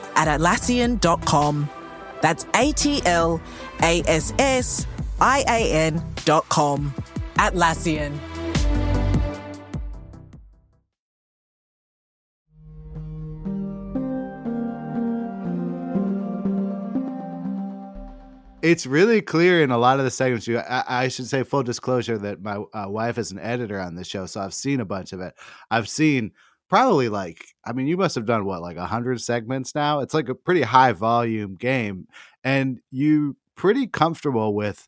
at 0.15 0.27
Atlassian.com. 0.27 1.69
That's 2.21 2.45
A 2.55 2.71
T 2.71 3.01
L 3.05 3.41
A 3.81 4.01
S 4.07 4.33
S 4.39 4.87
I 5.19 5.43
A 5.47 5.71
N.com. 5.71 6.93
Atlassian. 7.35 8.19
it's 18.61 18.85
really 18.85 19.21
clear 19.21 19.63
in 19.63 19.71
a 19.71 19.77
lot 19.77 19.99
of 19.99 20.05
the 20.05 20.11
segments. 20.11 20.47
You, 20.47 20.59
I, 20.59 20.83
I 20.87 21.07
should 21.07 21.27
say 21.27 21.43
full 21.43 21.63
disclosure 21.63 22.17
that 22.19 22.41
my 22.41 22.57
uh, 22.73 22.85
wife 22.87 23.17
is 23.17 23.31
an 23.31 23.39
editor 23.39 23.79
on 23.79 23.95
the 23.95 24.03
show, 24.03 24.25
so 24.25 24.41
I've 24.41 24.53
seen 24.53 24.79
a 24.79 24.85
bunch 24.85 25.13
of 25.13 25.21
it. 25.21 25.33
I've 25.69 25.89
seen 25.89 26.31
probably 26.71 27.09
like, 27.09 27.45
I 27.65 27.73
mean, 27.73 27.85
you 27.85 27.97
must 27.97 28.15
have 28.15 28.25
done 28.25 28.45
what 28.45 28.61
like 28.61 28.77
a 28.77 28.87
hundred 28.87 29.21
segments 29.21 29.75
now. 29.75 29.99
It's 29.99 30.13
like 30.13 30.29
a 30.29 30.35
pretty 30.35 30.63
high 30.63 30.93
volume 30.93 31.55
game, 31.55 32.07
and 32.43 32.79
you 32.89 33.37
pretty 33.55 33.85
comfortable 33.85 34.55
with 34.55 34.87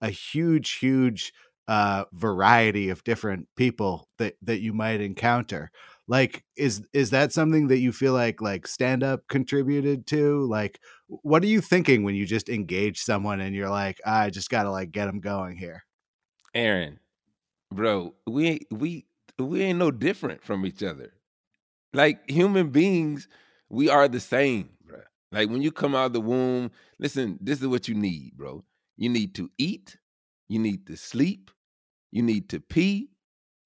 a 0.00 0.08
huge, 0.08 0.72
huge 0.78 1.34
uh, 1.68 2.04
variety 2.12 2.88
of 2.88 3.04
different 3.04 3.48
people 3.56 4.08
that 4.18 4.36
that 4.42 4.60
you 4.60 4.72
might 4.72 5.02
encounter. 5.02 5.70
Like 6.06 6.44
is 6.56 6.82
is 6.92 7.10
that 7.10 7.32
something 7.32 7.68
that 7.68 7.78
you 7.78 7.92
feel 7.92 8.12
like 8.14 8.40
like 8.40 8.66
stand 8.66 9.02
up 9.02 9.26
contributed 9.28 10.06
to? 10.08 10.46
Like 10.46 10.78
what 11.22 11.42
are 11.42 11.48
you 11.48 11.60
thinking 11.60 12.02
when 12.02 12.14
you 12.14 12.26
just 12.26 12.48
engage 12.48 13.00
someone 13.00 13.40
and 13.40 13.54
you're 13.54 13.70
like 13.70 14.00
i 14.04 14.30
just 14.30 14.50
gotta 14.50 14.70
like 14.70 14.90
get 14.90 15.06
them 15.06 15.20
going 15.20 15.56
here 15.56 15.84
aaron 16.54 16.98
bro 17.72 18.14
we 18.26 18.60
we 18.70 19.06
we 19.38 19.62
ain't 19.62 19.78
no 19.78 19.90
different 19.90 20.42
from 20.42 20.64
each 20.64 20.82
other 20.82 21.13
like 21.94 22.28
human 22.30 22.68
beings 22.68 23.28
we 23.70 23.88
are 23.88 24.08
the 24.08 24.20
same 24.20 24.68
bro 24.86 25.00
like 25.32 25.48
when 25.48 25.62
you 25.62 25.72
come 25.72 25.94
out 25.94 26.06
of 26.06 26.12
the 26.12 26.20
womb 26.20 26.70
listen 26.98 27.38
this 27.40 27.60
is 27.62 27.66
what 27.68 27.88
you 27.88 27.94
need 27.94 28.32
bro 28.36 28.62
you 28.96 29.08
need 29.08 29.34
to 29.34 29.50
eat 29.58 29.96
you 30.48 30.58
need 30.58 30.86
to 30.86 30.96
sleep 30.96 31.50
you 32.10 32.22
need 32.22 32.48
to 32.50 32.60
pee 32.60 33.10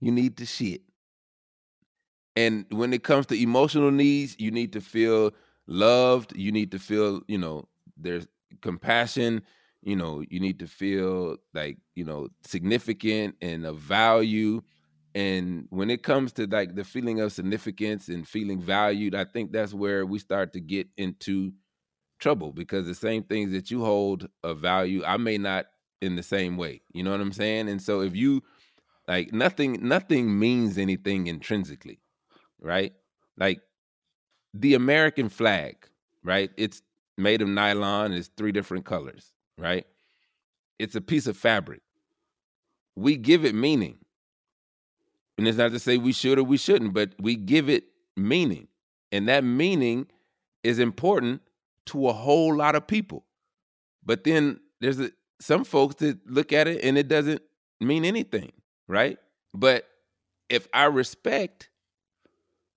you 0.00 0.12
need 0.12 0.36
to 0.36 0.46
shit 0.46 0.82
and 2.38 2.66
when 2.70 2.92
it 2.92 3.02
comes 3.02 3.26
to 3.26 3.42
emotional 3.42 3.90
needs, 3.90 4.36
you 4.38 4.52
need 4.52 4.72
to 4.74 4.80
feel 4.80 5.32
loved. 5.66 6.36
You 6.36 6.52
need 6.52 6.70
to 6.70 6.78
feel, 6.78 7.22
you 7.26 7.36
know, 7.36 7.64
there's 7.96 8.28
compassion. 8.62 9.42
You 9.82 9.96
know, 9.96 10.22
you 10.30 10.38
need 10.38 10.60
to 10.60 10.68
feel 10.68 11.38
like, 11.52 11.78
you 11.96 12.04
know, 12.04 12.28
significant 12.46 13.34
and 13.42 13.66
of 13.66 13.78
value. 13.78 14.62
And 15.18 15.66
when 15.70 15.90
it 15.90 16.02
comes 16.04 16.32
to 16.34 16.46
like 16.46 16.76
the 16.76 16.84
feeling 16.84 17.20
of 17.20 17.32
significance 17.32 18.08
and 18.08 18.28
feeling 18.28 18.62
valued, 18.62 19.14
I 19.16 19.24
think 19.24 19.52
that's 19.52 19.74
where 19.74 20.06
we 20.06 20.18
start 20.20 20.52
to 20.54 20.60
get 20.60 20.88
into 20.98 21.52
trouble 22.20 22.52
because 22.52 22.86
the 22.86 22.94
same 22.94 23.24
things 23.24 23.52
that 23.52 23.70
you 23.70 23.84
hold 23.84 24.28
of 24.44 24.60
value, 24.60 25.04
I 25.04 25.18
may 25.18 25.38
not 25.38 25.66
in 26.02 26.16
the 26.16 26.22
same 26.22 26.56
way. 26.56 26.82
You 26.92 27.04
know 27.04 27.12
what 27.12 27.20
I'm 27.20 27.32
saying? 27.32 27.68
And 27.68 27.82
so 27.82 28.02
if 28.02 28.16
you 28.16 28.42
like 29.08 29.32
nothing, 29.32 29.78
nothing 29.88 30.38
means 30.38 30.78
anything 30.78 31.28
intrinsically 31.28 32.00
right? 32.60 32.92
Like 33.36 33.60
the 34.54 34.74
American 34.74 35.28
flag, 35.28 35.76
right? 36.24 36.50
It's 36.56 36.82
made 37.16 37.42
of 37.42 37.48
nylon, 37.48 38.12
it's 38.12 38.30
three 38.36 38.52
different 38.52 38.86
colors, 38.86 39.32
right? 39.58 39.86
It's 40.78 40.94
a 40.96 41.00
piece 41.00 41.26
of 41.26 41.36
fabric. 41.36 41.82
We 42.96 43.16
give 43.16 43.44
it 43.44 43.54
meaning. 43.54 43.98
And 45.38 45.46
it's 45.46 45.56
not 45.56 45.70
to 45.70 45.78
say 45.78 45.96
we 45.96 46.12
should 46.12 46.38
or 46.38 46.42
we 46.42 46.56
shouldn't, 46.56 46.92
but 46.92 47.14
we 47.20 47.36
give 47.36 47.68
it 47.68 47.84
meaning. 48.16 48.66
And 49.12 49.28
that 49.28 49.44
meaning 49.44 50.08
is 50.64 50.80
important 50.80 51.40
to 51.86 52.08
a 52.08 52.12
whole 52.12 52.54
lot 52.54 52.74
of 52.74 52.86
people. 52.86 53.24
But 54.04 54.24
then 54.24 54.60
there's 54.80 54.98
a, 54.98 55.12
some 55.40 55.64
folks 55.64 55.94
that 55.96 56.18
look 56.28 56.52
at 56.52 56.66
it 56.66 56.82
and 56.82 56.98
it 56.98 57.06
doesn't 57.06 57.40
mean 57.80 58.04
anything, 58.04 58.52
right? 58.88 59.18
But 59.54 59.86
if 60.48 60.66
I 60.74 60.84
respect 60.84 61.70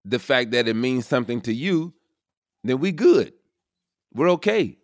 the 0.06 0.20
fact 0.20 0.52
that 0.52 0.68
it 0.68 0.76
means 0.76 1.08
something 1.08 1.42
to 1.42 1.54
you, 1.54 1.94
then 2.64 2.80
we 2.80 2.92
good. 2.92 3.34
We're 4.14 4.30
okay. 4.32 4.78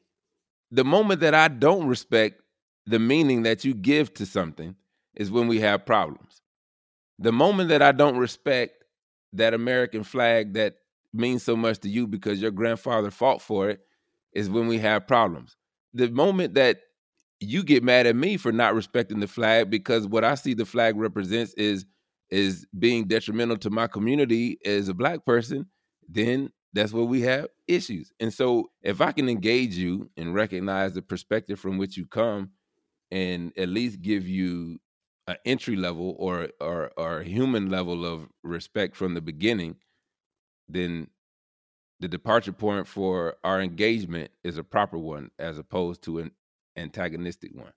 The 0.71 0.83
moment 0.83 1.21
that 1.21 1.35
I 1.35 1.47
don't 1.47 1.87
respect 1.87 2.41
the 2.85 2.99
meaning 2.99 3.43
that 3.43 3.63
you 3.63 3.73
give 3.73 4.13
to 4.15 4.25
something 4.25 4.75
is 5.15 5.29
when 5.29 5.47
we 5.47 5.59
have 5.59 5.85
problems. 5.85 6.41
The 7.19 7.31
moment 7.31 7.69
that 7.69 7.81
I 7.81 7.91
don't 7.91 8.17
respect 8.17 8.83
that 9.33 9.53
American 9.53 10.03
flag 10.03 10.53
that 10.53 10.75
means 11.13 11.43
so 11.43 11.55
much 11.55 11.79
to 11.79 11.89
you 11.89 12.07
because 12.07 12.41
your 12.41 12.51
grandfather 12.51 13.11
fought 13.11 13.41
for 13.41 13.69
it 13.69 13.81
is 14.33 14.49
when 14.49 14.67
we 14.67 14.77
have 14.79 15.07
problems. 15.07 15.55
The 15.93 16.09
moment 16.09 16.53
that 16.55 16.79
you 17.39 17.63
get 17.63 17.83
mad 17.83 18.07
at 18.07 18.15
me 18.15 18.37
for 18.37 18.51
not 18.51 18.75
respecting 18.75 19.19
the 19.19 19.27
flag 19.27 19.69
because 19.69 20.07
what 20.07 20.23
I 20.23 20.35
see 20.35 20.53
the 20.53 20.65
flag 20.65 20.97
represents 20.97 21.53
is 21.55 21.85
is 22.29 22.65
being 22.77 23.07
detrimental 23.07 23.57
to 23.57 23.69
my 23.69 23.87
community 23.87 24.57
as 24.65 24.89
a 24.89 24.93
black 24.93 25.25
person, 25.25 25.65
then 26.09 26.49
that's 26.73 26.91
where 26.91 27.05
we 27.05 27.21
have 27.21 27.47
issues. 27.67 28.11
And 28.19 28.33
so 28.33 28.69
if 28.83 28.99
I 28.99 29.13
can 29.13 29.29
engage 29.29 29.75
you 29.75 30.09
and 30.17 30.33
recognize 30.33 30.93
the 30.93 31.01
perspective 31.01 31.57
from 31.57 31.77
which 31.77 31.95
you 31.95 32.05
come 32.05 32.51
and 33.11 33.53
at 33.57 33.69
least 33.69 34.01
give 34.01 34.27
you 34.27 34.79
an 35.27 35.37
entry 35.45 35.75
level 35.75 36.15
or 36.17 36.49
or 36.59 36.91
or 36.97 37.21
human 37.23 37.69
level 37.69 38.05
of 38.05 38.27
respect 38.43 38.95
from 38.95 39.13
the 39.13 39.21
beginning, 39.21 39.75
then 40.67 41.07
the 41.99 42.07
departure 42.07 42.53
point 42.53 42.87
for 42.87 43.35
our 43.43 43.61
engagement 43.61 44.31
is 44.43 44.57
a 44.57 44.63
proper 44.63 44.97
one 44.97 45.31
as 45.39 45.57
opposed 45.57 46.01
to 46.03 46.19
an 46.19 46.31
antagonistic 46.75 47.51
one. 47.55 47.73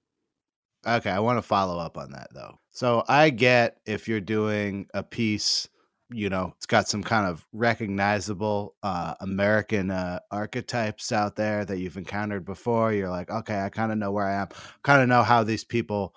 Okay, 0.86 1.10
I 1.10 1.18
want 1.20 1.38
to 1.38 1.42
follow 1.42 1.78
up 1.78 1.98
on 1.98 2.12
that 2.12 2.28
though. 2.32 2.58
So 2.70 3.04
I 3.08 3.30
get 3.30 3.78
if 3.86 4.08
you're 4.08 4.20
doing 4.20 4.86
a 4.94 5.02
piece, 5.02 5.68
you 6.10 6.28
know, 6.30 6.54
it's 6.56 6.66
got 6.66 6.88
some 6.88 7.02
kind 7.02 7.26
of 7.26 7.46
recognizable 7.52 8.74
uh, 8.82 9.14
American 9.20 9.90
uh, 9.90 10.20
archetypes 10.30 11.12
out 11.12 11.36
there 11.36 11.64
that 11.64 11.78
you've 11.78 11.98
encountered 11.98 12.44
before. 12.44 12.92
You're 12.92 13.10
like, 13.10 13.30
okay, 13.30 13.60
I 13.60 13.68
kind 13.68 13.92
of 13.92 13.98
know 13.98 14.10
where 14.10 14.26
I 14.26 14.34
am, 14.34 14.48
kind 14.82 15.02
of 15.02 15.08
know 15.08 15.22
how 15.22 15.44
these 15.44 15.64
people, 15.64 16.14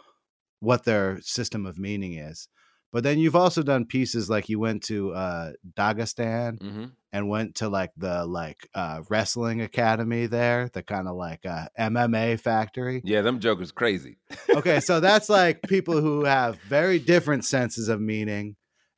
what 0.63 0.85
their 0.85 1.19
system 1.21 1.65
of 1.65 1.77
meaning 1.77 2.13
is. 2.13 2.47
But 2.93 3.03
then 3.03 3.17
you've 3.17 3.35
also 3.35 3.63
done 3.63 3.85
pieces 3.85 4.29
like 4.29 4.49
you 4.49 4.59
went 4.59 4.83
to 4.83 5.13
uh, 5.13 5.51
Dagestan 5.75 6.59
mm-hmm. 6.59 6.85
and 7.11 7.27
went 7.27 7.55
to 7.55 7.67
like 7.67 7.91
the 7.97 8.23
like 8.25 8.69
uh, 8.75 9.01
wrestling 9.09 9.61
academy 9.61 10.27
there, 10.27 10.69
the 10.71 10.83
kind 10.83 11.07
of 11.07 11.15
like 11.15 11.43
uh, 11.43 11.67
MMA 11.77 12.39
factory. 12.39 13.01
Yeah, 13.03 13.21
them 13.21 13.39
jokers 13.39 13.71
crazy. 13.71 14.17
okay, 14.55 14.79
so 14.79 14.99
that's 15.01 15.27
like 15.27 15.63
people 15.63 15.99
who 15.99 16.23
have 16.23 16.61
very 16.61 16.99
different 16.99 17.45
senses 17.45 17.89
of 17.89 17.99
meaning, 17.99 18.55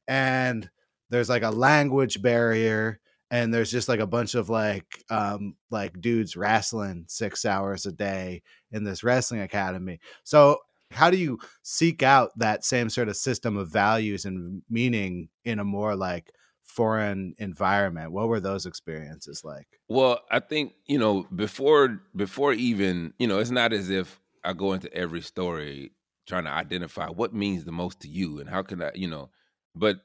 and 0.10 0.70
there's 1.10 1.30
like 1.30 1.44
a 1.44 1.52
language 1.52 2.22
barrier, 2.22 3.00
and 3.32 3.54
there's 3.54 3.72
just 3.72 3.88
like 3.88 4.02
a 4.02 4.08
bunch 4.08 4.36
of 4.36 4.50
like 4.50 5.06
um 5.10 5.56
like 5.72 6.02
dudes 6.02 6.36
wrestling 6.36 7.06
six 7.08 7.46
hours 7.46 7.86
a 7.86 7.94
day 7.94 8.44
in 8.74 8.84
this 8.84 9.06
wrestling 9.06 9.40
academy. 9.40 10.02
So 10.26 10.60
how 10.92 11.10
do 11.10 11.18
you 11.18 11.40
seek 11.64 12.04
out 12.04 12.32
that 12.38 12.64
same 12.64 12.90
sort 12.90 13.10
of 13.10 13.16
system 13.16 13.58
of 13.58 13.72
values 13.72 14.26
and 14.26 14.62
meaning 14.70 15.30
in 15.44 15.60
a 15.60 15.64
more 15.64 15.96
like 15.96 16.32
foreign 16.64 17.34
environment? 17.38 18.12
What 18.12 18.28
were 18.28 18.40
those 18.40 18.66
experiences 18.66 19.42
like? 19.44 19.68
Well 19.88 20.20
i 20.32 20.40
think 20.40 20.74
you 20.88 21.00
know 21.00 21.26
before 21.36 22.02
before 22.16 22.54
even 22.54 23.14
you 23.20 23.28
know 23.28 23.40
it's 23.40 23.52
not 23.52 23.74
as 23.74 23.90
if 23.90 24.20
i 24.44 24.54
go 24.54 24.74
into 24.74 24.94
every 24.94 25.22
story 25.22 25.92
trying 26.28 26.46
to 26.46 26.52
identify 26.52 27.08
what 27.08 27.34
means 27.34 27.66
the 27.66 27.72
most 27.72 28.00
to 28.00 28.08
you 28.08 28.40
and 28.40 28.50
how 28.50 28.64
can 28.64 28.82
i 28.82 28.92
you 28.96 29.08
know 29.08 29.30
but 29.76 29.98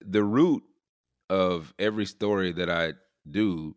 the 0.00 0.22
root 0.22 0.62
of 1.28 1.74
every 1.78 2.06
story 2.06 2.52
that 2.52 2.70
i 2.70 2.92
do 3.28 3.74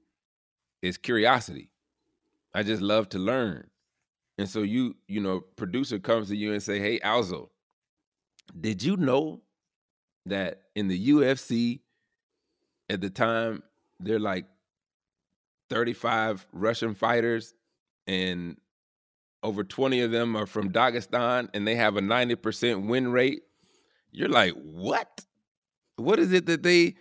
is 0.81 0.97
curiosity. 0.97 1.71
I 2.53 2.63
just 2.63 2.81
love 2.81 3.09
to 3.09 3.19
learn 3.19 3.69
and 4.37 4.49
so 4.49 4.61
you, 4.61 4.95
you 5.07 5.21
know, 5.21 5.41
producer 5.55 5.99
comes 5.99 6.27
to 6.29 6.35
you 6.35 6.51
and 6.51 6.61
say, 6.61 6.79
"Hey, 6.79 6.99
Alzo, 6.99 7.51
did 8.59 8.83
you 8.83 8.97
know 8.97 9.41
that 10.25 10.63
in 10.75 10.87
the 10.87 11.09
UFC 11.09 11.81
at 12.89 13.01
the 13.01 13.09
time 13.09 13.63
they're 13.99 14.19
like 14.19 14.45
35 15.69 16.45
Russian 16.51 16.93
fighters 16.95 17.53
and 18.07 18.57
over 19.43 19.63
20 19.63 20.01
of 20.01 20.11
them 20.11 20.35
are 20.35 20.45
from 20.45 20.71
Dagestan 20.71 21.49
and 21.53 21.67
they 21.67 21.75
have 21.75 21.95
a 21.97 22.01
90% 22.01 22.87
win 22.87 23.11
rate?" 23.11 23.43
You're 24.11 24.29
like, 24.29 24.53
"What? 24.53 25.25
What 25.97 26.19
is 26.19 26.33
it 26.33 26.45
that 26.47 26.63
they 26.63 26.95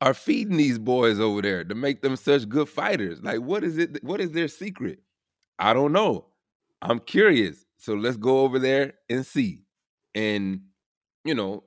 are 0.00 0.14
feeding 0.14 0.56
these 0.56 0.78
boys 0.78 1.20
over 1.20 1.42
there 1.42 1.64
to 1.64 1.74
make 1.74 2.02
them 2.02 2.16
such 2.16 2.48
good 2.48 2.68
fighters? 2.68 3.22
Like 3.22 3.40
what 3.40 3.64
is 3.64 3.76
it 3.78 4.02
what 4.02 4.20
is 4.20 4.32
their 4.32 4.48
secret?" 4.48 5.00
I 5.58 5.72
don't 5.74 5.92
know. 5.92 6.26
I'm 6.82 7.00
curious. 7.00 7.64
So 7.78 7.94
let's 7.94 8.16
go 8.16 8.40
over 8.40 8.58
there 8.58 8.94
and 9.08 9.24
see. 9.26 9.64
And, 10.14 10.62
you 11.24 11.34
know, 11.34 11.64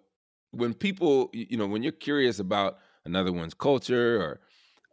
when 0.52 0.74
people, 0.74 1.30
you 1.34 1.58
know, 1.58 1.68
when 1.68 1.84
you're 1.84 1.92
curious 1.92 2.40
about 2.40 2.78
another 3.06 3.32
one's 3.32 3.54
culture 3.54 4.22
or 4.22 4.40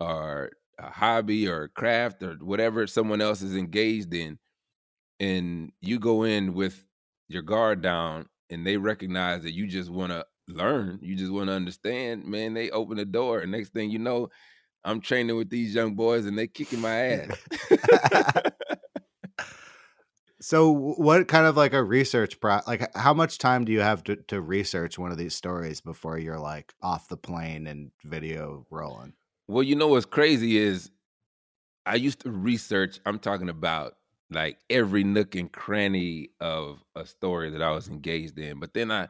or 0.01 0.51
a 0.79 0.91
hobby 0.91 1.49
or 1.49 1.69
craft 1.69 2.23
or 2.23 2.35
whatever 2.35 2.87
someone 2.87 3.21
else 3.21 3.43
is 3.43 3.57
engaged 3.57 4.15
in, 4.15 4.39
and 5.21 5.73
you 5.81 5.99
go 5.99 6.25
in 6.25 6.55
with 6.55 6.85
your 7.29 7.43
guard 7.43 7.83
down 7.83 8.27
and 8.51 8.67
they 8.67 8.77
recognize 8.77 9.43
that 9.43 9.53
you 9.55 9.67
just 9.67 9.91
want 9.91 10.13
to 10.13 10.25
learn, 10.49 10.99
you 11.03 11.17
just 11.17 11.33
want 11.33 11.49
to 11.49 11.53
understand, 11.55 12.25
man, 12.27 12.55
they 12.55 12.71
open 12.71 12.97
the 12.99 13.05
door. 13.05 13.41
And 13.41 13.53
next 13.53 13.71
thing 13.73 13.91
you 13.91 13.99
know, 13.99 14.31
I'm 14.85 15.01
training 15.01 15.37
with 15.37 15.51
these 15.51 15.75
young 15.75 15.95
boys 15.97 16.27
and 16.27 16.39
they 16.39 16.49
kicking 16.49 16.81
my 16.81 16.97
ass. 17.71 18.43
So, 20.41 20.71
what 20.71 21.27
kind 21.27 21.47
of 21.47 21.57
like 21.57 21.73
a 21.73 21.83
research 21.83 22.39
pro? 22.41 22.61
Like, 22.67 22.95
how 22.97 23.13
much 23.13 23.39
time 23.39 23.65
do 23.65 23.73
you 23.73 23.81
have 23.81 24.05
to, 24.05 24.17
to 24.17 24.41
research 24.41 24.99
one 24.99 25.11
of 25.11 25.19
these 25.19 25.35
stories 25.35 25.81
before 25.81 26.19
you're 26.19 26.39
like 26.39 26.75
off 26.81 27.09
the 27.09 27.17
plane 27.17 27.67
and 27.67 27.91
video 28.05 28.65
rolling? 28.71 29.15
Well, 29.49 29.65
you 29.65 29.75
know 29.75 29.89
what's 29.89 30.07
crazy 30.07 30.59
is 30.59 30.91
I 31.87 31.97
used 31.97 32.21
to 32.21 32.31
research. 32.31 33.01
I'm 33.05 33.19
talking 33.19 33.49
about 33.49 33.95
like 34.31 34.59
every 34.71 35.05
nook 35.05 35.35
and 35.35 35.51
cranny 35.51 36.29
of 36.41 36.85
a 36.95 37.07
story 37.07 37.51
that 37.51 37.63
I 37.63 37.71
was 37.71 37.89
engaged 37.89 38.39
in. 38.39 38.61
But 38.61 38.75
then 38.75 38.93
I 38.93 39.09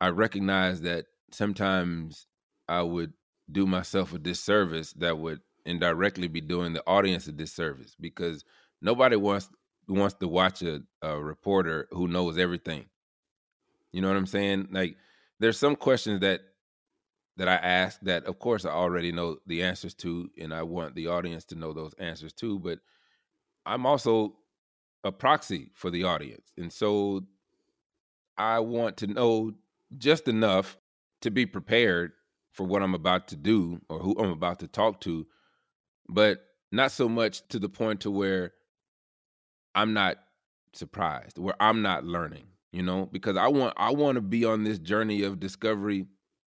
I 0.00 0.08
recognized 0.08 0.82
that 0.82 1.06
sometimes 1.30 2.26
I 2.68 2.82
would 2.82 3.12
do 3.50 3.66
myself 3.66 4.12
a 4.12 4.18
disservice 4.18 4.92
that 4.94 5.18
would 5.18 5.40
indirectly 5.64 6.28
be 6.28 6.40
doing 6.40 6.72
the 6.72 6.86
audience 6.86 7.26
a 7.28 7.32
disservice 7.32 7.94
because 8.00 8.44
nobody 8.82 9.16
wants 9.16 9.48
wants 9.90 10.14
to 10.16 10.28
watch 10.28 10.62
a, 10.62 10.82
a 11.02 11.18
reporter 11.18 11.88
who 11.90 12.08
knows 12.08 12.38
everything. 12.38 12.86
You 13.92 14.00
know 14.00 14.08
what 14.08 14.16
I'm 14.16 14.26
saying? 14.26 14.68
Like 14.70 14.96
there's 15.38 15.58
some 15.58 15.76
questions 15.76 16.20
that 16.20 16.42
that 17.36 17.48
I 17.48 17.54
ask 17.54 17.98
that 18.02 18.24
of 18.24 18.38
course 18.38 18.64
I 18.64 18.70
already 18.70 19.12
know 19.12 19.38
the 19.46 19.62
answers 19.62 19.94
to 19.94 20.30
and 20.38 20.52
I 20.52 20.62
want 20.62 20.94
the 20.94 21.08
audience 21.08 21.44
to 21.46 21.54
know 21.54 21.72
those 21.72 21.94
answers 21.98 22.32
too, 22.32 22.58
but 22.58 22.80
I'm 23.64 23.86
also 23.86 24.36
a 25.04 25.12
proxy 25.12 25.70
for 25.74 25.90
the 25.90 26.04
audience. 26.04 26.52
And 26.58 26.72
so 26.72 27.22
I 28.36 28.60
want 28.60 28.98
to 28.98 29.06
know 29.06 29.52
just 29.96 30.28
enough 30.28 30.76
to 31.22 31.30
be 31.30 31.46
prepared 31.46 32.12
for 32.52 32.64
what 32.66 32.82
I'm 32.82 32.94
about 32.94 33.28
to 33.28 33.36
do 33.36 33.80
or 33.88 33.98
who 33.98 34.14
I'm 34.18 34.30
about 34.30 34.60
to 34.60 34.66
talk 34.66 35.00
to, 35.02 35.26
but 36.08 36.44
not 36.72 36.92
so 36.92 37.08
much 37.08 37.46
to 37.48 37.58
the 37.58 37.68
point 37.68 38.00
to 38.00 38.10
where 38.10 38.52
I'm 39.74 39.92
not 39.92 40.18
surprised, 40.72 41.38
where 41.38 41.54
I'm 41.60 41.82
not 41.82 42.04
learning, 42.04 42.46
you 42.72 42.82
know, 42.82 43.06
because 43.10 43.36
I 43.36 43.48
want 43.48 43.74
I 43.76 43.90
want 43.90 44.16
to 44.16 44.20
be 44.20 44.44
on 44.44 44.64
this 44.64 44.78
journey 44.78 45.22
of 45.22 45.40
discovery 45.40 46.06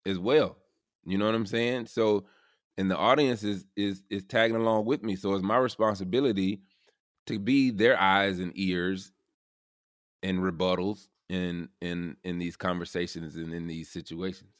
as 0.05 0.19
well. 0.19 0.57
You 1.05 1.19
know 1.19 1.27
what 1.27 1.35
I'm 1.35 1.47
saying? 1.47 1.87
So 1.87 2.27
and 2.79 2.91
the 2.91 2.97
audience 2.97 3.43
is 3.43 3.67
is 3.77 4.03
is 4.11 4.25
tagging 4.25 4.57
along 4.57 4.85
with 4.85 5.03
me. 5.03 5.17
So 5.17 5.35
it's 5.35 5.43
my 5.43 5.57
responsibility 5.57 6.61
to 7.27 7.39
be 7.39 7.71
their 7.71 7.99
eyes 7.99 8.39
and 8.39 8.53
ears 8.55 9.13
and 10.23 10.39
rebuttals 10.41 11.09
in 11.29 11.69
in 11.81 12.17
in 12.25 12.39
these 12.39 12.57
conversations 12.57 13.37
and 13.37 13.53
in 13.53 13.67
these 13.67 13.91
situations. 13.91 14.51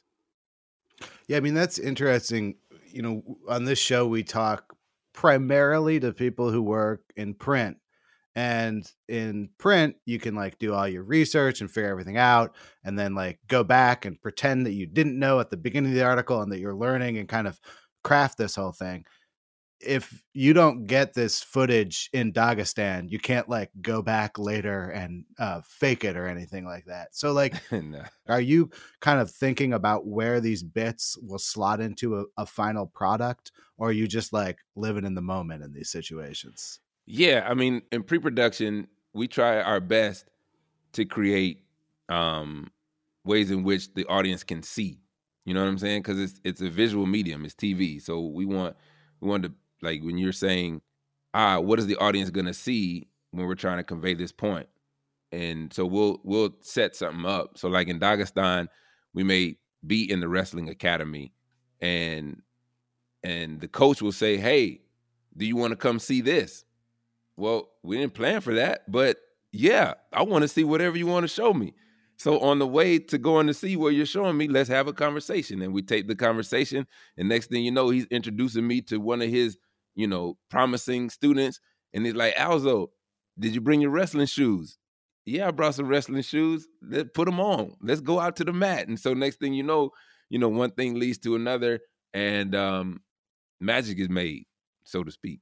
Yeah, 1.27 1.37
I 1.37 1.39
mean 1.41 1.53
that's 1.53 1.79
interesting. 1.79 2.55
You 2.87 3.01
know, 3.01 3.23
on 3.47 3.65
this 3.65 3.79
show 3.79 4.07
we 4.07 4.23
talk 4.23 4.75
primarily 5.13 5.99
to 5.99 6.13
people 6.13 6.51
who 6.51 6.61
work 6.61 7.01
in 7.15 7.33
print. 7.33 7.77
And 8.37 8.89
in 9.07 9.49
print, 9.57 9.95
you 10.05 10.19
can 10.19 10.35
like 10.35 10.59
do 10.59 10.73
all 10.73 10.87
your 10.87 11.01
research 11.01 11.59
and 11.59 11.71
figure 11.71 11.89
everything 11.89 12.17
out, 12.17 12.55
and 12.83 12.97
then 12.97 13.15
like 13.15 13.39
go 13.47 13.63
back 13.63 14.05
and 14.05 14.21
pretend 14.21 14.67
that 14.67 14.73
you 14.73 14.85
didn't 14.85 15.17
know 15.17 15.39
at 15.39 15.49
the 15.49 15.57
beginning 15.57 15.91
of 15.91 15.95
the 15.95 16.05
article 16.05 16.41
and 16.43 16.51
that 16.51 16.59
you're 16.59 16.75
learning 16.75 17.17
and 17.17 17.27
kind 17.27 17.47
of 17.47 17.59
craft 18.03 18.37
this 18.37 18.55
whole 18.55 18.71
thing 18.71 19.05
if 19.79 20.23
you 20.33 20.53
don't 20.53 20.85
get 20.85 21.13
this 21.13 21.41
footage 21.41 22.09
in 22.13 22.33
Dagestan, 22.33 23.09
you 23.09 23.19
can't 23.19 23.47
like 23.47 23.69
go 23.81 24.01
back 24.01 24.39
later 24.39 24.89
and 24.89 25.25
uh, 25.37 25.61
fake 25.63 26.03
it 26.03 26.17
or 26.17 26.27
anything 26.27 26.65
like 26.65 26.85
that. 26.85 27.15
So, 27.15 27.31
like, 27.31 27.53
no. 27.71 28.03
are 28.27 28.41
you 28.41 28.71
kind 29.01 29.19
of 29.19 29.29
thinking 29.29 29.73
about 29.73 30.07
where 30.07 30.39
these 30.39 30.63
bits 30.63 31.17
will 31.21 31.39
slot 31.39 31.79
into 31.79 32.19
a, 32.19 32.25
a, 32.37 32.45
final 32.45 32.87
product, 32.87 33.51
or 33.77 33.89
are 33.89 33.93
you 33.93 34.07
just 34.07 34.33
like 34.33 34.59
living 34.75 35.05
in 35.05 35.15
the 35.15 35.21
moment 35.21 35.63
in 35.63 35.73
these 35.73 35.89
situations? 35.89 36.79
Yeah, 37.07 37.47
I 37.49 37.53
mean, 37.53 37.81
in 37.91 38.03
pre-production, 38.03 38.87
we 39.13 39.27
try 39.29 39.61
our 39.61 39.79
best 39.79 40.25
to 40.93 41.05
create 41.05 41.63
um, 42.09 42.69
ways 43.23 43.49
in 43.49 43.63
which 43.63 43.93
the 43.93 44.05
audience 44.07 44.43
can 44.43 44.61
see. 44.61 44.99
You 45.45 45.53
know 45.53 45.61
what 45.61 45.69
I'm 45.69 45.77
saying? 45.77 46.01
Because 46.01 46.19
it's 46.19 46.41
it's 46.43 46.61
a 46.61 46.69
visual 46.69 47.05
medium, 47.05 47.45
it's 47.45 47.55
TV, 47.55 48.01
so 48.01 48.19
we 48.27 48.45
want 48.45 48.75
we 49.21 49.29
want 49.29 49.43
to 49.43 49.53
like 49.81 50.01
when 50.03 50.17
you're 50.17 50.33
saying, 50.33 50.81
ah, 51.33 51.59
what 51.59 51.79
is 51.79 51.87
the 51.87 51.95
audience 51.95 52.29
gonna 52.29 52.53
see 52.53 53.07
when 53.31 53.47
we're 53.47 53.55
trying 53.55 53.77
to 53.77 53.83
convey 53.85 54.13
this 54.13 54.33
point? 54.33 54.67
And 55.31 55.71
so 55.71 55.85
we'll 55.85 56.19
we'll 56.25 56.51
set 56.59 56.97
something 56.97 57.25
up. 57.25 57.57
So 57.57 57.69
like 57.69 57.87
in 57.87 57.99
Dagestan, 58.01 58.67
we 59.13 59.23
may 59.23 59.55
be 59.85 60.11
in 60.11 60.19
the 60.19 60.27
wrestling 60.27 60.67
academy 60.67 61.31
and 61.79 62.41
and 63.23 63.61
the 63.61 63.69
coach 63.69 64.01
will 64.01 64.11
say, 64.11 64.35
Hey, 64.35 64.81
do 65.37 65.45
you 65.45 65.55
want 65.55 65.71
to 65.71 65.77
come 65.77 65.99
see 65.99 66.19
this? 66.19 66.65
Well, 67.37 67.69
we 67.83 67.97
didn't 67.97 68.15
plan 68.15 68.41
for 68.41 68.53
that, 68.55 68.91
but 68.91 69.17
yeah, 69.51 69.93
I 70.11 70.23
want 70.23 70.41
to 70.41 70.47
see 70.47 70.63
whatever 70.63 70.97
you 70.97 71.07
want 71.07 71.23
to 71.23 71.27
show 71.27 71.53
me. 71.53 71.73
So 72.17 72.39
on 72.39 72.57
the 72.59 72.67
way 72.67 72.97
to 72.97 73.17
going 73.19 73.45
to 73.47 73.53
see 73.53 73.77
what 73.77 73.93
you're 73.93 74.07
showing 74.07 74.37
me, 74.37 74.47
let's 74.47 74.69
have 74.69 74.87
a 74.87 74.93
conversation. 74.93 75.61
And 75.61 75.71
we 75.71 75.83
take 75.83 76.07
the 76.07 76.15
conversation, 76.15 76.87
and 77.15 77.29
next 77.29 77.47
thing 77.47 77.63
you 77.63 77.71
know, 77.71 77.89
he's 77.89 78.05
introducing 78.07 78.67
me 78.67 78.81
to 78.81 78.97
one 78.97 79.21
of 79.21 79.29
his 79.29 79.57
you 79.97 80.07
know, 80.07 80.37
promising 80.49 81.09
students. 81.09 81.59
And 81.93 82.05
he's 82.05 82.15
like, 82.15 82.39
Alzo, 82.39 82.91
did 83.37 83.53
you 83.53 83.59
bring 83.59 83.81
your 83.81 83.89
wrestling 83.89 84.27
shoes? 84.27 84.77
Yeah, 85.25 85.49
I 85.49 85.51
brought 85.51 85.75
some 85.75 85.87
wrestling 85.87 86.21
shoes. 86.21 86.67
Let's 86.81 87.09
put 87.13 87.25
them 87.25 87.41
on. 87.41 87.75
Let's 87.81 87.99
go 87.99 88.19
out 88.19 88.37
to 88.37 88.45
the 88.45 88.53
mat. 88.53 88.87
And 88.87 88.97
so 88.97 89.13
next 89.13 89.39
thing 89.39 89.53
you 89.53 89.63
know, 89.63 89.89
you 90.29 90.39
know, 90.39 90.47
one 90.47 90.71
thing 90.71 90.99
leads 90.99 91.17
to 91.19 91.35
another, 91.35 91.79
and 92.13 92.55
um, 92.55 93.01
magic 93.59 93.99
is 93.99 94.09
made, 94.09 94.45
so 94.83 95.03
to 95.03 95.11
speak. 95.11 95.41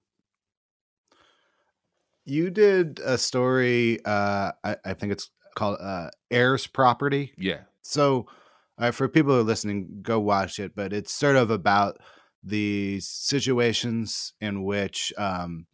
You 2.26 2.50
did 2.50 3.00
a 3.04 3.18
story. 3.18 4.04
Uh, 4.04 4.52
I, 4.64 4.78
I 4.84 4.94
think 4.94 5.12
it's 5.12 5.30
called 5.56 5.78
uh, 5.80 6.10
Heirs 6.32 6.68
Property. 6.68 7.34
Yeah. 7.38 7.62
So, 7.82 8.28
uh, 8.78 8.92
for 8.92 9.08
people 9.08 9.34
who 9.34 9.40
are 9.40 9.44
listening, 9.44 10.00
go 10.02 10.20
watch 10.20 10.60
it. 10.60 10.76
But 10.76 10.92
it's 10.92 11.14
sort 11.14 11.36
of 11.36 11.50
about 11.50 11.98
the 12.44 13.00
situations 13.02 14.34
in 14.40 14.64
which 14.64 15.14
um, 15.18 15.66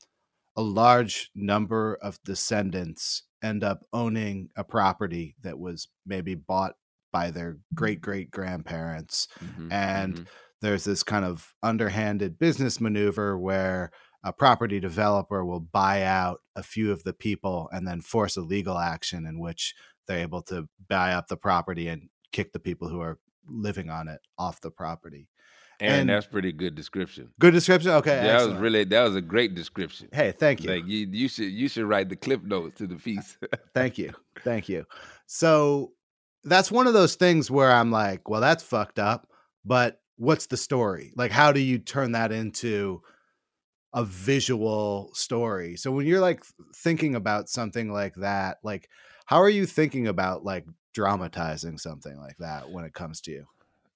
a 0.56 0.62
large 0.62 1.30
number 1.36 1.98
of 2.02 2.20
descendants 2.24 3.24
end 3.44 3.64
up 3.64 3.84
owning 3.92 4.50
a 4.56 4.64
property 4.64 5.36
that 5.42 5.60
was 5.60 5.88
maybe 6.06 6.36
bought 6.36 6.76
by 7.12 7.32
their 7.32 7.58
great 7.74 8.00
great 8.00 8.32
grandparents 8.32 9.28
mm-hmm, 9.44 9.72
and 9.72 10.14
mm-hmm. 10.14 10.24
there's 10.62 10.86
this 10.86 11.04
kind 11.04 11.26
of 11.26 11.54
underhanded 11.62 12.40
business 12.40 12.80
maneuver 12.80 13.38
where 13.38 13.92
a 14.24 14.32
property 14.32 14.80
developer 14.80 15.44
will 15.44 15.60
buy 15.60 16.04
out 16.04 16.42
a 16.56 16.64
few 16.64 16.92
of 16.92 17.04
the 17.04 17.14
people 17.14 17.70
and 17.72 17.88
then 17.88 18.02
force 18.02 18.38
a 18.38 18.42
legal 18.42 18.78
action 18.78 19.26
in 19.26 19.40
which 19.40 19.74
they're 20.08 20.20
able 20.20 20.42
to 20.44 20.68
buy 20.88 21.14
up 21.14 21.28
the 21.28 21.38
property 21.38 21.88
and 21.88 22.10
kick 22.32 22.54
the 22.54 22.60
people 22.60 22.88
who 22.88 23.02
are 23.02 23.20
living 23.48 23.90
on 23.90 24.08
it 24.08 24.22
off 24.38 24.62
the 24.62 24.72
property 24.72 25.28
and 25.82 26.10
that's 26.10 26.28
pretty 26.28 26.52
good 26.52 26.76
description. 26.76 27.30
Good 27.40 27.54
description. 27.54 27.92
Okay, 27.92 28.12
that 28.12 28.26
excellent. 28.26 28.54
was 28.54 28.62
really 28.62 28.84
that 28.86 29.04
was 29.04 29.16
a 29.16 29.22
great 29.22 29.56
description. 29.56 30.10
Hey, 30.14 30.32
thank 30.32 30.64
you. 30.64 30.70
Like 30.70 30.86
you, 30.86 31.08
you 31.12 31.28
should 31.28 31.52
you 31.52 31.68
should 31.68 31.86
write 31.86 32.10
the 32.10 32.16
Cliff 32.16 32.44
notes 32.44 32.78
to 32.78 32.88
the 32.88 32.96
piece. 32.96 33.38
Uh, 33.52 33.58
thank 33.74 33.98
you, 33.98 34.14
thank 34.44 34.70
you. 34.70 34.86
So 35.26 35.94
that's 36.44 36.72
one 36.72 36.88
of 36.88 36.94
those 36.94 37.16
things 37.16 37.50
where 37.50 37.72
I'm 37.72 37.92
like, 37.92 38.30
well, 38.30 38.42
that's 38.42 38.64
fucked 38.64 39.00
up, 39.00 39.28
but 39.66 40.00
what's 40.18 40.46
the 40.48 40.58
story? 40.58 41.12
Like, 41.16 41.32
how 41.32 41.52
do 41.52 41.60
you 41.60 41.80
turn 41.80 42.12
that 42.14 42.32
into 42.32 43.02
a 43.94 44.04
visual 44.06 45.12
story? 45.14 45.76
So 45.78 45.92
when 45.92 46.06
you're 46.06 46.22
like 46.22 46.44
thinking 46.76 47.16
about 47.16 47.50
something 47.50 47.92
like 47.92 48.16
that, 48.16 48.60
like, 48.64 48.90
how 49.26 49.38
are 49.38 49.50
you 49.50 49.66
thinking 49.66 50.08
about 50.08 50.44
like 50.44 50.66
dramatizing 50.94 51.78
something 51.78 52.18
like 52.20 52.38
that 52.40 52.70
when 52.70 52.86
it 52.86 52.94
comes 52.94 53.22
to 53.22 53.32
you? 53.32 53.48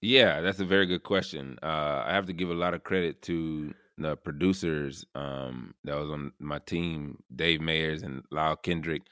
Yeah, 0.02 0.42
that's 0.42 0.60
a 0.60 0.66
very 0.66 0.86
good 0.86 1.04
question. 1.04 1.58
Uh, 1.64 2.04
I 2.06 2.14
have 2.14 2.26
to 2.28 2.34
give 2.34 2.50
a 2.50 2.54
lot 2.54 2.74
of 2.74 2.84
credit 2.84 3.22
to 3.24 3.74
the 3.98 4.16
producers 4.18 5.06
um, 5.16 5.74
that 5.84 5.96
was 5.96 6.12
on 6.12 6.34
my 6.40 6.60
team, 6.60 7.24
Dave 7.36 7.60
Mayers 7.60 8.04
and 8.04 8.24
Lyle 8.30 8.56
Kendrick. 8.56 9.04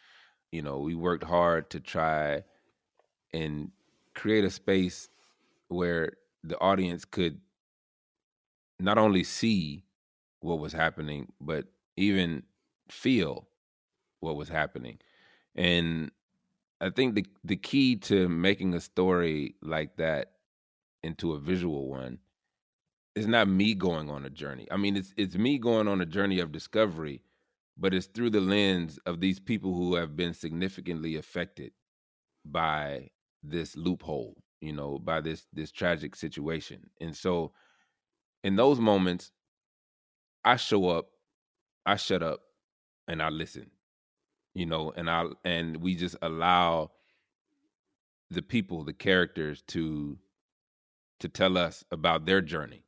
You 0.52 0.62
know, 0.62 0.80
we 0.80 0.96
worked 0.96 1.24
hard 1.24 1.70
to 1.72 1.80
try 1.80 2.44
and 3.34 3.72
create 4.16 4.46
a 4.46 4.52
space 4.52 5.10
where 5.70 6.14
the 6.44 6.60
audience 6.60 7.06
could 7.06 7.42
not 8.80 8.98
only 8.98 9.24
see 9.24 9.83
what 10.44 10.60
was 10.60 10.74
happening, 10.74 11.34
but 11.42 11.68
even 11.98 12.44
feel 12.90 13.48
what 14.22 14.36
was 14.38 14.50
happening. 14.50 15.00
And 15.56 16.12
I 16.82 16.90
think 16.92 17.16
the 17.16 17.26
the 17.44 17.58
key 17.58 17.98
to 17.98 18.30
making 18.30 18.74
a 18.74 18.82
story 18.82 19.56
like 19.62 19.98
that 19.98 20.34
into 21.04 21.34
a 21.34 21.40
visual 21.40 21.90
one 21.90 22.20
it's 23.16 23.28
not 23.28 23.48
me 23.48 23.74
going 23.74 24.10
on 24.10 24.26
a 24.26 24.30
journey. 24.30 24.68
I 24.72 24.78
mean, 24.78 24.98
it's 24.98 25.14
it's 25.18 25.36
me 25.36 25.58
going 25.58 25.88
on 25.88 26.02
a 26.02 26.06
journey 26.06 26.40
of 26.40 26.52
discovery, 26.52 27.22
but 27.78 27.94
it's 27.94 28.08
through 28.08 28.32
the 28.32 28.42
lens 28.42 29.00
of 29.06 29.20
these 29.20 29.40
people 29.40 29.74
who 29.74 29.96
have 29.96 30.16
been 30.16 30.34
significantly 30.34 31.16
affected 31.16 31.74
by 32.46 33.10
this 33.44 33.78
loophole, 33.78 34.38
you 34.62 34.74
know, 34.74 35.00
by 35.00 35.22
this 35.22 35.48
this 35.54 35.72
tragic 35.72 36.16
situation. 36.16 36.90
And 37.02 37.16
so 37.16 37.54
in 38.44 38.58
those 38.58 38.80
moments, 38.80 39.33
I 40.46 40.56
show 40.58 40.90
up, 40.90 41.10
I 41.86 41.96
shut 41.98 42.24
up, 42.24 42.42
and 43.08 43.22
I 43.24 43.30
listen. 43.30 43.72
you 44.56 44.66
know, 44.68 44.94
and 44.96 45.10
I 45.10 45.26
and 45.46 45.78
we 45.78 45.96
just 45.96 46.18
allow 46.22 46.92
the 48.30 48.42
people, 48.42 48.84
the 48.84 48.94
characters 48.94 49.62
to 49.68 50.18
to 51.20 51.30
tell 51.30 51.58
us 51.58 51.84
about 51.92 52.26
their 52.26 52.42
journey. 52.42 52.84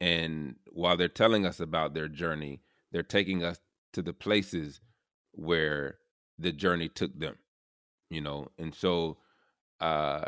And 0.00 0.56
while 0.72 0.96
they're 0.96 1.08
telling 1.08 1.46
us 1.46 1.60
about 1.60 1.94
their 1.94 2.08
journey, 2.08 2.60
they're 2.92 3.02
taking 3.02 3.44
us 3.44 3.60
to 3.92 4.02
the 4.02 4.12
places 4.12 4.80
where 5.32 5.98
the 6.38 6.52
journey 6.52 6.88
took 6.88 7.18
them, 7.18 7.36
you 8.10 8.20
know. 8.20 8.48
And 8.58 8.74
so 8.74 9.18
uh 9.80 10.24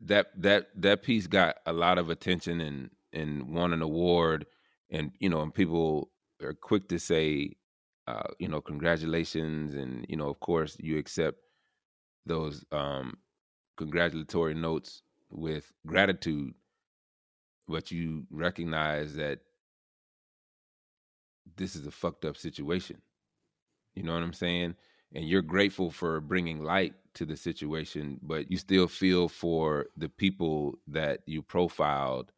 that 0.00 0.28
that 0.36 0.68
that 0.76 1.02
piece 1.02 1.26
got 1.26 1.56
a 1.66 1.72
lot 1.72 1.98
of 1.98 2.10
attention 2.10 2.60
and 2.60 2.90
and 3.12 3.54
won 3.54 3.72
an 3.72 3.82
award 3.82 4.46
and 4.92 5.12
you 5.20 5.30
know 5.30 5.42
and 5.42 5.54
people 5.54 6.10
are 6.42 6.54
quick 6.54 6.88
to 6.88 7.00
say 7.00 7.52
uh 8.08 8.24
you 8.40 8.48
know 8.48 8.62
congratulations 8.62 9.74
and 9.74 10.06
you 10.08 10.16
know 10.16 10.30
of 10.30 10.40
course 10.40 10.76
you 10.80 10.98
accept 10.98 11.38
those 12.26 12.64
um 12.72 13.18
congratulatory 13.78 14.54
notes 14.54 15.02
with 15.30 15.72
gratitude 15.86 16.54
but 17.68 17.90
you 17.92 18.24
recognize 18.30 19.16
that 19.16 19.40
this 21.56 21.76
is 21.76 21.86
a 21.86 21.90
fucked 21.90 22.24
up 22.24 22.36
situation. 22.36 23.00
You 23.94 24.02
know 24.04 24.14
what 24.14 24.22
i'm 24.22 24.32
saying? 24.32 24.76
And 25.14 25.28
you're 25.28 25.42
grateful 25.42 25.90
for 25.90 26.20
bringing 26.20 26.64
light 26.64 26.94
to 27.14 27.26
the 27.26 27.36
situation 27.36 28.18
but 28.22 28.50
you 28.50 28.58
still 28.58 28.88
feel 28.88 29.28
for 29.28 29.86
the 29.96 30.08
people 30.08 30.78
that 30.88 31.20
you 31.26 31.42
profiled 31.42 32.32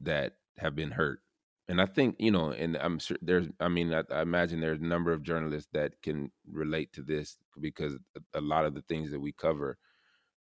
that 0.00 0.34
have 0.58 0.74
been 0.76 0.90
hurt 0.92 1.20
and 1.68 1.80
i 1.80 1.86
think 1.86 2.16
you 2.18 2.30
know 2.30 2.50
and 2.50 2.76
i'm 2.78 2.98
sure 2.98 3.16
there's 3.22 3.48
i 3.60 3.68
mean 3.68 3.92
i, 3.92 4.02
I 4.10 4.22
imagine 4.22 4.60
there's 4.60 4.80
a 4.80 4.84
number 4.84 5.12
of 5.12 5.22
journalists 5.22 5.68
that 5.72 6.00
can 6.02 6.30
relate 6.50 6.92
to 6.94 7.02
this 7.02 7.38
because 7.60 7.96
a, 8.34 8.40
lot 8.40 8.64
of 8.66 8.74
the 8.74 8.82
things 8.82 9.10
that 9.10 9.20
we 9.20 9.32
cover 9.32 9.78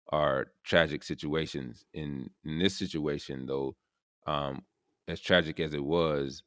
are 0.10 0.48
tragic 0.64 1.04
situations. 1.04 1.86
In 1.94 2.30
in 2.46 2.60
this 2.60 2.78
situation 2.78 3.46
though 3.46 3.76
um 4.26 4.64
as 5.08 5.20
tragic 5.20 5.60
as 5.60 5.74
it 5.74 5.84
was 5.84 6.44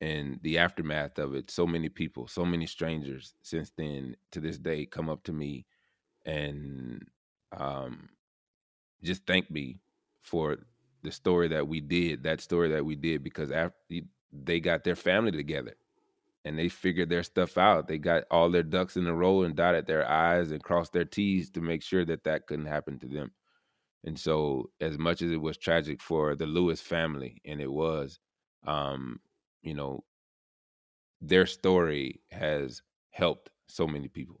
and 0.00 0.38
the 0.42 0.58
aftermath 0.58 1.18
of 1.18 1.34
it 1.34 1.50
so 1.50 1.66
many 1.66 1.88
people 1.88 2.26
so 2.26 2.44
many 2.44 2.66
strangers 2.66 3.34
since 3.42 3.70
then 3.76 4.16
to 4.32 4.40
this 4.40 4.58
day 4.58 4.86
come 4.86 5.08
up 5.08 5.22
to 5.24 5.32
me 5.32 5.66
and 6.26 7.02
um 7.56 8.08
just 9.02 9.26
thank 9.26 9.50
me 9.50 9.80
for 10.22 10.58
the 11.04 11.12
story 11.12 11.48
that 11.48 11.68
we 11.68 11.80
did 11.80 12.22
that 12.24 12.40
story 12.40 12.68
that 12.70 12.84
we 12.84 12.96
did 12.96 13.22
because 13.22 13.50
after 13.52 13.76
they 14.32 14.58
got 14.58 14.82
their 14.82 14.96
family 14.96 15.30
together 15.30 15.74
and 16.44 16.58
they 16.58 16.68
figured 16.68 17.08
their 17.08 17.22
stuff 17.22 17.56
out. 17.56 17.88
They 17.88 17.98
got 17.98 18.24
all 18.30 18.50
their 18.50 18.62
ducks 18.62 18.96
in 18.96 19.06
a 19.06 19.14
row 19.14 19.42
and 19.42 19.56
dotted 19.56 19.86
their 19.86 20.08
i's 20.08 20.50
and 20.50 20.62
crossed 20.62 20.92
their 20.92 21.04
t's 21.04 21.50
to 21.50 21.60
make 21.60 21.82
sure 21.82 22.04
that 22.04 22.24
that 22.24 22.46
couldn't 22.46 22.66
happen 22.66 22.98
to 22.98 23.06
them. 23.06 23.32
And 24.04 24.18
so 24.18 24.70
as 24.80 24.98
much 24.98 25.22
as 25.22 25.30
it 25.30 25.40
was 25.40 25.56
tragic 25.56 26.02
for 26.02 26.34
the 26.34 26.46
lewis 26.46 26.80
family 26.80 27.40
and 27.46 27.60
it 27.60 27.70
was 27.70 28.18
um 28.66 29.20
you 29.62 29.74
know 29.74 30.04
their 31.20 31.46
story 31.46 32.20
has 32.30 32.82
helped 33.10 33.50
so 33.66 33.86
many 33.86 34.08
people 34.08 34.40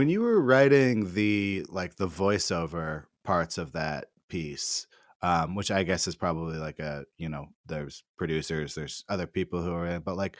When 0.00 0.08
you 0.08 0.22
were 0.22 0.40
writing 0.40 1.12
the 1.12 1.62
like 1.68 1.96
the 1.96 2.08
voiceover 2.08 3.04
parts 3.22 3.58
of 3.58 3.72
that 3.72 4.06
piece 4.30 4.86
um 5.20 5.54
which 5.54 5.70
i 5.70 5.82
guess 5.82 6.08
is 6.08 6.16
probably 6.16 6.56
like 6.56 6.78
a 6.78 7.04
you 7.18 7.28
know 7.28 7.44
there's 7.66 8.02
producers 8.16 8.74
there's 8.74 9.04
other 9.10 9.26
people 9.26 9.60
who 9.60 9.74
are 9.74 9.86
in 9.86 10.00
but 10.00 10.16
like 10.16 10.38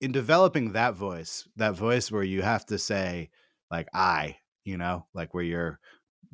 in 0.00 0.12
developing 0.12 0.74
that 0.74 0.94
voice 0.94 1.48
that 1.56 1.74
voice 1.74 2.12
where 2.12 2.22
you 2.22 2.40
have 2.40 2.64
to 2.64 2.78
say 2.78 3.30
like 3.68 3.88
i 3.92 4.36
you 4.64 4.76
know 4.76 5.04
like 5.12 5.34
where 5.34 5.42
you're 5.42 5.80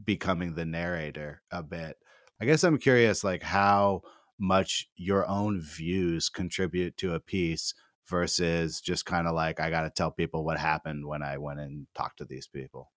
becoming 0.05 0.55
the 0.55 0.67
narrator 0.67 1.41
a 1.51 1.63
bit 1.63 1.97
i 2.43 2.45
guess 2.45 2.63
i'm 2.63 2.77
curious 2.77 3.25
like 3.25 3.43
how 3.43 4.03
much 4.39 4.87
your 4.97 5.27
own 5.27 5.63
views 5.63 6.29
contribute 6.29 6.95
to 6.99 7.15
a 7.15 7.21
piece 7.21 7.73
versus 8.09 8.81
just 8.81 9.07
kind 9.07 9.27
of 9.27 9.35
like 9.35 9.61
I 9.61 9.71
got 9.71 9.83
to 9.83 9.91
tell 9.91 10.11
people 10.11 10.45
what 10.45 10.59
happened 10.59 11.07
when 11.07 11.23
I 11.23 11.39
went 11.39 11.61
and 11.61 11.87
talked 11.95 12.19
to 12.19 12.25
these 12.25 12.47
people. 12.47 12.91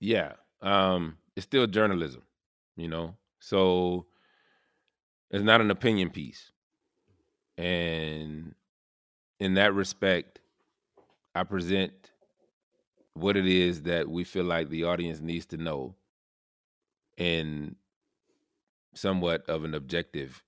Yeah, 0.00 0.32
um, 0.60 1.18
it's 1.36 1.44
still 1.44 1.66
journalism, 1.66 2.22
you 2.76 2.88
know. 2.88 3.16
So 3.40 4.06
it's 5.30 5.44
not 5.44 5.60
an 5.60 5.70
opinion 5.70 6.10
piece, 6.10 6.50
and 7.56 8.54
in 9.40 9.54
that 9.54 9.74
respect, 9.74 10.40
I 11.34 11.44
present 11.44 11.92
what 13.14 13.36
it 13.36 13.46
is 13.46 13.82
that 13.82 14.08
we 14.08 14.24
feel 14.24 14.44
like 14.44 14.70
the 14.70 14.84
audience 14.84 15.20
needs 15.20 15.46
to 15.46 15.56
know, 15.56 15.94
in 17.16 17.76
somewhat 18.94 19.48
of 19.48 19.64
an 19.64 19.74
objective 19.74 20.42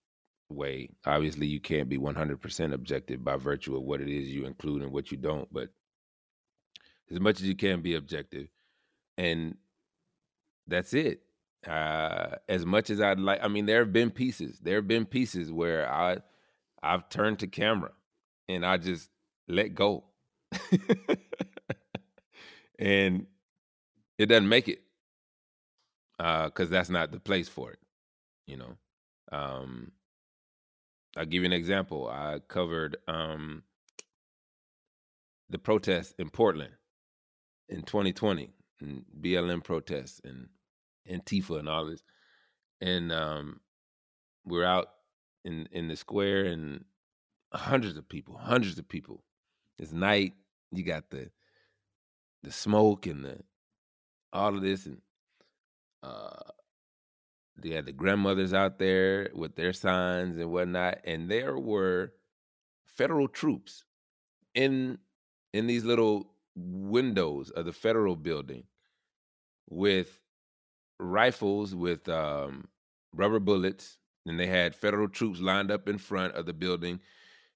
way. 0.49 0.91
Obviously, 1.07 1.47
you 1.47 1.61
can't 1.61 1.89
be 1.89 1.99
100% 1.99 2.73
objective 2.73 3.25
by 3.25 3.37
virtue 3.37 3.77
of 3.77 3.83
what 3.83 4.01
it 4.01 4.09
is 4.09 4.29
you 4.29 4.47
include 4.47 4.83
and 4.83 4.93
what 4.93 5.11
you 5.11 5.17
don't, 5.17 5.53
but 5.53 5.69
as 7.11 7.21
much 7.21 7.41
as 7.41 7.47
you 7.47 7.55
can 7.55 7.81
be 7.81 7.95
objective. 7.95 8.49
And 9.17 9.57
that's 10.67 10.95
it. 10.95 11.21
Uh, 11.67 12.37
as 12.49 12.67
much 12.67 12.91
as 12.91 13.01
I'd 13.01 13.19
like, 13.19 13.41
I 13.43 13.49
mean, 13.49 13.67
there 13.67 13.79
have 13.81 13.93
been 13.93 14.11
pieces. 14.11 14.59
There 14.61 14.77
have 14.77 14.89
been 14.89 15.07
pieces 15.07 15.51
where 15.51 15.91
I, 15.91 16.19
I've 16.83 17.09
turned 17.09 17.39
to 17.41 17.47
camera, 17.47 17.93
and 18.49 18.67
I 18.67 18.77
just 18.77 19.09
let 19.49 19.75
go, 19.75 20.05
and 22.79 23.27
it 24.19 24.27
doesn't 24.27 24.49
make 24.49 24.69
it, 24.69 24.83
because 26.19 26.69
uh, 26.69 26.71
that's 26.71 26.91
not 26.91 27.13
the 27.13 27.21
place 27.21 27.49
for 27.49 27.73
it, 27.73 27.79
you 28.47 28.59
know. 28.59 28.77
Um, 29.33 29.93
I'll 31.17 31.25
give 31.25 31.43
you 31.43 31.47
an 31.47 31.53
example. 31.53 32.09
I 32.09 32.41
covered 32.49 32.97
um, 33.07 33.63
the 35.49 35.59
protests 35.59 36.15
in 36.19 36.31
Portland 36.31 36.73
in 37.69 37.83
2020, 37.83 38.51
and 38.81 39.05
BLM 39.21 39.63
protests 39.63 40.21
and 40.25 40.49
Antifa 41.11 41.59
and 41.59 41.69
all 41.69 41.87
this. 41.87 42.03
And 42.81 43.13
um, 43.13 43.61
we're 44.45 44.65
out 44.65 44.89
in 45.45 45.69
in 45.73 45.89
the 45.89 45.97
square 45.97 46.45
and 46.45 46.85
hundreds 47.53 47.97
of 47.97 48.09
people, 48.09 48.37
hundreds 48.37 48.79
of 48.79 48.89
people. 48.89 49.23
It's 49.79 49.93
night. 49.93 50.35
You 50.73 50.83
got 50.83 51.11
the 51.11 51.31
the 52.43 52.53
smoke 52.53 53.07
and 53.07 53.25
the 53.25 53.41
all 54.33 54.55
of 54.55 54.63
this 54.63 54.87
and 54.87 55.01
uh 56.03 56.51
they 57.57 57.71
had 57.71 57.87
the 57.87 57.93
grandmothers 57.93 58.53
out 58.53 58.79
there 58.79 59.31
with 59.35 59.57
their 59.57 59.73
signs 59.73 60.39
and 60.39 60.51
whatnot, 60.51 60.99
and 61.05 61.31
there 61.31 61.59
were 61.59 62.13
federal 62.85 63.29
troops 63.29 63.85
in 64.55 64.99
in 65.53 65.67
these 65.67 65.85
little 65.85 66.33
windows 66.57 67.51
of 67.51 67.65
the 67.67 67.73
federal 67.73 68.17
building 68.17 68.65
with 69.69 70.21
rifles 70.99 71.75
with 71.75 72.09
um, 72.09 72.69
rubber 73.13 73.41
bullets, 73.41 73.99
and 74.27 74.39
they 74.39 74.47
had 74.47 74.75
federal 74.75 75.09
troops 75.09 75.41
lined 75.41 75.71
up 75.71 75.89
in 75.89 75.99
front 75.99 76.35
of 76.35 76.47
the 76.47 76.53
building. 76.53 77.01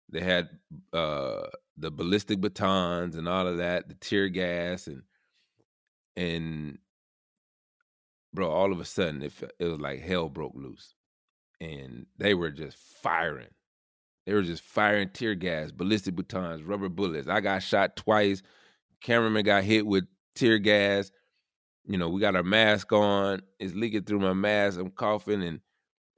They 0.09 0.21
had 0.21 0.49
uh, 0.93 1.49
the 1.77 1.91
ballistic 1.91 2.41
batons 2.41 3.17
and 3.17 3.29
all 3.29 3.47
of 3.47 3.59
that, 3.59 3.89
the 3.89 3.95
tear 3.95 4.29
gas, 4.29 4.87
and 4.87 5.03
and 6.17 6.79
bro, 8.35 8.51
all 8.51 8.73
of 8.73 8.81
a 8.81 8.85
sudden 8.85 9.23
it 9.23 9.33
it 9.59 9.65
was 9.65 9.81
like 9.81 10.01
hell 10.01 10.29
broke 10.29 10.55
loose, 10.55 10.95
and 11.61 12.07
they 12.19 12.35
were 12.35 12.51
just 12.51 12.77
firing. 13.03 13.49
They 14.27 14.35
were 14.35 14.43
just 14.43 14.63
firing 14.63 15.09
tear 15.11 15.35
gas, 15.35 15.71
ballistic 15.73 16.15
batons, 16.15 16.63
rubber 16.63 16.91
bullets. 16.91 17.29
I 17.29 17.41
got 17.41 17.63
shot 17.63 17.97
twice. 17.97 18.43
Cameraman 19.03 19.45
got 19.45 19.65
hit 19.65 19.87
with 19.87 20.05
tear 20.35 20.59
gas. 20.59 21.11
You 21.87 21.97
know, 21.97 22.11
we 22.11 22.21
got 22.21 22.37
our 22.37 22.43
mask 22.43 22.93
on. 22.93 23.41
It's 23.59 23.75
leaking 23.75 24.05
through 24.05 24.21
my 24.21 24.35
mask. 24.35 24.79
I'm 24.79 24.91
coughing 24.91 25.43
and 25.43 25.61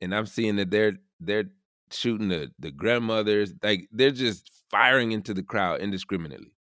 and 0.01 0.15
I'm 0.15 0.27
seeing 0.27 0.57
that 0.57 0.71
they're 0.71 0.95
they're 1.21 1.51
shooting 1.93 2.29
the 2.29 2.51
the 2.59 2.71
grandmothers. 2.71 3.55
Like 3.63 3.89
they're 3.93 4.11
just 4.11 4.51
firing 4.71 5.13
into 5.13 5.35
the 5.35 5.43
crowd 5.43 5.81
indiscriminately. 5.81 6.57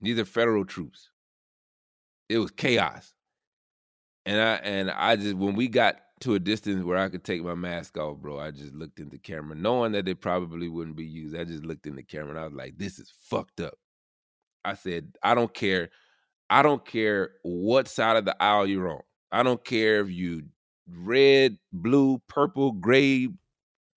These 0.00 0.18
are 0.18 0.24
federal 0.24 0.64
troops. 0.64 1.10
It 2.28 2.38
was 2.38 2.50
chaos. 2.50 3.14
And 4.24 4.40
I 4.40 4.54
and 4.56 4.90
I 4.90 5.16
just 5.16 5.34
when 5.34 5.54
we 5.54 5.68
got 5.68 5.96
to 6.20 6.34
a 6.34 6.38
distance 6.38 6.84
where 6.84 6.98
I 6.98 7.08
could 7.08 7.24
take 7.24 7.42
my 7.42 7.54
mask 7.54 7.98
off, 7.98 8.18
bro, 8.18 8.38
I 8.38 8.52
just 8.52 8.72
looked 8.74 9.00
in 9.00 9.08
the 9.08 9.18
camera, 9.18 9.56
knowing 9.56 9.92
that 9.92 10.08
it 10.08 10.20
probably 10.20 10.68
wouldn't 10.68 10.96
be 10.96 11.04
used. 11.04 11.36
I 11.36 11.44
just 11.44 11.64
looked 11.64 11.86
in 11.86 11.96
the 11.96 12.02
camera 12.04 12.30
and 12.30 12.38
I 12.38 12.44
was 12.44 12.54
like, 12.54 12.78
this 12.78 13.00
is 13.00 13.12
fucked 13.24 13.60
up. 13.60 13.74
I 14.64 14.74
said, 14.74 15.16
I 15.22 15.34
don't 15.34 15.52
care. 15.52 15.90
I 16.48 16.62
don't 16.62 16.84
care 16.84 17.30
what 17.42 17.88
side 17.88 18.16
of 18.16 18.24
the 18.24 18.40
aisle 18.40 18.66
you're 18.66 18.88
on. 18.90 19.00
I 19.32 19.42
don't 19.42 19.64
care 19.64 20.00
if 20.00 20.10
you 20.10 20.44
red, 20.88 21.58
blue, 21.72 22.22
purple, 22.28 22.72
gray, 22.72 23.28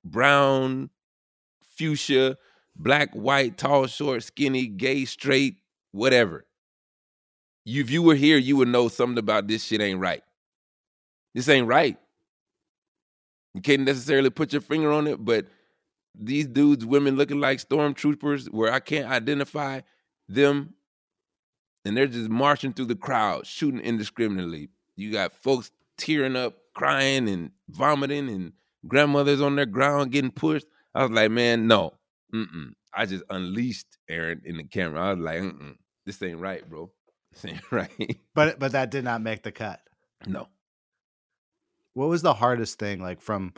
brown, 0.04 0.90
fuchsia, 1.78 2.38
black, 2.76 3.14
white, 3.14 3.58
tall, 3.58 3.88
short, 3.88 4.24
skinny, 4.24 4.68
gay, 4.68 5.06
straight, 5.06 5.58
whatever. 5.92 6.46
You, 7.66 7.82
if 7.82 7.89
you 7.89 8.03
were 8.03 8.16
here, 8.16 8.38
you 8.38 8.57
would 8.57 8.68
know 8.68 8.88
something 8.88 9.18
about 9.18 9.47
this 9.47 9.63
shit 9.63 9.82
ain't 9.82 9.99
right. 9.99 10.24
This 11.34 11.49
ain't 11.49 11.68
right. 11.68 11.97
You 13.53 13.61
can't 13.61 13.82
necessarily 13.82 14.30
put 14.30 14.53
your 14.53 14.61
finger 14.61 14.91
on 14.91 15.07
it, 15.07 15.24
but 15.24 15.47
these 16.18 16.47
dudes, 16.47 16.86
women 16.86 17.18
looking 17.18 17.39
like 17.39 17.59
stormtroopers, 17.59 18.51
where 18.51 18.72
I 18.72 18.80
can't 18.80 19.09
identify 19.09 19.82
them, 20.30 20.74
and 21.84 21.95
they're 21.95 22.07
just 22.07 22.30
marching 22.30 22.74
through 22.74 22.86
the 22.86 22.95
crowd, 22.95 23.45
shooting 23.45 23.80
indiscriminately. 23.80 24.70
You 24.95 25.11
got 25.11 25.34
folks 25.34 25.72
tearing 25.97 26.36
up, 26.36 26.57
crying 26.74 27.28
and 27.28 27.51
vomiting, 27.70 28.30
and 28.30 28.53
grandmothers 28.88 29.41
on 29.41 29.55
their 29.55 29.66
ground 29.66 30.11
getting 30.11 30.32
pushed. 30.32 30.68
I 30.93 31.03
was 31.03 31.11
like, 31.11 31.32
man, 31.32 31.68
no, 31.68 31.93
mm-mm. 32.34 32.74
I 32.93 33.05
just 33.05 33.24
unleashed 33.30 33.97
Aaron 34.09 34.41
in 34.45 34.57
the 34.57 34.63
camera. 34.63 35.01
I 35.01 35.13
was 35.13 35.20
like, 35.24 35.41
mm-mm. 35.41 35.76
this 36.05 36.22
ain't 36.22 36.39
right, 36.39 36.68
bro. 36.70 36.91
Right. 37.72 38.20
But 38.34 38.60
but 38.60 38.72
that 38.74 38.92
did 38.92 39.04
not 39.04 39.22
make 39.22 39.44
the 39.44 39.52
cut. 39.52 39.80
No. 40.26 40.48
What 41.94 42.10
was 42.10 42.22
the 42.22 42.34
hardest 42.34 42.80
thing, 42.80 43.02
like 43.02 43.22
from 43.22 43.54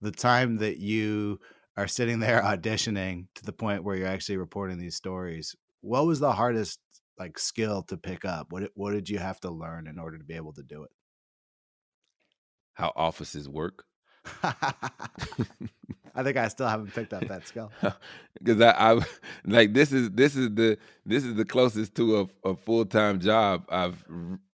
the 0.00 0.10
time 0.10 0.56
that 0.58 0.78
you 0.78 1.40
are 1.76 1.88
sitting 1.88 2.20
there 2.20 2.42
auditioning 2.44 3.26
to 3.34 3.44
the 3.44 3.52
point 3.52 3.84
where 3.84 3.96
you're 3.96 4.08
actually 4.08 4.36
reporting 4.36 4.78
these 4.78 4.96
stories? 4.96 5.54
What 5.80 6.06
was 6.06 6.20
the 6.20 6.32
hardest 6.32 6.80
like 7.18 7.38
skill 7.38 7.82
to 7.84 7.96
pick 7.96 8.24
up? 8.24 8.52
What 8.52 8.70
what 8.74 8.92
did 8.92 9.08
you 9.08 9.18
have 9.18 9.40
to 9.40 9.50
learn 9.50 9.86
in 9.86 9.98
order 9.98 10.18
to 10.18 10.24
be 10.24 10.34
able 10.34 10.52
to 10.54 10.62
do 10.62 10.84
it? 10.84 10.90
How 12.74 12.92
offices 12.96 13.48
work. 13.48 13.84
I 16.14 16.22
think 16.22 16.36
I 16.36 16.48
still 16.48 16.68
haven't 16.68 16.94
picked 16.94 17.12
up 17.12 17.26
that 17.26 17.46
skill 17.46 17.72
because 18.38 18.60
I, 18.60 18.70
I 18.70 19.00
like 19.44 19.74
this 19.74 19.92
is 19.92 20.10
this 20.10 20.36
is 20.36 20.54
the 20.54 20.78
this 21.04 21.24
is 21.24 21.34
the 21.34 21.44
closest 21.44 21.96
to 21.96 22.20
a, 22.44 22.50
a 22.50 22.54
full 22.54 22.84
time 22.84 23.18
job 23.18 23.64
I've 23.68 24.04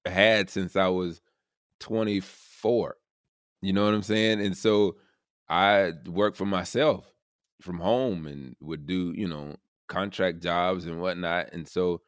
had 0.07 0.49
since 0.49 0.75
I 0.75 0.89
was 0.89 1.21
24. 1.81 2.97
You 3.61 3.73
know 3.75 3.85
what 3.85 3.93
I'm 3.93 4.03
saying? 4.03 4.41
And 4.41 4.57
so 4.57 4.97
I 5.51 5.93
work 6.07 6.35
for 6.35 6.47
myself 6.47 7.13
from 7.61 7.79
home 7.79 8.27
and 8.27 8.57
would 8.63 8.87
do 8.87 9.13
you 9.15 9.29
know 9.29 9.57
contract 9.87 10.41
jobs 10.43 10.87
and 10.87 10.99
whatnot. 11.01 11.53
And 11.53 11.69
so 11.69 12.01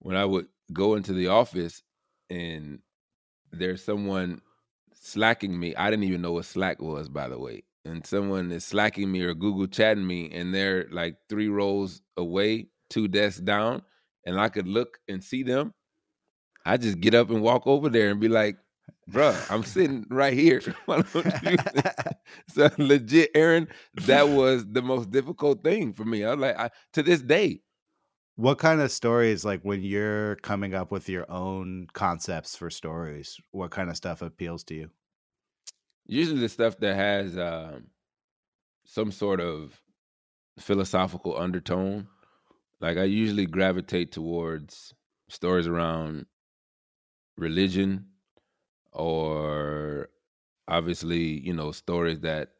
when 0.00 0.16
I 0.16 0.24
would 0.26 0.48
go 0.70 0.96
into 0.96 1.14
the 1.14 1.28
office 1.28 1.82
and 2.28 2.80
there's 3.52 3.82
someone 3.82 4.42
slacking 4.92 5.58
me, 5.58 5.74
I 5.76 5.88
didn't 5.88 6.04
even 6.04 6.20
know 6.20 6.32
what 6.32 6.44
Slack 6.44 6.82
was, 6.82 7.08
by 7.08 7.28
the 7.28 7.38
way 7.38 7.62
and 7.84 8.06
someone 8.06 8.50
is 8.50 8.64
slacking 8.64 9.10
me 9.10 9.22
or 9.22 9.34
Google 9.34 9.66
chatting 9.66 10.06
me 10.06 10.30
and 10.32 10.54
they're 10.54 10.86
like 10.90 11.16
three 11.28 11.48
rows 11.48 12.00
away, 12.16 12.68
two 12.90 13.08
desks 13.08 13.40
down, 13.40 13.82
and 14.24 14.40
I 14.40 14.48
could 14.48 14.66
look 14.66 14.98
and 15.08 15.22
see 15.22 15.42
them, 15.42 15.74
I 16.64 16.76
just 16.76 17.00
get 17.00 17.14
up 17.14 17.30
and 17.30 17.42
walk 17.42 17.66
over 17.66 17.88
there 17.88 18.10
and 18.10 18.20
be 18.20 18.28
like, 18.28 18.56
bruh, 19.10 19.50
I'm 19.50 19.64
sitting 19.64 20.06
right 20.10 20.32
here. 20.32 20.60
so 22.48 22.70
legit, 22.78 23.30
Aaron, 23.34 23.68
that 24.06 24.28
was 24.28 24.64
the 24.70 24.82
most 24.82 25.10
difficult 25.10 25.62
thing 25.62 25.92
for 25.92 26.04
me. 26.04 26.24
I 26.24 26.30
was 26.30 26.40
like, 26.40 26.58
I, 26.58 26.70
to 26.94 27.02
this 27.02 27.20
day. 27.20 27.60
What 28.36 28.58
kind 28.58 28.80
of 28.80 28.90
stories, 28.90 29.44
like 29.44 29.62
when 29.62 29.84
you're 29.84 30.34
coming 30.36 30.74
up 30.74 30.90
with 30.90 31.08
your 31.08 31.24
own 31.30 31.86
concepts 31.92 32.56
for 32.56 32.68
stories, 32.68 33.38
what 33.52 33.70
kind 33.70 33.88
of 33.88 33.96
stuff 33.96 34.22
appeals 34.22 34.64
to 34.64 34.74
you? 34.74 34.90
Usually 36.06 36.40
the 36.40 36.48
stuff 36.48 36.78
that 36.78 36.96
has 36.96 37.38
um, 37.38 37.88
some 38.84 39.12
sort 39.12 39.40
of 39.40 39.80
philosophical 40.58 41.36
undertone. 41.36 42.08
Like 42.80 42.98
I 42.98 43.04
usually 43.04 43.46
gravitate 43.46 44.12
towards 44.12 44.94
stories 45.28 45.66
around 45.66 46.26
religion 47.36 48.06
or 48.92 50.08
obviously, 50.68 51.40
you 51.40 51.54
know, 51.54 51.72
stories 51.72 52.20
that 52.20 52.50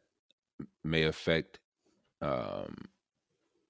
may 0.83 1.03
affect 1.03 1.59
um, 2.21 2.75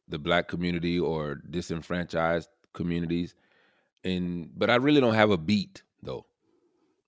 the 0.07 0.19
black 0.19 0.47
community 0.47 0.99
or 0.99 1.36
disenfranchised 1.36 2.49
communities. 2.73 3.36
And 4.03 4.49
but 4.57 4.69
I 4.69 4.76
really 4.76 5.01
don't 5.01 5.15
have 5.15 5.32
a 5.32 5.38
beat 5.38 5.84
though. 6.03 6.26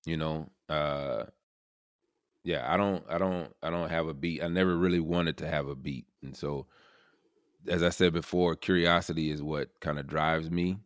You 0.05 0.18
know, 0.18 0.49
uh 0.70 1.26
yeah, 2.47 2.63
I 2.65 2.77
don't, 2.77 3.03
I 3.09 3.17
don't, 3.17 3.53
I 3.61 3.69
don't 3.69 3.89
have 3.89 4.07
a 4.07 4.13
beat. 4.13 4.41
I 4.41 4.47
never 4.47 4.77
really 4.77 5.01
wanted 5.01 5.35
to 5.39 5.49
have 5.49 5.67
a 5.67 5.75
beat, 5.75 6.05
and 6.23 6.33
so, 6.33 6.65
as 7.67 7.83
I 7.83 7.89
said 7.89 8.13
before, 8.13 8.55
curiosity 8.55 9.31
is 9.31 9.43
what 9.43 9.67
kind 9.81 9.99
of 9.99 10.07
drives 10.07 10.49
me 10.49 10.77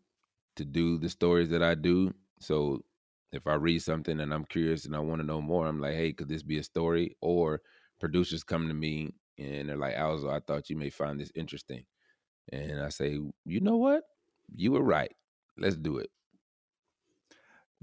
to 0.55 0.65
do 0.65 0.97
the 0.97 1.07
stories 1.07 1.49
that 1.51 1.61
I 1.61 1.75
do. 1.75 2.15
So, 2.39 2.83
if 3.31 3.45
I 3.45 3.53
read 3.53 3.83
something 3.83 4.19
and 4.19 4.33
I'm 4.33 4.45
curious 4.45 4.85
and 4.85 4.95
I 4.95 4.99
want 5.01 5.21
to 5.21 5.27
know 5.27 5.39
more, 5.39 5.67
I'm 5.67 5.79
like, 5.79 5.93
hey, 5.93 6.13
could 6.13 6.29
this 6.29 6.41
be 6.41 6.57
a 6.57 6.63
story? 6.63 7.15
Or 7.21 7.61
producers 7.99 8.43
come 8.43 8.67
to 8.67 8.73
me 8.73 9.13
and 9.37 9.69
they're 9.69 9.77
like, 9.77 9.95
Alzo, 9.95 10.31
I 10.31 10.39
thought 10.39 10.71
you 10.71 10.77
may 10.77 10.89
find 10.89 11.19
this 11.19 11.31
interesting, 11.35 11.85
and 12.51 12.81
I 12.81 12.89
say, 12.89 13.19
you 13.45 13.59
know 13.59 13.77
what, 13.77 14.05
you 14.55 14.71
were 14.71 14.83
right. 14.83 15.15
Let's 15.59 15.75
do 15.75 15.99
it 15.99 16.09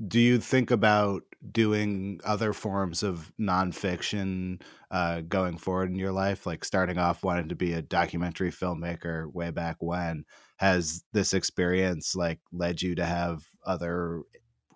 do 0.07 0.21
you 0.21 0.39
think 0.39 0.71
about 0.71 1.25
doing 1.53 2.21
other 2.25 2.53
forms 2.53 3.03
of 3.03 3.33
nonfiction 3.41 4.61
uh, 4.91 5.21
going 5.23 5.59
forward 5.59 5.91
in 5.91 5.97
your 5.97 6.13
life? 6.13 6.47
Like 6.47 6.65
starting 6.65 6.99
off 6.99 7.23
wanting 7.23 7.49
to 7.49 7.55
be 7.55 7.73
a 7.73 7.83
documentary 7.83 8.51
filmmaker 8.51 9.33
way 9.33 9.51
back 9.51 9.77
when. 9.81 10.25
Has 10.57 11.05
this 11.13 11.35
experience 11.35 12.15
like 12.15 12.41
led 12.53 12.83
you 12.83 12.95
to 12.97 13.05
have 13.05 13.45
other 13.65 14.23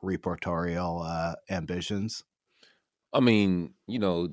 reportorial 0.03 1.05
uh, 1.05 1.35
ambitions? 1.51 2.25
I 3.13 3.21
mean, 3.21 3.75
you 3.87 3.99
know, 3.99 4.29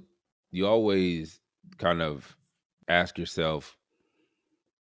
you 0.52 0.68
always 0.68 1.40
kind 1.78 2.02
of 2.02 2.36
ask 2.88 3.18
yourself, 3.18 3.76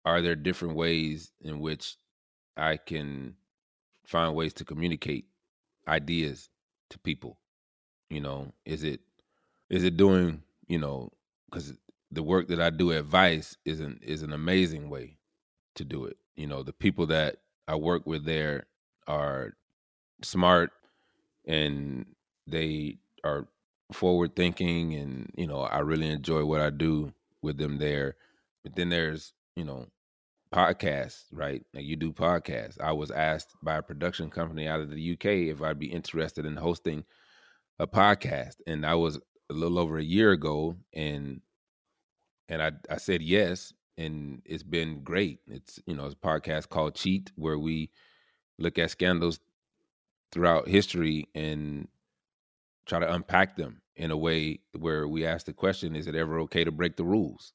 are 0.05 0.21
there 0.23 0.37
different 0.37 0.77
ways 0.77 1.33
in 1.41 1.61
which 1.61 1.97
I 2.57 2.77
can 2.77 3.37
find 4.05 4.35
ways 4.35 4.53
to 4.55 4.65
communicate 4.65 5.27
ideas 5.89 6.51
to 6.91 6.99
people 6.99 7.39
you 8.11 8.21
know? 8.21 8.53
Is 8.65 8.85
it 8.85 9.01
is 9.71 9.85
it 9.85 9.97
doing 9.97 10.43
you 10.69 10.79
know 10.79 11.11
because 11.51 11.75
the 12.11 12.23
work 12.23 12.49
that 12.49 12.61
i 12.61 12.71
do 12.71 12.93
at 12.93 13.05
vice 13.05 13.57
is 13.65 13.81
an 13.81 13.99
is 14.03 14.23
an 14.23 14.33
amazing 14.33 14.91
way 14.91 15.17
to 15.77 15.85
do 15.85 16.05
it. 16.05 16.17
You 16.37 16.47
know 16.47 16.63
the 16.63 16.73
people 16.73 17.07
that 17.07 17.39
i 17.69 17.75
work 17.75 18.07
with 18.07 18.25
there 18.25 18.67
are 19.07 19.55
smart 20.23 20.73
and 21.47 22.07
they 22.47 22.99
are 23.25 23.47
forward 23.93 24.35
thinking 24.37 24.95
and 24.95 25.31
you 25.37 25.47
know 25.47 25.61
i 25.61 25.79
really 25.81 26.09
enjoy 26.09 26.45
what 26.45 26.61
i 26.61 26.71
do 26.71 27.13
with 27.43 27.59
them 27.59 27.79
there. 27.79 28.17
But 28.63 28.77
then 28.77 28.91
there's 28.91 29.33
you 29.57 29.65
know 29.65 29.87
podcasts, 30.55 31.25
right? 31.33 31.63
You 31.73 31.97
do 31.97 32.13
podcasts. 32.13 32.81
I 32.81 32.93
was 32.93 33.11
asked 33.11 33.55
by 33.63 33.77
a 33.77 33.83
production 33.83 34.31
company 34.31 34.69
out 34.69 34.81
of 34.81 34.91
the 34.91 35.13
UK 35.13 35.27
if 35.51 35.61
I'd 35.61 35.79
be 35.79 35.93
interested 35.93 36.47
in 36.47 36.57
hosting 36.57 37.05
a 37.81 37.87
podcast, 37.87 38.57
and 38.67 38.85
that 38.85 38.95
was 38.95 39.19
a 39.51 39.53
little 39.53 39.79
over 39.79 39.99
a 39.99 40.05
year 40.05 40.31
ago, 40.31 40.77
and 40.93 41.41
and 42.49 42.63
I 42.63 42.73
I 42.89 42.99
said 42.99 43.21
yes, 43.21 43.73
and 43.99 44.43
it's 44.45 44.63
been 44.63 45.03
great. 45.03 45.41
It's 45.49 45.81
you 45.87 45.97
know 45.97 46.07
it's 46.07 46.15
a 46.15 46.27
podcast 46.27 46.69
called 46.69 46.95
Cheat 46.95 47.33
where 47.35 47.59
we 47.59 47.91
look 48.59 48.79
at 48.79 48.91
scandals 48.91 49.41
throughout 50.31 50.69
history 50.69 51.29
and 51.35 51.89
try 52.87 53.01
to 53.01 53.13
unpack 53.13 53.57
them 53.57 53.81
in 53.97 54.11
a 54.13 54.17
way 54.17 54.61
where 54.79 55.09
we 55.09 55.27
ask 55.27 55.47
the 55.47 55.53
question: 55.53 55.97
Is 55.97 56.07
it 56.07 56.15
ever 56.15 56.39
okay 56.41 56.63
to 56.63 56.71
break 56.71 56.97
the 56.97 57.05
rules? 57.05 57.53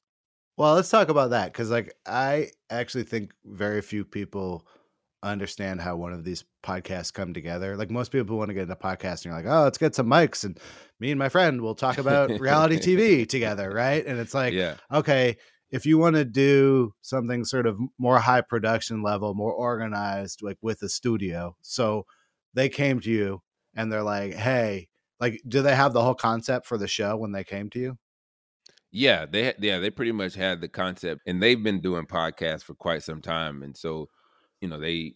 Well, 0.56 0.74
let's 0.74 0.90
talk 0.90 1.08
about 1.08 1.30
that 1.30 1.52
because, 1.52 1.70
like, 1.70 1.94
I 2.06 2.50
actually 2.68 3.04
think 3.04 3.32
very 3.44 3.80
few 3.80 4.04
people 4.04 4.66
understand 5.22 5.80
how 5.80 5.96
one 5.96 6.12
of 6.12 6.24
these 6.24 6.44
podcasts 6.62 7.12
come 7.12 7.32
together. 7.34 7.76
Like, 7.76 7.90
most 7.90 8.12
people 8.12 8.36
want 8.36 8.48
to 8.48 8.54
get 8.54 8.64
into 8.64 8.76
podcasting, 8.76 9.26
you're 9.26 9.34
like, 9.34 9.46
oh, 9.46 9.62
let's 9.64 9.78
get 9.78 9.94
some 9.94 10.06
mics 10.06 10.44
and 10.44 10.58
me 10.98 11.10
and 11.10 11.18
my 11.18 11.28
friend 11.30 11.62
will 11.62 11.74
talk 11.74 11.98
about 11.98 12.38
reality 12.38 12.78
TV 12.78 13.24
together, 13.28 13.72
right? 13.72 14.04
And 14.04 14.18
it's 14.18 14.34
like, 14.34 14.54
Yeah. 14.54 14.76
okay, 14.92 15.36
if 15.70 15.86
you 15.86 15.98
want 15.98 16.16
to 16.16 16.24
do 16.24 16.94
something 17.00 17.44
sort 17.44 17.66
of 17.66 17.78
more 17.98 18.18
high 18.18 18.40
production 18.42 19.02
level, 19.02 19.34
more 19.34 19.52
organized, 19.52 20.42
like 20.42 20.58
with 20.62 20.82
a 20.82 20.88
studio, 20.88 21.56
so 21.62 22.06
they 22.54 22.68
came 22.68 23.00
to 23.00 23.10
you 23.10 23.42
and 23.74 23.90
they're 23.92 24.02
like, 24.02 24.34
hey, 24.34 24.88
like, 25.20 25.40
do 25.46 25.62
they 25.62 25.74
have 25.76 25.92
the 25.92 26.02
whole 26.02 26.14
concept 26.14 26.66
for 26.66 26.76
the 26.76 26.88
show 26.88 27.16
when 27.16 27.32
they 27.32 27.44
came 27.44 27.70
to 27.70 27.78
you? 27.78 27.98
Yeah, 28.92 29.24
they 29.26 29.54
yeah 29.58 29.78
they 29.78 29.90
pretty 29.90 30.12
much 30.12 30.34
had 30.34 30.60
the 30.60 30.68
concept, 30.68 31.22
and 31.26 31.42
they've 31.42 31.62
been 31.62 31.80
doing 31.80 32.06
podcasts 32.06 32.64
for 32.64 32.74
quite 32.74 33.02
some 33.02 33.20
time, 33.22 33.62
and 33.62 33.76
so 33.76 34.08
you 34.60 34.68
know 34.68 34.80
they 34.80 35.14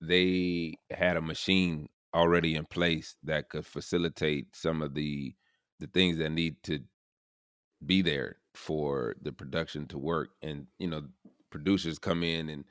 they 0.00 0.76
had 0.90 1.16
a 1.16 1.22
machine 1.22 1.88
already 2.14 2.56
in 2.56 2.66
place 2.66 3.16
that 3.24 3.50
could 3.50 3.66
facilitate 3.66 4.56
some 4.56 4.82
of 4.82 4.94
the 4.94 5.34
the 5.80 5.88
things 5.88 6.18
that 6.18 6.30
need 6.30 6.62
to 6.64 6.80
be 7.86 8.02
there 8.02 8.36
for 8.54 9.14
the 9.22 9.32
production 9.32 9.86
to 9.88 9.98
work, 9.98 10.30
and 10.42 10.66
you 10.78 10.88
know 10.88 11.02
producers 11.50 11.98
come 11.98 12.22
in 12.22 12.48
and 12.48 12.64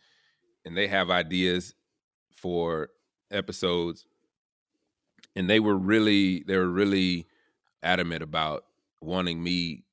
and 0.66 0.78
they 0.78 0.88
have 0.88 1.10
ideas 1.12 1.76
for 2.36 2.90
episodes 3.32 4.06
and 5.36 5.50
they 5.50 5.60
were 5.60 5.78
really 5.78 6.44
they 6.48 6.58
were 6.58 6.70
really 6.70 7.28
adamant 7.84 8.24
about 8.24 8.66
wanting 9.02 9.44
me 9.44 9.84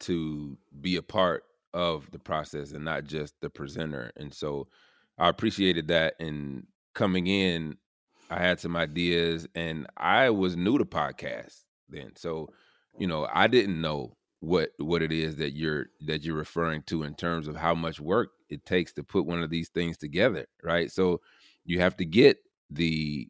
to 0.00 0.56
be 0.80 0.96
a 0.96 1.02
part 1.02 1.44
of 1.74 2.10
the 2.10 2.18
process 2.18 2.72
and 2.72 2.84
not 2.84 3.04
just 3.04 3.34
the 3.40 3.50
presenter 3.50 4.12
and 4.16 4.32
so 4.32 4.66
i 5.18 5.28
appreciated 5.28 5.88
that 5.88 6.14
and 6.20 6.66
coming 6.94 7.26
in 7.26 7.76
i 8.30 8.38
had 8.38 8.58
some 8.58 8.76
ideas 8.76 9.46
and 9.54 9.86
i 9.96 10.30
was 10.30 10.56
new 10.56 10.78
to 10.78 10.84
podcasts 10.84 11.64
then 11.88 12.10
so 12.16 12.48
you 12.98 13.06
know 13.06 13.28
i 13.32 13.46
didn't 13.46 13.80
know 13.80 14.16
what 14.40 14.70
what 14.78 15.02
it 15.02 15.12
is 15.12 15.36
that 15.36 15.56
you're 15.56 15.86
that 16.00 16.22
you're 16.22 16.36
referring 16.36 16.82
to 16.82 17.02
in 17.02 17.14
terms 17.14 17.48
of 17.48 17.56
how 17.56 17.74
much 17.74 18.00
work 18.00 18.30
it 18.48 18.64
takes 18.66 18.92
to 18.92 19.02
put 19.02 19.26
one 19.26 19.42
of 19.42 19.50
these 19.50 19.68
things 19.70 19.96
together 19.96 20.46
right? 20.62 20.90
So 20.92 21.20
you 21.64 21.80
have 21.80 21.96
to 21.96 22.04
get 22.04 22.38
the 22.70 23.28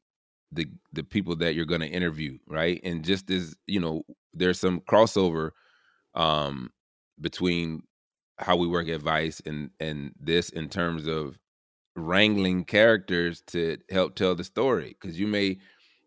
the 0.52 0.66
the 0.92 1.04
people 1.04 1.36
that 1.36 1.54
you're 1.54 1.64
going 1.64 1.80
to 1.80 1.86
interview 1.86 2.38
right? 2.46 2.80
And 2.84 3.04
just 3.04 3.30
as 3.30 3.56
you 3.66 3.80
know 3.80 4.02
there's 4.34 4.60
some 4.60 4.80
crossover 4.80 5.50
um 6.16 6.70
between 7.20 7.82
how 8.38 8.56
we 8.56 8.66
work 8.66 8.88
at 8.88 9.00
vice 9.02 9.40
and 9.46 9.70
and 9.80 10.12
this 10.20 10.50
in 10.50 10.68
terms 10.68 11.06
of 11.06 11.38
wrangling 11.96 12.64
characters 12.64 13.42
to 13.46 13.78
help 13.90 14.14
tell 14.14 14.34
the 14.34 14.44
story 14.44 14.96
because 15.00 15.18
you 15.18 15.26
may 15.26 15.58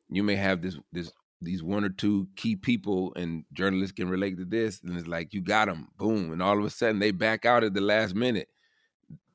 you 0.09 0.23
may 0.23 0.35
have 0.35 0.61
this 0.61 0.77
this 0.91 1.11
these 1.41 1.63
one 1.63 1.85
or 1.85 1.89
two 1.89 2.27
key 2.35 2.55
people 2.55 3.13
and 3.15 3.45
journalists 3.53 3.93
can 3.93 4.09
relate 4.09 4.37
to 4.37 4.45
this 4.45 4.81
and 4.83 4.97
it's 4.97 5.07
like 5.07 5.33
you 5.33 5.41
got 5.41 5.67
them 5.67 5.87
boom 5.97 6.31
and 6.33 6.41
all 6.43 6.57
of 6.57 6.65
a 6.65 6.69
sudden 6.69 6.99
they 6.99 7.11
back 7.11 7.45
out 7.45 7.63
at 7.63 7.73
the 7.73 7.81
last 7.81 8.15
minute. 8.15 8.49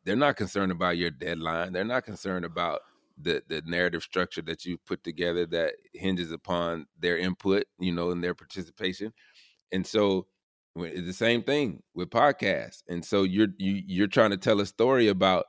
They're 0.04 0.16
not 0.16 0.36
concerned 0.36 0.72
about 0.72 0.98
your 0.98 1.10
deadline. 1.10 1.72
They're 1.72 1.84
not 1.84 2.04
concerned 2.04 2.44
about 2.44 2.80
the 3.20 3.42
the 3.48 3.62
narrative 3.64 4.02
structure 4.02 4.42
that 4.42 4.64
you 4.64 4.76
put 4.78 5.04
together 5.04 5.46
that 5.46 5.74
hinges 5.94 6.32
upon 6.32 6.86
their 6.98 7.16
input 7.16 7.64
you 7.78 7.92
know 7.92 8.10
and 8.10 8.22
their 8.22 8.34
participation. 8.34 9.12
And 9.72 9.86
so 9.86 10.26
it's 10.76 11.06
the 11.06 11.12
same 11.12 11.42
thing 11.42 11.82
with 11.94 12.10
podcasts 12.10 12.82
and 12.88 13.04
so 13.04 13.22
you're 13.22 13.48
you, 13.58 13.82
you're 13.86 14.06
trying 14.06 14.30
to 14.30 14.36
tell 14.36 14.60
a 14.60 14.66
story 14.66 15.08
about 15.08 15.46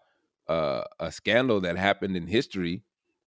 uh, 0.47 0.83
a 0.99 1.11
scandal 1.11 1.59
that 1.61 1.77
happened 1.77 2.15
in 2.15 2.27
history 2.27 2.83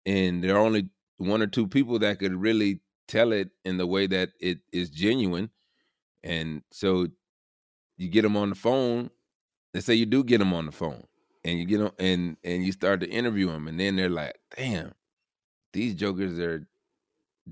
and 0.05 0.43
there 0.43 0.55
are 0.55 0.59
only 0.59 0.89
one 1.17 1.41
or 1.41 1.47
two 1.47 1.67
people 1.67 1.97
that 1.99 2.19
could 2.19 2.33
really 2.33 2.81
tell 3.07 3.31
it 3.31 3.49
in 3.65 3.77
the 3.77 3.87
way 3.87 4.05
that 4.05 4.29
it 4.39 4.59
is 4.71 4.89
genuine 4.89 5.49
and 6.23 6.61
so 6.71 7.07
you 7.97 8.07
get 8.07 8.21
them 8.21 8.37
on 8.37 8.49
the 8.49 8.55
phone 8.55 9.09
let's 9.73 9.85
say 9.85 9.93
you 9.95 10.05
do 10.05 10.23
get 10.23 10.37
them 10.37 10.53
on 10.53 10.65
the 10.65 10.71
phone 10.71 11.03
and 11.43 11.57
you 11.57 11.65
get 11.65 11.79
them 11.79 11.91
and 11.97 12.37
and 12.43 12.63
you 12.63 12.71
start 12.71 12.99
to 12.99 13.09
interview 13.09 13.47
them 13.47 13.67
and 13.67 13.79
then 13.79 13.95
they're 13.95 14.09
like 14.09 14.37
damn 14.55 14.93
these 15.73 15.95
jokers 15.95 16.39
are 16.39 16.67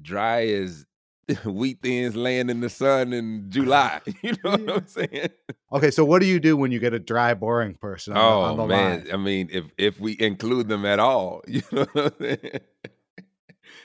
dry 0.01 0.45
as 0.47 0.85
wheat 1.45 1.81
thins 1.81 2.15
laying 2.15 2.49
in 2.49 2.61
the 2.61 2.69
sun 2.69 3.11
in 3.11 3.49
july 3.49 3.99
you 4.21 4.33
know 4.43 4.51
what 4.51 4.69
i'm 4.69 4.87
saying? 4.87 5.29
Okay, 5.73 5.91
so 5.91 6.05
what 6.05 6.21
do 6.21 6.25
you 6.25 6.39
do 6.39 6.55
when 6.55 6.71
you 6.71 6.79
get 6.79 6.93
a 6.93 6.99
dry, 6.99 7.33
boring 7.33 7.73
person? 7.75 8.15
On, 8.15 8.19
oh 8.19 8.41
the, 8.41 8.51
on 8.51 8.57
the 8.57 8.65
man 8.67 8.99
line? 8.99 9.13
i 9.13 9.17
mean 9.17 9.49
if 9.51 9.65
if 9.77 9.99
we 9.99 10.15
include 10.19 10.69
them 10.69 10.85
at 10.85 10.99
all 10.99 11.41
you 11.47 11.61
know 11.71 11.85
what 11.93 12.05
i'm 12.05 12.13
saying? 12.19 12.59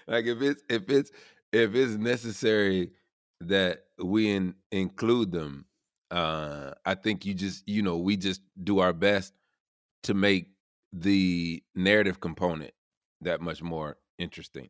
Like 0.06 0.26
if 0.26 0.42
it's 0.42 0.62
if 0.68 0.88
it's 0.88 1.10
if 1.52 1.74
it's 1.74 1.94
necessary 1.94 2.92
that 3.40 3.84
we 4.02 4.30
in, 4.30 4.54
include 4.70 5.32
them 5.32 5.66
uh 6.10 6.72
i 6.84 6.94
think 6.94 7.24
you 7.24 7.34
just 7.34 7.68
you 7.68 7.82
know 7.82 7.96
we 7.96 8.16
just 8.16 8.40
do 8.62 8.78
our 8.78 8.92
best 8.92 9.32
to 10.02 10.14
make 10.14 10.50
the 10.92 11.62
narrative 11.74 12.20
component 12.20 12.72
that 13.20 13.40
much 13.40 13.62
more 13.62 13.96
interesting 14.18 14.68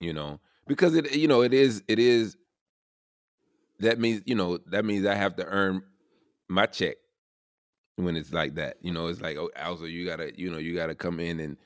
you 0.00 0.12
know 0.12 0.40
because 0.68 0.94
it 0.94 1.16
you 1.16 1.26
know 1.26 1.42
it 1.42 1.54
is 1.54 1.82
it 1.88 1.98
is 1.98 2.36
that 3.80 3.98
means 3.98 4.22
you 4.26 4.34
know 4.34 4.58
that 4.66 4.84
means 4.84 5.06
i 5.06 5.14
have 5.14 5.36
to 5.36 5.44
earn 5.46 5.82
my 6.48 6.66
check 6.66 6.96
when 7.96 8.16
it's 8.16 8.32
like 8.32 8.54
that 8.54 8.76
you 8.80 8.92
know 8.92 9.08
it's 9.08 9.20
like 9.20 9.36
oh 9.36 9.50
also 9.62 9.84
you 9.84 10.06
gotta 10.06 10.32
you 10.38 10.50
know 10.50 10.58
you 10.58 10.74
gotta 10.74 10.94
come 10.94 11.18
in 11.18 11.40
and 11.40 11.56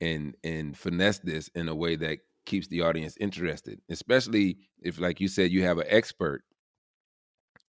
and 0.00 0.34
and 0.42 0.76
finesse 0.76 1.18
this 1.20 1.48
in 1.54 1.68
a 1.68 1.74
way 1.74 1.96
that 1.96 2.18
keeps 2.46 2.66
the 2.68 2.80
audience 2.80 3.16
interested 3.20 3.80
especially 3.90 4.58
if 4.82 4.98
like 4.98 5.20
you 5.20 5.28
said 5.28 5.50
you 5.50 5.62
have 5.62 5.78
an 5.78 5.86
expert 5.88 6.42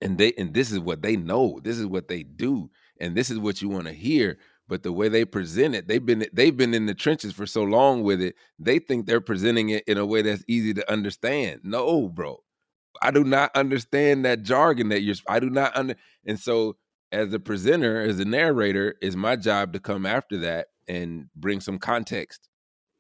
and 0.01 0.17
they 0.17 0.34
and 0.34 0.53
this 0.53 0.71
is 0.71 0.80
what 0.80 1.01
they 1.01 1.15
know 1.15 1.59
this 1.63 1.78
is 1.78 1.86
what 1.86 2.07
they 2.07 2.23
do 2.23 2.69
and 2.99 3.15
this 3.15 3.30
is 3.30 3.39
what 3.39 3.61
you 3.61 3.69
want 3.69 3.88
to 3.88 3.93
hear 3.93 4.38
but 4.68 4.84
the 4.84 4.91
way 4.91 5.09
they 5.09 5.26
present 5.26 5.76
it 5.76 5.88
they've 5.88 6.05
been 6.05 6.26
they've 6.34 6.57
been 6.57 6.74
in 6.74 6.86
the 6.86 6.93
trenches 6.93 7.34
for 7.34 7.45
so 7.45 7.63
long 7.63 8.03
with 8.03 8.22
it 8.22 8.36
they 8.59 8.80
think 8.80 9.05
they're 9.05 9.22
presenting 9.22 9.70
it 9.70 9.84
in 9.88 9.97
a 9.97 10.05
way 10.05 10.22
that's 10.22 10.43
easy 10.47 10.74
to 10.74 10.91
understand. 10.91 11.61
No 11.63 12.07
bro. 12.07 12.39
I 13.01 13.11
do 13.11 13.24
not 13.24 13.55
understand 13.55 14.26
that 14.26 14.43
jargon 14.43 14.89
that 14.89 15.01
you're 15.01 15.15
i 15.28 15.39
do 15.39 15.49
not 15.49 15.76
under 15.76 15.95
and 16.26 16.39
so 16.39 16.78
as 17.11 17.34
a 17.34 17.39
presenter 17.39 18.01
as 18.01 18.20
a 18.20 18.26
narrator 18.26 18.95
it's 19.01 19.15
my 19.15 19.36
job 19.36 19.74
to 19.74 19.80
come 19.80 20.05
after 20.05 20.38
that 20.38 20.68
and 20.88 21.28
bring 21.36 21.61
some 21.61 21.78
context 21.78 22.49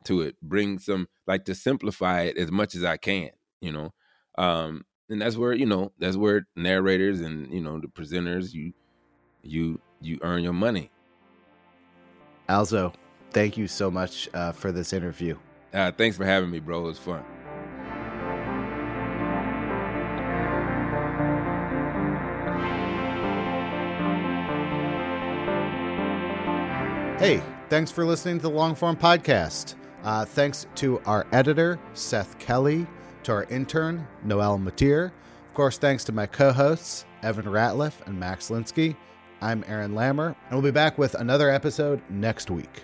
to 0.03 0.21
it 0.21 0.35
bring 0.41 0.79
some 0.79 1.07
like 1.25 1.45
to 1.45 1.55
simplify 1.55 2.21
it 2.21 2.37
as 2.37 2.51
much 2.51 2.75
as 2.75 2.83
i 2.83 2.97
can 2.97 3.29
you 3.59 3.71
know? 3.71 3.93
Um 4.37 4.83
and 5.09 5.21
that's 5.21 5.37
where 5.37 5.53
you 5.53 5.65
know 5.65 5.91
that's 5.99 6.17
where 6.17 6.47
narrators 6.55 7.21
and 7.21 7.51
you 7.51 7.61
know 7.61 7.79
the 7.79 7.87
presenters 7.87 8.53
you 8.53 8.73
you 9.41 9.79
you 10.01 10.19
earn 10.21 10.43
your 10.43 10.53
money 10.53 10.91
Alzo, 12.49 12.93
thank 13.31 13.57
you 13.57 13.67
so 13.67 13.91
much 13.91 14.29
uh, 14.33 14.51
for 14.51 14.71
this 14.71 14.93
interview. 14.93 15.37
uh 15.73 15.91
thanks 15.91 16.15
for 16.15 16.25
having 16.25 16.49
me 16.49 16.59
bro 16.59 16.79
it 16.79 16.83
was 16.83 16.97
fun 16.99 17.23
Hey, 27.19 27.41
thanks 27.69 27.89
for 27.89 28.05
listening 28.05 28.37
to 28.37 28.43
the 28.43 28.51
Longform 28.51 28.97
Podcast. 28.99 29.73
Uh, 30.03 30.23
thanks 30.23 30.67
to 30.75 31.01
our 31.07 31.25
editor, 31.31 31.79
Seth 31.95 32.37
Kelly, 32.37 32.85
to 33.23 33.31
our 33.31 33.43
intern, 33.45 34.07
Noel 34.23 34.59
Matier. 34.59 35.11
Of 35.47 35.53
course, 35.55 35.79
thanks 35.79 36.03
to 36.05 36.11
my 36.11 36.27
co 36.27 36.51
hosts, 36.53 37.05
Evan 37.23 37.45
Ratliff 37.45 38.05
and 38.05 38.19
Max 38.19 38.49
Linsky. 38.49 38.95
I'm 39.41 39.63
Aaron 39.67 39.91
Lammer, 39.93 40.27
and 40.27 40.51
we'll 40.51 40.61
be 40.63 40.71
back 40.71 40.97
with 40.97 41.13
another 41.13 41.51
episode 41.51 42.01
next 42.09 42.49
week. 42.49 42.83